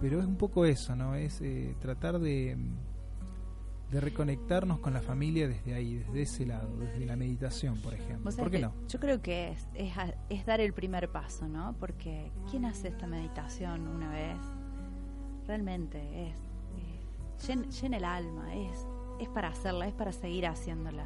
Pero 0.00 0.20
es 0.20 0.26
un 0.26 0.36
poco 0.36 0.64
eso, 0.64 0.96
¿no? 0.96 1.14
Es 1.14 1.40
eh, 1.40 1.76
tratar 1.80 2.18
de 2.18 2.56
de 3.92 4.00
reconectarnos 4.00 4.78
con 4.78 4.94
la 4.94 5.02
familia 5.02 5.46
desde 5.46 5.74
ahí, 5.74 5.96
desde 5.96 6.22
ese 6.22 6.46
lado, 6.46 6.74
desde 6.78 7.04
la 7.04 7.14
meditación, 7.14 7.78
por 7.82 7.92
ejemplo. 7.92 8.30
¿Por 8.34 8.50
qué 8.50 8.58
no? 8.58 8.72
Yo 8.88 8.98
creo 8.98 9.20
que 9.20 9.50
es, 9.50 9.68
es, 10.30 10.46
dar 10.46 10.60
el 10.60 10.72
primer 10.72 11.10
paso, 11.10 11.46
¿no? 11.46 11.76
Porque 11.78 12.32
¿quién 12.50 12.64
hace 12.64 12.88
esta 12.88 13.06
meditación 13.06 13.86
una 13.86 14.08
vez? 14.08 14.38
Realmente 15.46 16.28
es, 16.28 16.36
llena, 17.46 17.96
el 17.96 18.04
alma, 18.04 18.54
es, 18.54 18.86
es 19.20 19.28
para 19.28 19.48
hacerla, 19.48 19.86
es 19.86 19.94
para 19.94 20.12
seguir 20.12 20.46
haciéndola. 20.46 21.04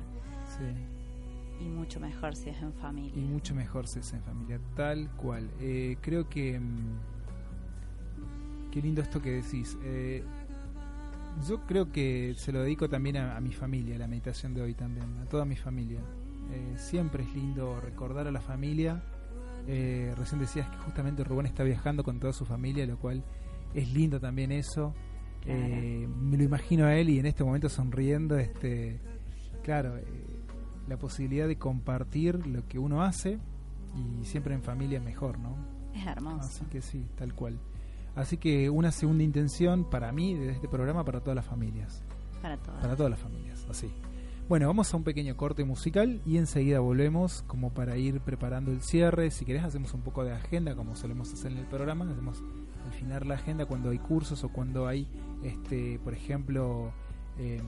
Sí. 0.59 1.65
Y 1.65 1.69
mucho 1.69 2.01
mejor 2.01 2.37
si 2.37 2.51
es 2.51 2.61
en 2.61 2.73
familia. 2.75 3.13
Y 3.17 3.25
mucho 3.25 3.55
mejor 3.55 3.87
si 3.87 4.01
es 4.01 4.13
en 4.13 4.23
familia, 4.23 4.61
tal 4.75 5.11
cual. 5.17 5.51
Eh, 5.61 5.97
creo 6.01 6.29
que... 6.29 6.61
Mm, 6.61 6.99
qué 8.71 8.83
lindo 8.83 9.01
esto 9.01 9.23
que 9.23 9.31
decís. 9.31 9.79
Eh, 9.83 10.23
yo 11.49 11.61
creo 11.67 11.93
que 11.93 12.35
se 12.37 12.53
lo 12.53 12.63
dedico 12.63 12.89
también 12.89 13.17
a, 13.17 13.41
mi 13.41 13.53
familia, 13.53 13.99
la 13.99 14.07
meditación 14.07 14.55
de 14.55 14.63
hoy 14.63 14.75
también, 14.75 15.19
a 15.19 15.27
toda 15.27 15.45
mi 15.45 15.57
familia. 15.57 16.01
Eh, 16.53 16.75
siempre 16.77 17.25
es 17.25 17.35
lindo 17.35 17.81
recordar 17.81 18.27
a 18.27 18.31
la 18.31 18.41
familia. 18.41 19.03
Eh, 19.67 20.15
recién 20.17 20.41
decías 20.41 20.69
que 20.69 20.77
justamente 20.79 21.25
Rubén 21.25 21.47
está 21.47 21.65
viajando 21.65 22.05
con 22.05 22.21
toda 22.21 22.33
su 22.33 22.45
familia, 22.45 22.87
lo 22.87 22.99
cual 22.99 23.25
es 23.75 23.93
lindo 23.93 24.21
también 24.21 24.53
eso. 24.53 24.95
Eh, 25.47 26.09
me 26.09 26.36
lo 26.36 26.43
imagino 26.43 26.86
a 26.86 26.94
él 26.97 27.10
y 27.10 27.18
en 27.18 27.27
este 27.27 27.44
momento 27.44 27.68
sonriendo, 27.68 28.36
este, 28.36 29.01
claro, 29.62 29.94
la 30.89 30.98
posibilidad 30.98 31.47
de 31.47 31.56
compartir 31.56 32.47
lo 32.47 32.66
que 32.66 32.78
uno 32.78 33.02
hace 33.02 33.39
y 33.94 34.24
siempre 34.24 34.55
en 34.55 34.62
familia 34.62 35.01
mejor, 35.01 35.39
¿no? 35.39 35.56
Es 35.94 36.06
hermoso. 36.06 36.40
Así 36.40 36.64
que 36.66 36.82
sí, 36.82 37.06
tal 37.16 37.35
cual. 37.35 37.59
Así 38.14 38.39
que 38.39 38.70
una 38.70 38.90
segunda 38.90 39.23
intención 39.23 39.89
para 39.89 40.10
mí 40.12 40.35
de 40.35 40.51
este 40.51 40.68
programa 40.68 41.05
para 41.05 41.20
todas 41.20 41.36
las 41.36 41.47
familias. 41.47 42.02
Para 42.43 42.56
todas. 42.56 42.81
Para 42.81 42.97
todas 42.97 43.10
las 43.10 43.20
familias, 43.20 43.66
así. 43.70 43.90
Bueno, 44.48 44.68
vamos 44.68 44.94
a 44.94 44.97
un 44.97 45.02
pequeño 45.02 45.36
corte 45.36 45.64
musical 45.64 46.20
y 46.24 46.36
enseguida 46.36 46.78
volvemos 46.78 47.43
como 47.48 47.74
para 47.74 47.97
ir 47.97 48.20
preparando 48.20 48.70
el 48.70 48.81
cierre. 48.81 49.32
Si 49.32 49.44
querés 49.44 49.64
hacemos 49.64 49.93
un 49.93 50.02
poco 50.02 50.23
de 50.23 50.32
agenda 50.32 50.77
como 50.77 50.94
solemos 50.94 51.32
hacer 51.32 51.51
en 51.51 51.59
el 51.59 51.66
programa. 51.66 52.09
Hacemos 52.09 52.44
al 52.86 52.93
final 52.93 53.27
la 53.27 53.35
agenda 53.35 53.66
cuando 53.66 53.90
hay 53.90 53.98
cursos 53.98 54.44
o 54.44 54.48
cuando 54.48 54.86
hay, 54.86 55.09
este, 55.47 55.98
por 56.02 56.14
ejemplo, 56.14 56.90
eh, 57.39 57.62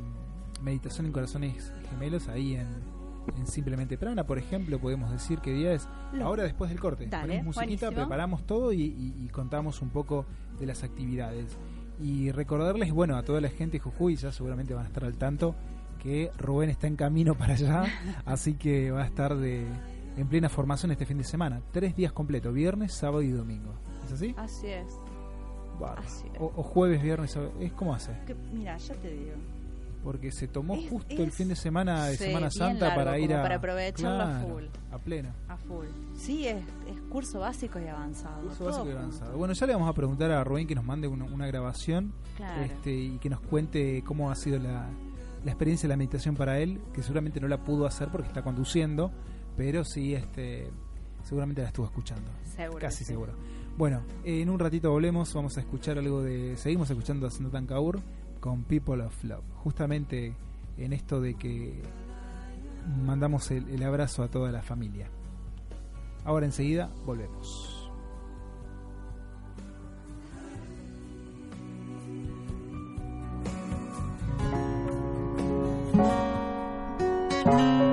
meditación 0.62 1.06
en 1.06 1.12
corazones 1.12 1.72
gemelos 1.90 2.28
ahí 2.28 2.54
en 2.54 2.98
en 3.36 3.46
Simplemente 3.46 3.98
Prana, 3.98 4.24
por 4.24 4.38
ejemplo, 4.38 4.78
podemos 4.78 5.10
decir 5.10 5.40
que 5.40 5.52
día 5.52 5.72
es 5.72 5.88
ahora 6.22 6.44
después 6.44 6.70
del 6.70 6.80
corte. 6.80 7.06
Dale, 7.06 7.42
musiquita, 7.42 7.90
preparamos 7.90 8.46
todo 8.46 8.72
y, 8.72 9.28
contamos 9.32 9.82
un 9.82 9.90
poco 9.90 10.26
de 10.58 10.66
las 10.66 10.82
actividades. 10.82 11.56
Y 12.00 12.30
recordarles, 12.30 12.92
bueno, 12.92 13.16
a 13.16 13.22
toda 13.22 13.40
la 13.40 13.48
gente 13.48 13.78
de 13.78 13.80
Jujuy, 13.80 14.16
ya 14.16 14.30
seguramente 14.30 14.72
van 14.72 14.84
a 14.84 14.86
estar 14.86 15.04
al 15.04 15.14
tanto, 15.14 15.54
que 16.00 16.30
Rubén 16.38 16.70
está 16.70 16.86
en 16.86 16.94
camino 16.94 17.34
para 17.34 17.54
allá, 17.54 17.84
así 18.24 18.54
que 18.54 18.92
va 18.92 19.02
a 19.02 19.06
estar 19.06 19.36
de, 19.36 19.66
en 20.16 20.28
plena 20.28 20.48
formación 20.48 20.92
este 20.92 21.06
fin 21.06 21.18
de 21.18 21.24
semana. 21.24 21.60
Tres 21.72 21.96
días 21.96 22.12
completos, 22.12 22.54
viernes, 22.54 22.92
sábado 22.92 23.22
y 23.22 23.30
domingo. 23.30 23.74
¿Es 24.06 24.12
así? 24.12 24.34
Así 24.38 24.68
es. 24.68 24.86
O, 26.38 26.62
jueves, 26.62 27.02
viernes, 27.02 27.36
¿es 27.60 27.72
cómo 27.72 27.94
hace? 27.94 28.12
mira, 28.52 28.76
ya 28.76 28.94
te 28.94 29.10
digo. 29.10 29.32
Porque 30.02 30.30
se 30.30 30.46
tomó 30.46 30.76
justo 30.88 31.22
el 31.22 31.32
fin 31.32 31.48
de 31.48 31.56
semana 31.56 32.06
de 32.06 32.16
Semana 32.16 32.50
Santa 32.50 32.94
para 32.94 33.18
ir 33.18 33.34
a 33.34 33.42
para 33.42 33.56
aprovecharlo 33.56 34.22
a 34.22 34.40
full. 34.40 34.64
a 34.92 34.98
pleno. 34.98 35.30
A 35.48 35.56
full. 35.56 35.86
Sí 36.14 36.46
es, 36.46 36.62
es 36.88 37.00
curso 37.10 37.40
básico 37.40 37.80
y 37.80 37.88
avanzado 37.88 38.42
curso 38.42 38.64
básico 38.66 38.88
y 38.88 38.92
avanzado. 38.92 39.36
Bueno 39.36 39.54
ya 39.54 39.66
le 39.66 39.72
vamos 39.72 39.88
a 39.88 39.92
preguntar 39.92 40.30
a 40.30 40.44
Rubén 40.44 40.66
que 40.68 40.76
nos 40.76 40.84
mande 40.84 41.08
una, 41.08 41.46
grabación 41.48 42.12
este, 42.62 42.92
y 42.92 43.18
que 43.18 43.28
nos 43.28 43.40
cuente 43.40 44.02
cómo 44.04 44.30
ha 44.30 44.36
sido 44.36 44.58
la, 44.60 44.88
la 45.44 45.50
experiencia 45.50 45.88
de 45.88 45.92
la 45.92 45.96
meditación 45.96 46.36
para 46.36 46.60
él 46.60 46.80
que 46.92 47.02
seguramente 47.02 47.40
no 47.40 47.48
la 47.48 47.64
pudo 47.64 47.84
hacer 47.84 48.08
porque 48.08 48.28
está 48.28 48.42
conduciendo 48.42 49.10
pero 49.56 49.84
sí 49.84 50.14
este 50.14 50.70
seguramente 51.24 51.62
la 51.62 51.68
estuvo 51.68 51.86
escuchando. 51.86 52.30
Seguro 52.56 52.78
casi 52.78 53.04
seguro 53.04 53.34
bueno, 53.78 54.02
en 54.24 54.50
un 54.50 54.58
ratito 54.58 54.90
volvemos, 54.90 55.32
vamos 55.34 55.56
a 55.56 55.60
escuchar 55.60 55.98
algo 55.98 56.20
de... 56.20 56.56
Seguimos 56.56 56.90
escuchando 56.90 57.28
a 57.28 57.30
Sanatan 57.30 57.64
Kaur 57.64 58.00
con 58.40 58.64
People 58.64 59.04
of 59.04 59.22
Love. 59.22 59.44
Justamente 59.62 60.34
en 60.76 60.92
esto 60.92 61.20
de 61.20 61.34
que 61.34 61.80
mandamos 63.06 63.52
el, 63.52 63.80
abrazo 63.84 64.24
a 64.24 64.28
toda 64.32 64.50
la 64.50 64.62
familia. 64.62 65.06
Ahora 66.24 66.46
enseguida 66.46 66.90
volvemos. 67.06 67.76
thank 77.44 77.87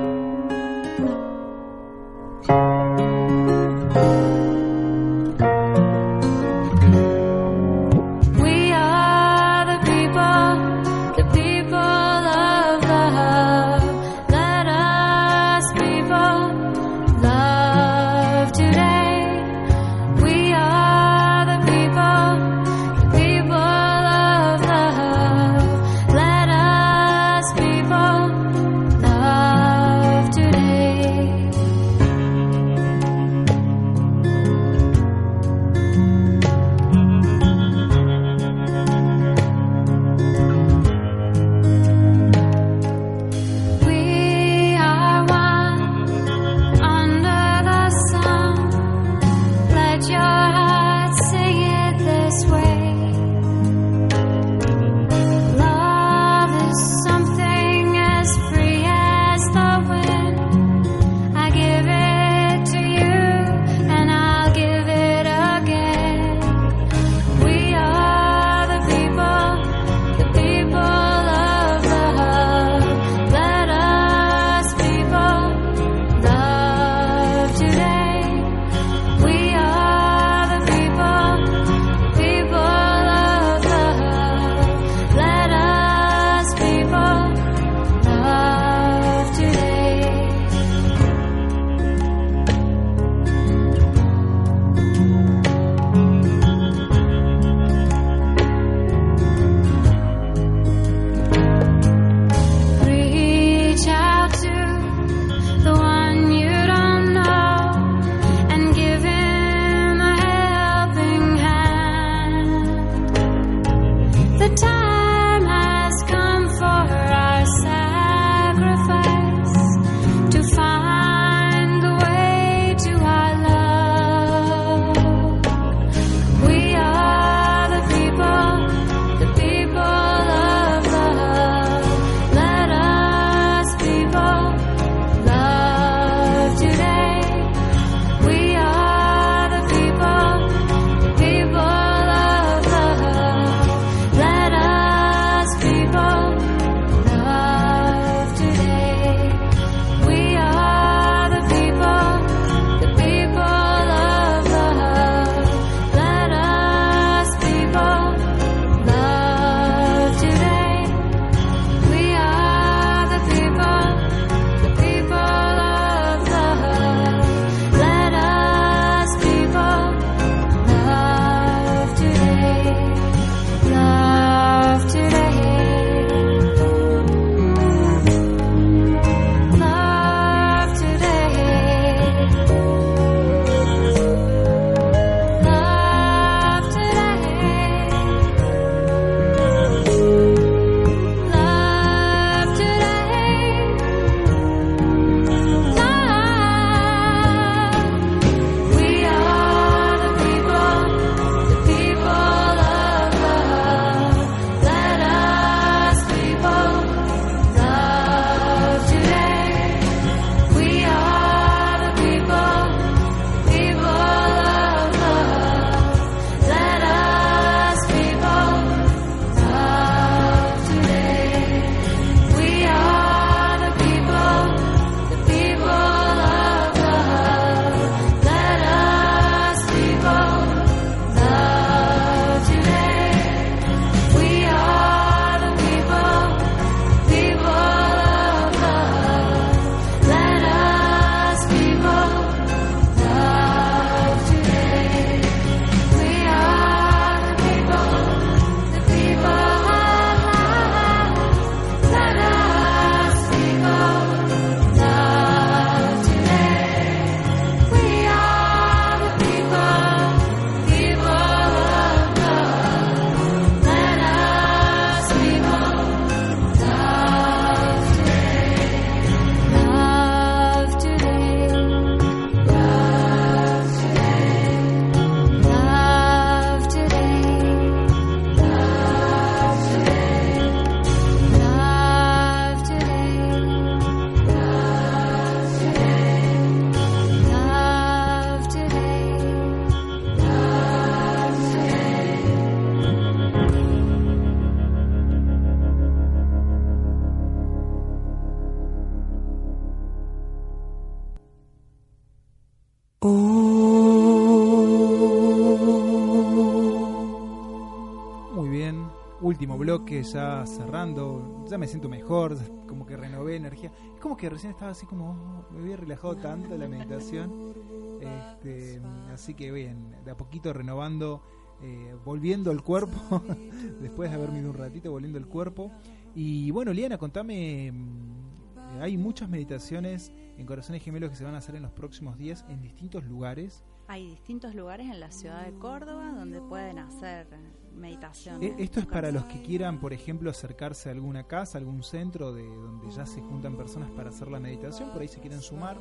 último 309.66 309.78
bloque, 309.80 310.04
ya 310.04 310.46
cerrando, 310.46 311.46
ya 311.50 311.58
me 311.58 311.68
siento 311.68 311.90
mejor, 311.90 312.38
como 312.68 312.86
que 312.86 312.96
renové 312.96 313.36
energía. 313.36 313.72
Es 313.96 314.00
como 314.00 314.16
que 314.16 314.30
recién 314.30 314.52
estaba 314.52 314.72
así 314.72 314.86
como, 314.86 315.12
oh, 315.12 315.54
me 315.54 315.62
había 315.62 315.78
relajado 315.78 316.16
tanto 316.18 316.56
la 316.58 316.68
meditación. 316.68 317.54
Este, 318.00 318.80
así 319.12 319.34
que 319.34 319.52
bien, 319.52 319.96
de 320.06 320.12
a 320.12 320.18
poquito 320.18 320.54
renovando, 320.54 321.24
eh, 321.62 321.96
volviendo 322.06 322.52
el 322.52 322.62
cuerpo, 322.62 323.24
después 323.82 324.12
de 324.12 324.16
haber 324.16 324.30
ido 324.36 324.52
un 324.52 324.58
ratito, 324.58 324.92
volviendo 324.92 325.18
el 325.18 325.26
cuerpo. 325.26 325.72
Y 326.14 326.52
bueno, 326.52 326.72
Liana, 326.72 326.98
contame, 326.98 327.72
mm, 327.72 328.82
hay 328.82 328.98
muchas 328.98 329.30
meditaciones 329.30 330.12
en 330.38 330.46
Corazones 330.46 330.84
Gemelos 330.84 331.10
que 331.10 331.16
se 331.16 331.24
van 331.24 331.34
a 331.34 331.40
hacer 331.40 331.56
en 331.56 331.64
los 331.64 331.72
próximos 331.72 332.18
días 332.18 332.46
en 332.50 332.62
distintos 332.62 333.04
lugares. 333.06 333.64
Hay 333.88 334.08
distintos 334.10 334.54
lugares 334.54 334.90
en 334.92 335.00
la 335.00 335.12
ciudad 335.12 335.44
de 335.44 335.54
Córdoba 335.58 336.12
donde 336.12 336.42
pueden 336.42 336.80
hacer 336.80 337.28
meditación. 337.76 338.42
Eh, 338.44 338.56
Esto 338.58 338.80
es 338.80 338.86
para 338.86 339.12
los 339.12 339.26
que 339.26 339.42
quieran, 339.42 339.80
por 339.80 339.94
ejemplo, 339.94 340.30
acercarse 340.30 340.90
a 340.90 340.92
alguna 340.94 341.24
casa, 341.26 341.58
algún 341.58 341.84
centro 341.84 342.34
de 342.34 342.44
donde 342.46 342.90
ya 342.92 343.06
se 343.06 343.22
juntan 343.22 343.56
personas 343.56 343.90
para 343.92 344.10
hacer 344.10 344.30
la 344.30 344.40
meditación, 344.40 344.90
por 344.92 345.02
ahí 345.02 345.08
se 345.08 345.20
quieren 345.20 345.42
sumar 345.42 345.78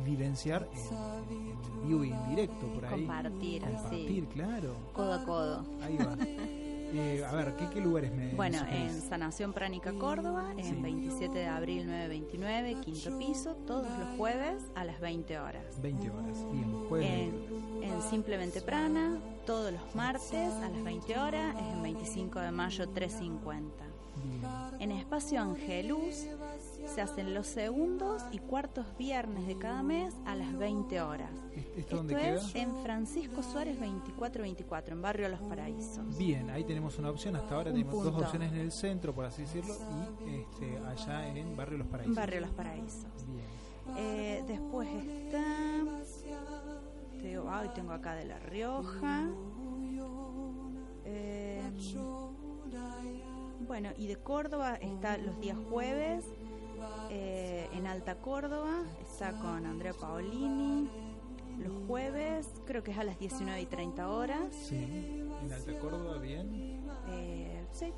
y 0.00 0.04
vivenciar 0.10 0.68
en, 0.72 1.88
vivo 1.88 2.04
y 2.04 2.10
en 2.12 2.28
directo, 2.30 2.66
por 2.72 2.84
ahí. 2.86 3.00
Compartir, 3.04 3.62
Compartir, 3.62 4.22
sí. 4.24 4.28
claro. 4.32 4.76
Codo 4.92 5.12
a 5.14 5.24
codo. 5.24 5.64
Ahí 5.82 5.96
va. 5.96 6.16
Eh, 6.90 7.22
a 7.22 7.34
ver, 7.34 7.54
¿qué, 7.56 7.68
qué 7.68 7.82
lugares 7.82 8.10
me 8.14 8.32
Bueno, 8.34 8.60
en 8.70 9.02
Sanación 9.02 9.52
Pránica 9.52 9.92
Córdoba, 9.92 10.52
en 10.56 10.64
Sí. 10.64 10.80
27 10.80 11.38
de 11.38 11.46
abril 11.46 11.86
929, 11.86 12.76
quinto 12.80 13.18
piso, 13.18 13.54
todos 13.66 13.86
los 13.98 14.08
jueves 14.16 14.62
a 14.74 14.84
las 14.86 14.98
20 14.98 15.38
horas. 15.38 15.64
20 15.82 16.10
horas. 16.10 16.38
Bien, 16.50 16.72
jueves. 16.88 17.10
En, 17.10 17.30
20 17.30 17.54
horas. 17.82 18.04
en 18.04 18.10
Simplemente 18.10 18.62
Prana, 18.62 19.18
todos 19.48 19.72
los 19.72 19.94
martes 19.94 20.52
a 20.52 20.68
las 20.68 20.84
20 20.84 21.18
horas, 21.18 21.56
es 21.56 21.72
en 21.72 21.82
25 21.82 22.38
de 22.38 22.50
mayo 22.50 22.86
350. 22.86 23.84
Bien. 24.22 24.42
En 24.78 24.92
Espacio 24.92 25.40
Angelus 25.40 26.26
se 26.94 27.00
hacen 27.00 27.32
los 27.32 27.46
segundos 27.46 28.22
y 28.30 28.40
cuartos 28.40 28.84
viernes 28.98 29.46
de 29.46 29.56
cada 29.56 29.82
mes 29.82 30.12
a 30.26 30.34
las 30.34 30.54
20 30.58 31.00
horas. 31.00 31.30
¿Esto 31.56 31.70
Esto 31.78 31.96
dónde 31.96 32.16
queda? 32.16 32.34
es 32.34 32.54
en 32.56 32.76
Francisco 32.82 33.42
Suárez 33.42 33.76
2424, 33.80 34.94
en 34.94 35.00
Barrio 35.00 35.28
Los 35.30 35.40
Paraísos. 35.40 36.18
Bien, 36.18 36.50
ahí 36.50 36.64
tenemos 36.64 36.98
una 36.98 37.08
opción. 37.08 37.34
Hasta 37.34 37.54
ahora 37.54 37.70
Un 37.70 37.76
tenemos 37.78 38.04
dos 38.04 38.22
opciones 38.22 38.52
en 38.52 38.58
el 38.58 38.70
centro, 38.70 39.14
por 39.14 39.24
así 39.24 39.42
decirlo, 39.42 39.74
y 40.26 40.40
este, 40.40 40.76
allá 40.86 41.26
en 41.26 41.56
Barrio 41.56 41.78
Los 41.78 41.86
Paraísos. 41.86 42.14
Barrio 42.14 42.40
Los 42.42 42.50
Paraísos. 42.50 43.06
Bien. 43.26 43.46
Eh, 43.96 44.44
después 44.46 44.88
está. 44.90 45.84
Tengo 47.74 47.92
acá 47.92 48.14
de 48.14 48.24
La 48.24 48.38
Rioja. 48.38 49.28
Eh, 51.04 51.62
bueno, 53.66 53.90
y 53.96 54.06
de 54.06 54.16
Córdoba 54.16 54.76
está 54.76 55.18
los 55.18 55.38
días 55.40 55.58
jueves. 55.70 56.24
eh, 57.10 57.68
en 57.72 57.86
Alta 57.86 58.16
Córdoba 58.16 58.82
está 59.02 59.32
con 59.32 59.66
Andrea 59.66 59.92
Paolini. 59.92 60.88
Los 61.58 61.72
jueves, 61.86 62.48
creo 62.66 62.82
que 62.82 62.92
es 62.92 62.98
a 62.98 63.04
las 63.04 63.18
19 63.18 63.60
y 63.60 63.66
30 63.66 64.08
horas. 64.08 64.54
Sí. 64.54 65.17
En 65.48 65.54
Alta 65.54 65.78
Córdoba, 65.80 66.18
bien. 66.18 66.82
Eh, 67.08 67.64
sí. 67.72 67.92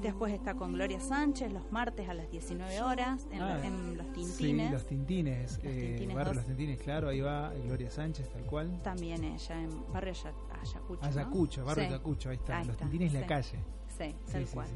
Después 0.00 0.32
está 0.32 0.54
con 0.54 0.72
Gloria 0.72 1.00
Sánchez 1.00 1.52
los 1.52 1.70
martes 1.72 2.08
a 2.08 2.14
las 2.14 2.30
19 2.30 2.80
horas 2.82 3.26
en, 3.32 3.42
Ah, 3.42 3.60
en 3.66 3.96
Los 3.98 4.06
Tintines. 4.12 4.66
Sí, 4.66 4.72
los 4.72 4.86
Tintines. 4.86 5.52
Los 5.56 5.64
eh, 5.64 5.86
Tintines 5.88 6.14
Barrio. 6.16 6.34
Los 6.34 6.46
Tintines, 6.46 6.78
claro, 6.80 7.08
ahí 7.08 7.20
va 7.20 7.52
Gloria 7.64 7.90
Sánchez, 7.90 8.28
tal 8.30 8.44
cual. 8.44 8.80
También 8.82 9.24
ella 9.24 9.60
en 9.62 9.92
Barrio 9.92 10.12
Aya- 10.12 10.32
Ayacucho. 10.62 11.00
¿no? 11.02 11.06
Ayacucho, 11.08 11.64
Barrio 11.64 11.84
Sí. 11.84 11.88
Ayacucho, 11.92 12.30
ahí 12.30 12.36
está. 12.36 12.58
Ahí 12.58 12.64
los 12.66 12.74
está, 12.74 12.84
Tintines 12.88 13.12
la 13.12 13.20
sí. 13.20 13.26
calle. 13.26 13.58
Sí, 13.98 14.14
tal 14.32 14.46
sí, 14.46 14.54
cual. 14.54 14.66
sí. 14.68 14.74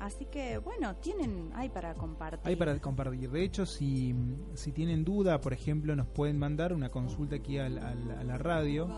Así 0.00 0.24
que 0.24 0.56
bueno, 0.58 0.96
tienen, 0.96 1.50
hay 1.54 1.68
para 1.68 1.92
compartir. 1.94 2.48
Hay 2.48 2.56
para 2.56 2.78
compartir. 2.80 3.30
De 3.30 3.44
hecho, 3.44 3.66
si, 3.66 4.14
si 4.54 4.72
tienen 4.72 5.04
duda, 5.04 5.40
por 5.42 5.52
ejemplo, 5.52 5.94
nos 5.94 6.06
pueden 6.06 6.38
mandar 6.38 6.72
una 6.72 6.90
consulta 6.90 7.36
aquí 7.36 7.58
al, 7.58 7.76
al- 7.78 8.10
a 8.18 8.24
la 8.24 8.38
radio, 8.38 8.88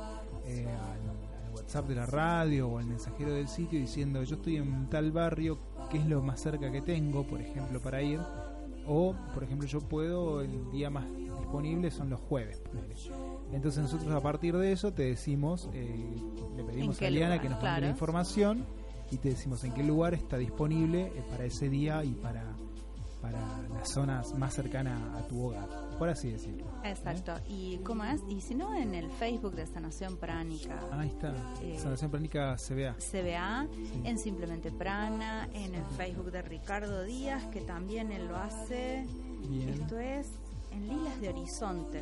eh, 0.46 0.64
al 0.68 1.31
WhatsApp 1.72 1.88
de 1.88 1.94
la 1.94 2.04
radio 2.04 2.68
o 2.68 2.78
al 2.78 2.84
mensajero 2.84 3.32
del 3.32 3.48
sitio 3.48 3.80
diciendo 3.80 4.22
yo 4.24 4.36
estoy 4.36 4.56
en 4.56 4.90
tal 4.90 5.10
barrio, 5.10 5.58
¿qué 5.90 5.96
es 5.96 6.06
lo 6.06 6.20
más 6.20 6.38
cerca 6.38 6.70
que 6.70 6.82
tengo, 6.82 7.26
por 7.26 7.40
ejemplo, 7.40 7.80
para 7.80 8.02
ir? 8.02 8.20
O, 8.86 9.14
por 9.32 9.42
ejemplo, 9.42 9.66
yo 9.66 9.80
puedo, 9.80 10.42
el 10.42 10.70
día 10.70 10.90
más 10.90 11.06
disponible 11.16 11.90
son 11.90 12.10
los 12.10 12.20
jueves. 12.20 12.62
Entonces 13.52 13.84
nosotros 13.84 14.12
a 14.12 14.20
partir 14.20 14.54
de 14.54 14.70
eso 14.70 14.92
te 14.92 15.04
decimos, 15.04 15.70
eh, 15.72 16.14
le 16.54 16.62
pedimos 16.64 17.00
a 17.00 17.08
Liana 17.08 17.36
lugar? 17.36 17.40
que 17.40 17.48
nos 17.48 17.56
mande 17.56 17.68
Claro. 17.68 17.84
la 17.86 17.90
información 17.90 18.66
y 19.10 19.16
te 19.16 19.30
decimos 19.30 19.64
en 19.64 19.72
qué 19.72 19.82
lugar 19.82 20.12
está 20.12 20.36
disponible 20.36 21.06
eh, 21.06 21.24
para 21.30 21.46
ese 21.46 21.70
día 21.70 22.04
y 22.04 22.12
para 22.12 22.54
para 23.22 23.38
las 23.72 23.88
zonas 23.88 24.36
más 24.36 24.52
cercanas 24.52 25.00
a 25.14 25.26
tu 25.28 25.44
hogar, 25.46 25.68
por 26.02 26.08
así 26.08 26.32
decirlo. 26.32 26.64
Exacto. 26.82 27.32
¿Y 27.48 27.76
cómo 27.84 28.02
es? 28.02 28.20
Y 28.28 28.40
si 28.40 28.56
no, 28.56 28.74
en 28.76 28.92
el 28.92 29.08
Facebook 29.08 29.54
de 29.54 29.68
Sanación 29.68 30.16
Pránica. 30.16 30.80
Ahí 30.90 31.06
está, 31.10 31.32
Eh, 31.62 31.78
Sanación 31.78 32.10
Pránica 32.10 32.56
CBA. 32.56 32.96
CBA, 32.98 33.68
Sí. 33.72 34.00
en 34.02 34.18
Simplemente 34.18 34.72
Prana, 34.72 35.48
en 35.54 35.76
el 35.76 35.84
Facebook 35.96 36.32
de 36.32 36.42
Ricardo 36.42 37.04
Díaz, 37.04 37.46
que 37.52 37.60
también 37.60 38.10
él 38.10 38.26
lo 38.26 38.36
hace. 38.36 39.06
Bien. 39.48 39.68
Esto 39.68 39.96
es 40.00 40.26
en 40.72 40.88
Lilas 40.88 41.20
de 41.20 41.28
Horizonte. 41.28 42.00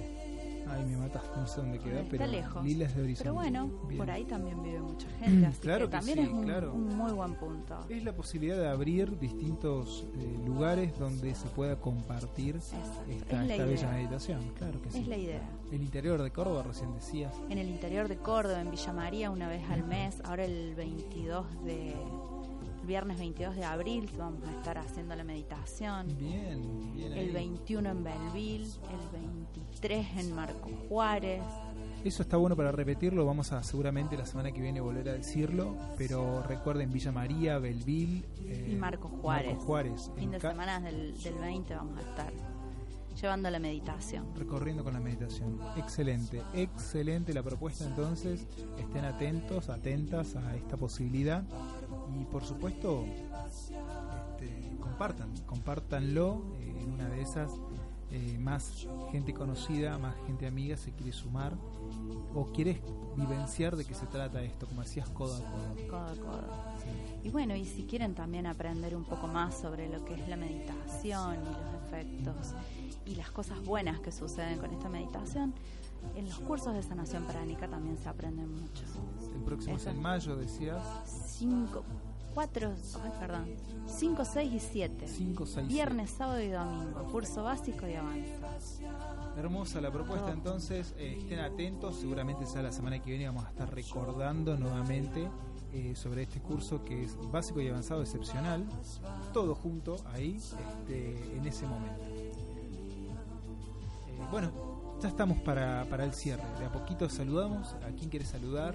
Ay, 0.71 0.85
me 0.85 0.97
mataste, 0.97 1.37
no 1.37 1.47
sé 1.47 1.61
dónde 1.61 1.79
queda, 1.79 2.01
Está 2.01 2.11
pero 2.11 2.27
lejos. 2.27 2.65
Lilas 2.65 2.95
de 2.95 3.03
Horizonte. 3.03 3.23
Pero 3.25 3.35
bueno, 3.35 3.71
Bien. 3.89 3.99
por 3.99 4.11
ahí 4.11 4.25
también 4.25 4.63
vive 4.63 4.81
mucha 4.81 5.09
gente, 5.21 5.47
así 5.47 5.61
Claro 5.61 5.87
que 5.87 5.91
que 5.91 5.97
también 5.99 6.19
sí, 6.19 6.25
es 6.25 6.31
un, 6.31 6.45
claro. 6.45 6.73
un 6.75 6.97
muy 6.97 7.13
buen 7.13 7.35
punto. 7.35 7.79
Es 7.89 8.05
la 8.05 8.13
posibilidad 8.15 8.57
de 8.57 8.69
abrir 8.69 9.19
distintos 9.19 10.07
eh, 10.19 10.39
lugares 10.47 10.99
donde 10.99 11.35
se 11.35 11.49
pueda 11.49 11.77
compartir 11.81 12.57
Exacto. 12.57 13.03
esta, 13.11 13.43
es 13.43 13.49
la 13.49 13.55
esta 13.55 13.65
bella 13.67 13.91
meditación. 13.93 14.41
Claro 14.57 14.81
que 14.83 14.91
sí. 14.91 14.99
Es 14.99 15.09
la 15.09 15.17
idea. 15.17 15.43
El 15.73 15.83
interior 15.83 16.23
de 16.23 16.31
Córdoba, 16.31 16.63
recién 16.63 16.93
decías. 16.95 17.35
En 17.49 17.59
el 17.59 17.69
interior 17.69 18.09
de 18.09 18.17
Córdoba, 18.17 18.61
en 18.61 18.71
Villa 18.71 18.93
María, 18.93 19.31
una 19.31 19.49
vez 19.49 19.63
al 19.71 19.85
mes. 19.85 20.21
Ahora 20.25 20.45
el 20.45 20.75
22 20.75 21.65
de... 21.65 21.95
El 22.81 22.87
viernes 22.87 23.19
22 23.19 23.57
de 23.57 23.65
abril 23.65 24.11
vamos 24.19 24.43
a 24.49 24.51
estar 24.53 24.79
haciendo 24.79 25.15
la 25.15 25.23
meditación. 25.23 26.07
Bien, 26.19 26.93
bien. 26.95 27.13
ahí. 27.13 27.19
El 27.21 27.33
21 27.33 27.89
en 27.91 28.03
Belville, 28.03 28.65
el 28.65 29.21
23 29.21 29.70
en 29.83 30.35
Marco 30.35 30.69
Juárez. 30.89 31.43
Eso 32.05 32.23
está 32.23 32.37
bueno 32.37 32.55
para 32.55 32.71
repetirlo, 32.71 33.25
vamos 33.25 33.53
a 33.53 33.63
seguramente 33.63 34.17
la 34.17 34.27
semana 34.27 34.53
que 34.53 34.61
viene 34.61 34.81
volver 34.81 35.09
a 35.09 35.13
decirlo, 35.15 35.75
pero 35.97 36.43
recuerden 36.43 36.91
Villa 36.91 37.13
María, 37.13 37.59
Belville 37.59 38.25
eh, 38.45 38.71
Y 38.73 38.75
Marcos 38.75 39.11
Juárez. 39.23 40.11
Fin 40.17 40.31
de 40.31 40.41
semana 40.41 40.81
del, 40.81 41.19
del 41.23 41.35
20 41.35 41.75
vamos 41.75 41.97
a 41.99 42.01
estar 42.01 42.33
llevando 43.21 43.51
la 43.51 43.59
meditación. 43.59 44.27
recorriendo 44.37 44.85
con 44.85 44.93
la 44.93 45.01
meditación. 45.01 45.59
Excelente, 45.77 46.43
excelente 46.53 47.33
la 47.33 47.43
propuesta 47.43 47.85
entonces, 47.85 48.47
estén 48.79 49.05
atentos, 49.05 49.71
atentas 49.71 50.37
a 50.37 50.57
esta 50.57 50.77
posibilidad 50.77 51.43
y 52.19 52.25
por 52.25 52.45
supuesto 52.45 53.07
este, 53.07 54.77
compartan, 54.79 55.33
compártanlo 55.47 56.43
eh, 56.61 56.83
en 56.83 56.93
una 56.93 57.09
de 57.09 57.23
esas. 57.23 57.51
Eh, 58.13 58.39
más 58.39 58.87
gente 59.13 59.33
conocida, 59.33 59.97
más 59.99 60.17
gente 60.27 60.47
amiga 60.47 60.77
se 60.77 60.93
quiere 60.93 61.13
sumar 61.13 61.55
o 62.35 62.47
quieres 62.47 62.81
vivenciar 63.17 63.77
de 63.77 63.85
qué 63.85 63.95
se 63.95 64.07
trata 64.07 64.43
esto, 64.43 64.67
como 64.67 64.83
decías, 64.83 65.09
codo 65.11 65.37
a 65.37 65.39
codo. 65.39 65.89
Codo 65.89 66.07
a 66.07 66.17
codo. 66.17 66.45
Sí. 66.83 67.29
Y 67.29 67.31
bueno, 67.31 67.55
y 67.55 67.65
si 67.65 67.85
quieren 67.85 68.15
también 68.15 68.47
aprender 68.47 68.97
un 68.97 69.05
poco 69.05 69.29
más 69.29 69.55
sobre 69.55 69.89
lo 69.89 70.05
que 70.05 70.15
es 70.15 70.29
la 70.29 70.37
meditación 70.37 71.35
y 71.35 71.45
los 71.45 71.85
efectos 71.85 72.55
y 73.07 73.15
las 73.15 73.31
cosas 73.31 73.65
buenas 73.65 74.01
que 74.01 74.11
suceden 74.11 74.59
con 74.59 74.73
esta 74.73 74.89
meditación, 74.89 75.55
en 76.17 76.29
los 76.29 76.39
cursos 76.41 76.75
de 76.75 76.83
sanación 76.83 77.25
pránica 77.25 77.69
también 77.69 77.99
se 77.99 78.09
aprenden 78.09 78.51
mucho. 78.53 78.85
El 79.35 79.43
próximo 79.43 79.77
es 79.77 79.87
en 79.87 80.01
mayo, 80.01 80.37
decías. 80.37 80.83
5, 81.05 81.85
4, 82.35 82.73
ay, 83.03 83.13
perdón, 83.19 83.47
5, 83.87 84.25
6 84.25 84.53
y 84.53 84.61
7. 84.61 85.09
5, 85.09 85.47
6, 85.47 85.69
Viernes, 85.69 86.11
sábado 86.11 86.41
y 86.41 86.49
domingo, 86.49 87.03
curso 87.11 87.43
básico 87.43 87.87
y 87.89 87.95
avanzado. 87.95 88.49
Hermosa 89.37 89.81
la 89.81 89.91
propuesta, 89.91 90.27
Todo. 90.27 90.35
entonces 90.35 90.95
eh, 90.99 91.17
estén 91.19 91.41
atentos. 91.41 91.97
Seguramente 91.97 92.45
ya 92.53 92.63
la 92.63 92.73
semana 92.73 93.01
que 93.01 93.11
viene 93.11 93.27
vamos 93.27 93.45
a 93.47 93.51
estar 93.51 93.73
recordando 93.75 94.57
nuevamente 94.57 95.29
eh, 95.73 95.95
sobre 95.95 96.23
este 96.23 96.41
curso 96.41 96.85
que 96.85 97.05
es 97.05 97.17
básico 97.31 97.61
y 97.61 97.69
avanzado 97.69 98.03
excepcional. 98.03 98.65
Todo 99.33 99.55
junto 99.55 99.97
ahí, 100.13 100.37
este, 100.37 101.37
en 101.37 101.47
ese 101.47 101.67
momento. 101.67 102.05
Eh, 102.07 103.13
bueno, 104.31 104.51
ya 105.01 105.09
estamos 105.09 105.39
para, 105.39 105.87
para 105.89 106.05
el 106.05 106.13
cierre. 106.13 106.43
De 106.59 106.67
a 106.67 106.73
poquito 106.73 107.09
saludamos. 107.09 107.75
¿A 107.87 107.91
quién 107.97 108.11
quieres 108.11 108.29
saludar? 108.29 108.75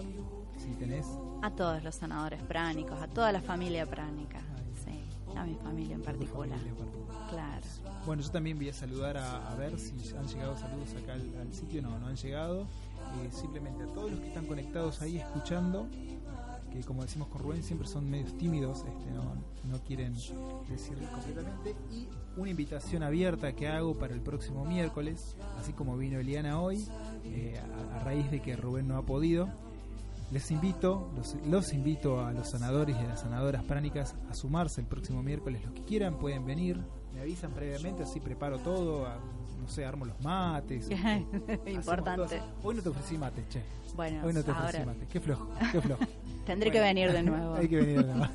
Si 0.57 0.73
tenés. 0.75 1.05
A 1.41 1.51
todos 1.51 1.83
los 1.83 1.95
sanadores 1.95 2.41
pránicos, 2.43 2.99
a 3.01 3.07
toda 3.07 3.31
la 3.31 3.41
familia 3.41 3.85
pránica, 3.85 4.39
sí, 4.83 5.03
a 5.37 5.45
mi 5.45 5.55
familia 5.55 5.95
en 5.95 6.01
a 6.01 6.05
particular. 6.05 6.49
familia 6.49 6.71
en 6.71 6.75
particular. 6.75 7.29
Claro. 7.29 7.65
Bueno, 8.05 8.21
yo 8.21 8.29
también 8.29 8.57
voy 8.57 8.69
a 8.69 8.73
saludar 8.73 9.17
a, 9.17 9.55
ver 9.55 9.79
si 9.79 9.93
han 10.15 10.27
llegado 10.27 10.55
saludos 10.57 10.89
acá 11.01 11.13
al, 11.13 11.53
sitio. 11.53 11.81
No, 11.81 11.97
no 11.99 12.07
han 12.07 12.15
llegado. 12.15 12.67
Eh, 13.23 13.29
simplemente 13.31 13.83
a 13.83 13.87
todos 13.87 14.11
los 14.11 14.19
que 14.19 14.27
están 14.27 14.45
conectados 14.45 15.01
ahí 15.01 15.17
escuchando, 15.17 15.87
que 16.71 16.81
como 16.83 17.03
decimos 17.03 17.29
con 17.29 17.41
Rubén, 17.41 17.63
siempre 17.63 17.87
son 17.87 18.09
medios 18.09 18.37
tímidos, 18.37 18.79
este, 18.79 19.11
no, 19.11 19.79
quieren 19.87 20.13
decir 20.13 20.97
completamente. 21.11 21.75
Y 21.91 22.07
una 22.37 22.49
invitación 22.49 23.03
abierta 23.03 23.53
que 23.53 23.67
hago 23.67 23.97
para 23.97 24.13
el 24.13 24.21
próximo 24.21 24.65
miércoles, 24.65 25.35
así 25.59 25.73
como 25.73 25.97
vino 25.97 26.19
Eliana 26.19 26.59
hoy, 26.59 26.87
eh, 27.23 27.59
a, 27.93 27.99
raíz 27.99 28.29
de 28.31 28.41
que 28.41 28.55
Rubén 28.55 28.87
no 28.87 28.97
ha 28.97 29.05
podido. 29.05 29.49
Les 30.31 30.51
invito, 30.51 31.11
los, 31.15 31.35
los, 31.47 31.73
invito 31.73 32.25
a 32.25 32.33
los 32.33 32.49
sanadores 32.49 32.95
y 32.97 32.99
a 32.99 33.07
las 33.07 33.21
sanadoras 33.21 33.63
pránicas 33.63 34.15
a 34.29 34.33
sumarse 34.33 34.81
el 34.81 34.87
próximo 34.87 35.21
miércoles. 35.21 35.63
Los 35.63 35.73
que 35.73 35.83
quieran 35.83 36.17
pueden 36.17 36.45
venir, 36.45 36.79
me 37.13 37.21
avisan 37.21 37.51
previamente, 37.51 38.03
así 38.03 38.19
preparo 38.19 38.59
todo, 38.59 39.07
no 39.61 39.67
sé, 39.67 39.85
armo 39.85 40.05
los 40.05 40.19
mates. 40.21 40.89
Importante. 41.67 42.41
Hoy 42.63 42.75
no 42.75 42.81
te 42.81 42.89
ofrecí 42.89 43.17
mate, 43.17 43.43
che. 43.49 43.61
Bueno, 43.95 44.25
Hoy 44.25 44.33
no 44.33 44.43
te 44.43 44.51
ofrecí 44.51 44.85
mate. 44.85 45.07
Qué 45.07 45.19
flojo, 45.19 45.47
qué 45.71 45.81
flojo. 45.81 46.03
Tendré 46.45 46.71
que 46.71 46.79
venir 46.79 47.11
de 47.11 47.23
nuevo. 47.23 47.55
Hay 47.55 47.67
que 47.67 47.77
venir 47.77 48.05
de 48.05 48.13
nuevo. 48.13 48.33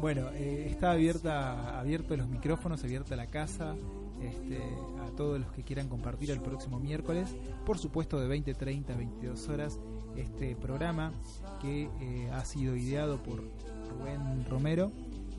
bueno, 0.00 0.28
eh, 0.34 0.66
está 0.70 0.92
abierta, 0.92 1.78
abierto 1.78 2.16
los 2.16 2.28
micrófonos, 2.28 2.82
abierta 2.82 3.14
la 3.16 3.26
casa. 3.26 3.76
Este, 4.20 4.58
a 5.02 5.16
todos 5.16 5.40
los 5.40 5.50
que 5.52 5.62
quieran 5.62 5.88
compartir 5.88 6.30
el 6.30 6.42
próximo 6.42 6.78
miércoles, 6.78 7.34
por 7.64 7.78
supuesto 7.78 8.20
de 8.20 8.28
20, 8.28 8.52
30, 8.52 8.94
22 8.94 9.48
horas, 9.48 9.80
este 10.16 10.56
programa 10.56 11.12
que 11.60 11.90
eh, 12.00 12.30
ha 12.32 12.44
sido 12.44 12.76
ideado 12.76 13.22
por 13.22 13.42
Rubén 13.90 14.44
Romero 14.48 14.92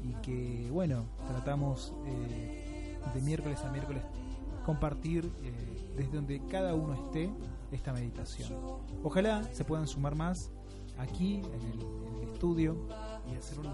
y 0.03 0.14
que, 0.22 0.68
bueno, 0.72 1.06
tratamos 1.27 1.93
eh, 2.06 2.98
de 3.14 3.22
miércoles 3.22 3.60
a 3.64 3.72
miércoles 3.72 4.03
compartir 4.65 5.31
eh, 5.43 5.93
desde 5.98 6.11
donde 6.11 6.41
cada 6.48 6.73
uno 6.73 6.93
esté 6.93 7.30
esta 7.72 7.93
meditación. 7.93 8.52
Ojalá 9.03 9.43
se 9.53 9.64
puedan 9.64 9.88
sumar 9.88 10.15
más 10.15 10.52
aquí 10.98 11.35
en 11.38 11.61
el, 11.72 12.02
estudio 12.31 12.76
y 13.31 13.35
hacer 13.35 13.60
un, 13.60 13.68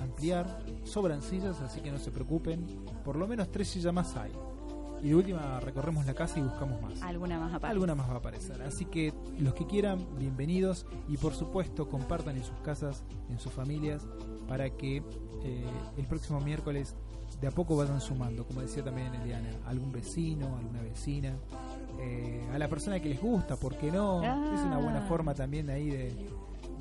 ampliar. 0.00 0.64
Sobran 0.82 1.22
sillas, 1.22 1.60
así 1.60 1.80
que 1.80 1.92
no 1.92 1.98
se 2.00 2.10
preocupen. 2.10 2.66
Por 3.04 3.14
lo 3.14 3.28
menos 3.28 3.52
tres 3.52 3.68
sillas 3.68 3.94
más 3.94 4.16
hay. 4.16 4.32
Y 5.02 5.08
de 5.08 5.16
última 5.16 5.58
recorremos 5.58 6.06
la 6.06 6.14
casa 6.14 6.38
y 6.38 6.42
buscamos 6.42 6.80
más. 6.80 7.02
Alguna 7.02 7.38
más 7.40 7.52
aparece. 7.52 7.72
Alguna 7.72 7.94
más 7.96 8.08
va 8.08 8.14
a 8.14 8.18
aparecer. 8.18 8.62
Así 8.62 8.84
que 8.84 9.12
los 9.38 9.52
que 9.54 9.66
quieran, 9.66 9.98
bienvenidos. 10.16 10.86
Y 11.08 11.16
por 11.16 11.34
supuesto, 11.34 11.88
compartan 11.88 12.36
en 12.36 12.44
sus 12.44 12.56
casas, 12.60 13.02
en 13.28 13.40
sus 13.40 13.52
familias, 13.52 14.06
para 14.46 14.70
que 14.70 15.02
eh, 15.42 15.64
el 15.96 16.06
próximo 16.06 16.40
miércoles 16.40 16.94
de 17.40 17.48
a 17.48 17.50
poco 17.50 17.76
vayan 17.76 18.00
sumando, 18.00 18.46
como 18.46 18.60
decía 18.60 18.84
también 18.84 19.12
Eliana, 19.14 19.50
algún 19.66 19.90
vecino, 19.90 20.56
alguna 20.56 20.82
vecina, 20.82 21.36
eh, 21.98 22.48
a 22.52 22.58
la 22.58 22.68
persona 22.68 23.00
que 23.00 23.08
les 23.08 23.20
gusta, 23.20 23.56
porque 23.56 23.90
no, 23.90 24.22
es 24.22 24.60
una 24.60 24.78
buena 24.78 25.00
ah. 25.00 25.08
forma 25.08 25.34
también 25.34 25.68
ahí 25.70 25.90
de, 25.90 26.30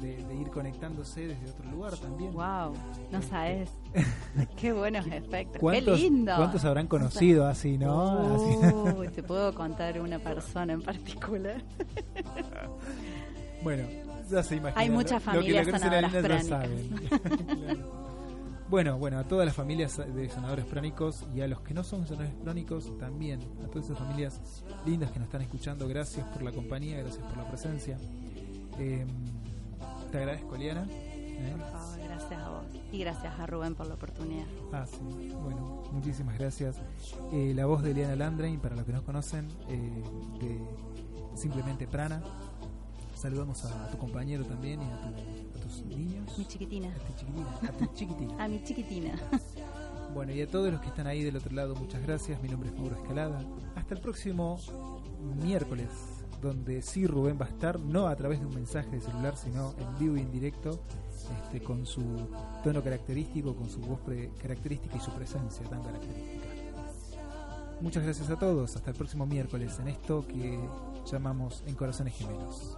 de, 0.01 0.35
ir 0.35 0.49
conectándose 0.49 1.27
desde 1.27 1.49
otro 1.49 1.69
lugar 1.69 1.95
también. 1.97 2.33
Wow, 2.33 2.73
no 3.11 3.19
este, 3.19 3.29
sabes. 3.29 3.69
Qué 4.57 4.73
buenos 4.73 5.05
efectos. 5.07 5.71
Qué 5.71 5.81
lindo. 5.81 6.35
¿Cuántos 6.35 6.65
habrán 6.65 6.87
conocido 6.87 7.47
así, 7.47 7.77
no? 7.77 8.95
te 9.15 9.23
puedo 9.23 9.53
contar 9.55 9.99
una 9.99 10.19
persona 10.19 10.73
en 10.73 10.81
particular. 10.81 11.61
bueno, 13.63 13.83
ya 14.29 14.43
se 14.43 14.55
imagina. 14.55 14.81
Hay 14.81 14.89
muchas 14.89 15.21
familias 15.21 15.67
sanadoras 15.67 16.49
Bueno, 18.69 18.97
bueno, 18.97 19.19
a 19.19 19.23
todas 19.25 19.45
las 19.45 19.55
familias 19.55 19.97
de 19.97 20.29
sanadores 20.29 20.65
pránicos 20.65 21.25
y 21.35 21.41
a 21.41 21.47
los 21.47 21.61
que 21.61 21.73
no 21.73 21.83
son 21.83 22.07
sanadores 22.07 22.33
pránicos 22.43 22.97
también, 22.97 23.41
a 23.63 23.67
todas 23.67 23.85
esas 23.85 23.99
familias 23.99 24.63
lindas 24.85 25.11
que 25.11 25.19
nos 25.19 25.27
están 25.27 25.41
escuchando, 25.41 25.87
gracias 25.87 26.25
por 26.27 26.41
la 26.41 26.51
compañía, 26.51 26.97
gracias 26.99 27.23
por 27.25 27.37
la 27.37 27.47
presencia. 27.47 27.97
Em, 28.79 29.07
te 30.11 30.17
agradezco, 30.17 30.57
Liana. 30.57 30.85
¿eh? 30.89 31.55
Por 31.57 31.71
favor, 31.71 31.99
gracias 32.03 32.41
a 32.41 32.49
vos. 32.49 32.63
Y 32.91 32.99
gracias 32.99 33.39
a 33.39 33.45
Rubén 33.47 33.75
por 33.75 33.87
la 33.87 33.95
oportunidad. 33.95 34.45
Ah, 34.73 34.85
sí. 34.85 34.99
Bueno, 35.41 35.83
muchísimas 35.91 36.37
gracias. 36.37 36.81
Eh, 37.31 37.53
la 37.55 37.65
voz 37.65 37.81
de 37.81 37.93
Liana 37.93 38.15
Landrain, 38.15 38.59
para 38.59 38.75
los 38.75 38.85
que 38.85 38.91
no 38.91 39.03
conocen, 39.03 39.47
eh, 39.69 40.03
de 40.39 40.59
simplemente 41.35 41.87
Prana. 41.87 42.21
Saludamos 43.15 43.63
a 43.65 43.87
tu 43.89 43.97
compañero 43.97 44.43
también 44.43 44.81
y 44.81 44.85
a, 44.85 45.61
tus 45.61 45.85
niños. 45.85 46.37
Mi 46.37 46.45
chiquitina. 46.45 46.89
A 46.89 46.99
tu 46.99 47.13
chiquitina. 47.13 47.49
A 47.61 47.71
tu 47.71 47.85
chiquitina. 47.93 48.43
a 48.43 48.47
mi 48.47 48.63
chiquitina. 48.63 49.13
Bueno, 50.13 50.33
y 50.33 50.41
a 50.41 50.47
todos 50.47 50.69
los 50.73 50.81
que 50.81 50.87
están 50.87 51.07
ahí 51.07 51.23
del 51.23 51.37
otro 51.37 51.55
lado, 51.55 51.73
muchas 51.73 52.01
gracias. 52.01 52.43
Mi 52.43 52.49
nombre 52.49 52.67
es 52.67 52.75
Mauro 52.75 52.97
Escalada. 52.97 53.45
Hasta 53.75 53.93
el 53.93 54.01
próximo 54.01 54.59
miércoles 55.41 55.87
donde 56.41 56.81
sí 56.81 57.05
Rubén 57.05 57.37
va 57.39 57.45
a 57.45 57.49
estar, 57.49 57.79
no 57.79 58.07
a 58.07 58.15
través 58.15 58.39
de 58.39 58.45
un 58.45 58.55
mensaje 58.55 58.89
de 58.89 59.01
celular, 59.01 59.35
sino 59.37 59.73
en 59.77 59.99
vivo 59.99 60.17
y 60.17 60.21
en 60.21 60.31
directo, 60.31 60.79
este, 61.45 61.61
con 61.61 61.85
su 61.85 62.01
tono 62.63 62.83
característico, 62.83 63.55
con 63.55 63.69
su 63.69 63.79
voz 63.79 63.99
característica 64.41 64.97
y 64.97 64.99
su 64.99 65.11
presencia 65.11 65.63
tan 65.69 65.83
característica. 65.83 66.47
Muchas 67.81 68.03
gracias 68.03 68.29
a 68.29 68.37
todos, 68.37 68.75
hasta 68.75 68.91
el 68.91 68.95
próximo 68.95 69.25
miércoles 69.25 69.79
en 69.79 69.87
esto 69.87 70.25
que 70.27 70.59
llamamos 71.11 71.63
En 71.65 71.75
Corazones 71.75 72.13
Gemelos. 72.15 72.77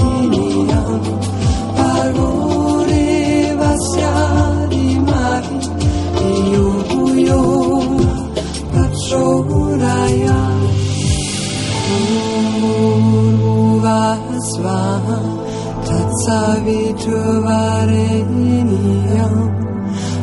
사비주바레니여 16.31 17.51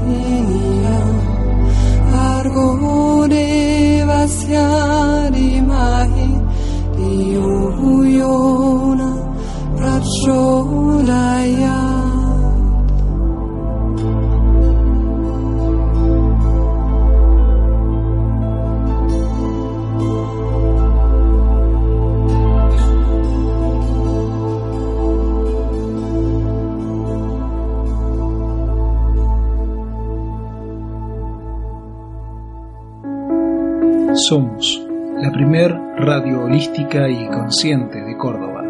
y 36.59 37.29
consciente 37.29 38.01
de 38.01 38.17
Córdoba. 38.17 38.63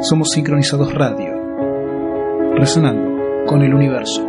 Somos 0.00 0.30
Sincronizados 0.30 0.92
Radio, 0.92 1.32
resonando 2.56 3.46
con 3.46 3.62
el 3.62 3.72
universo. 3.72 4.27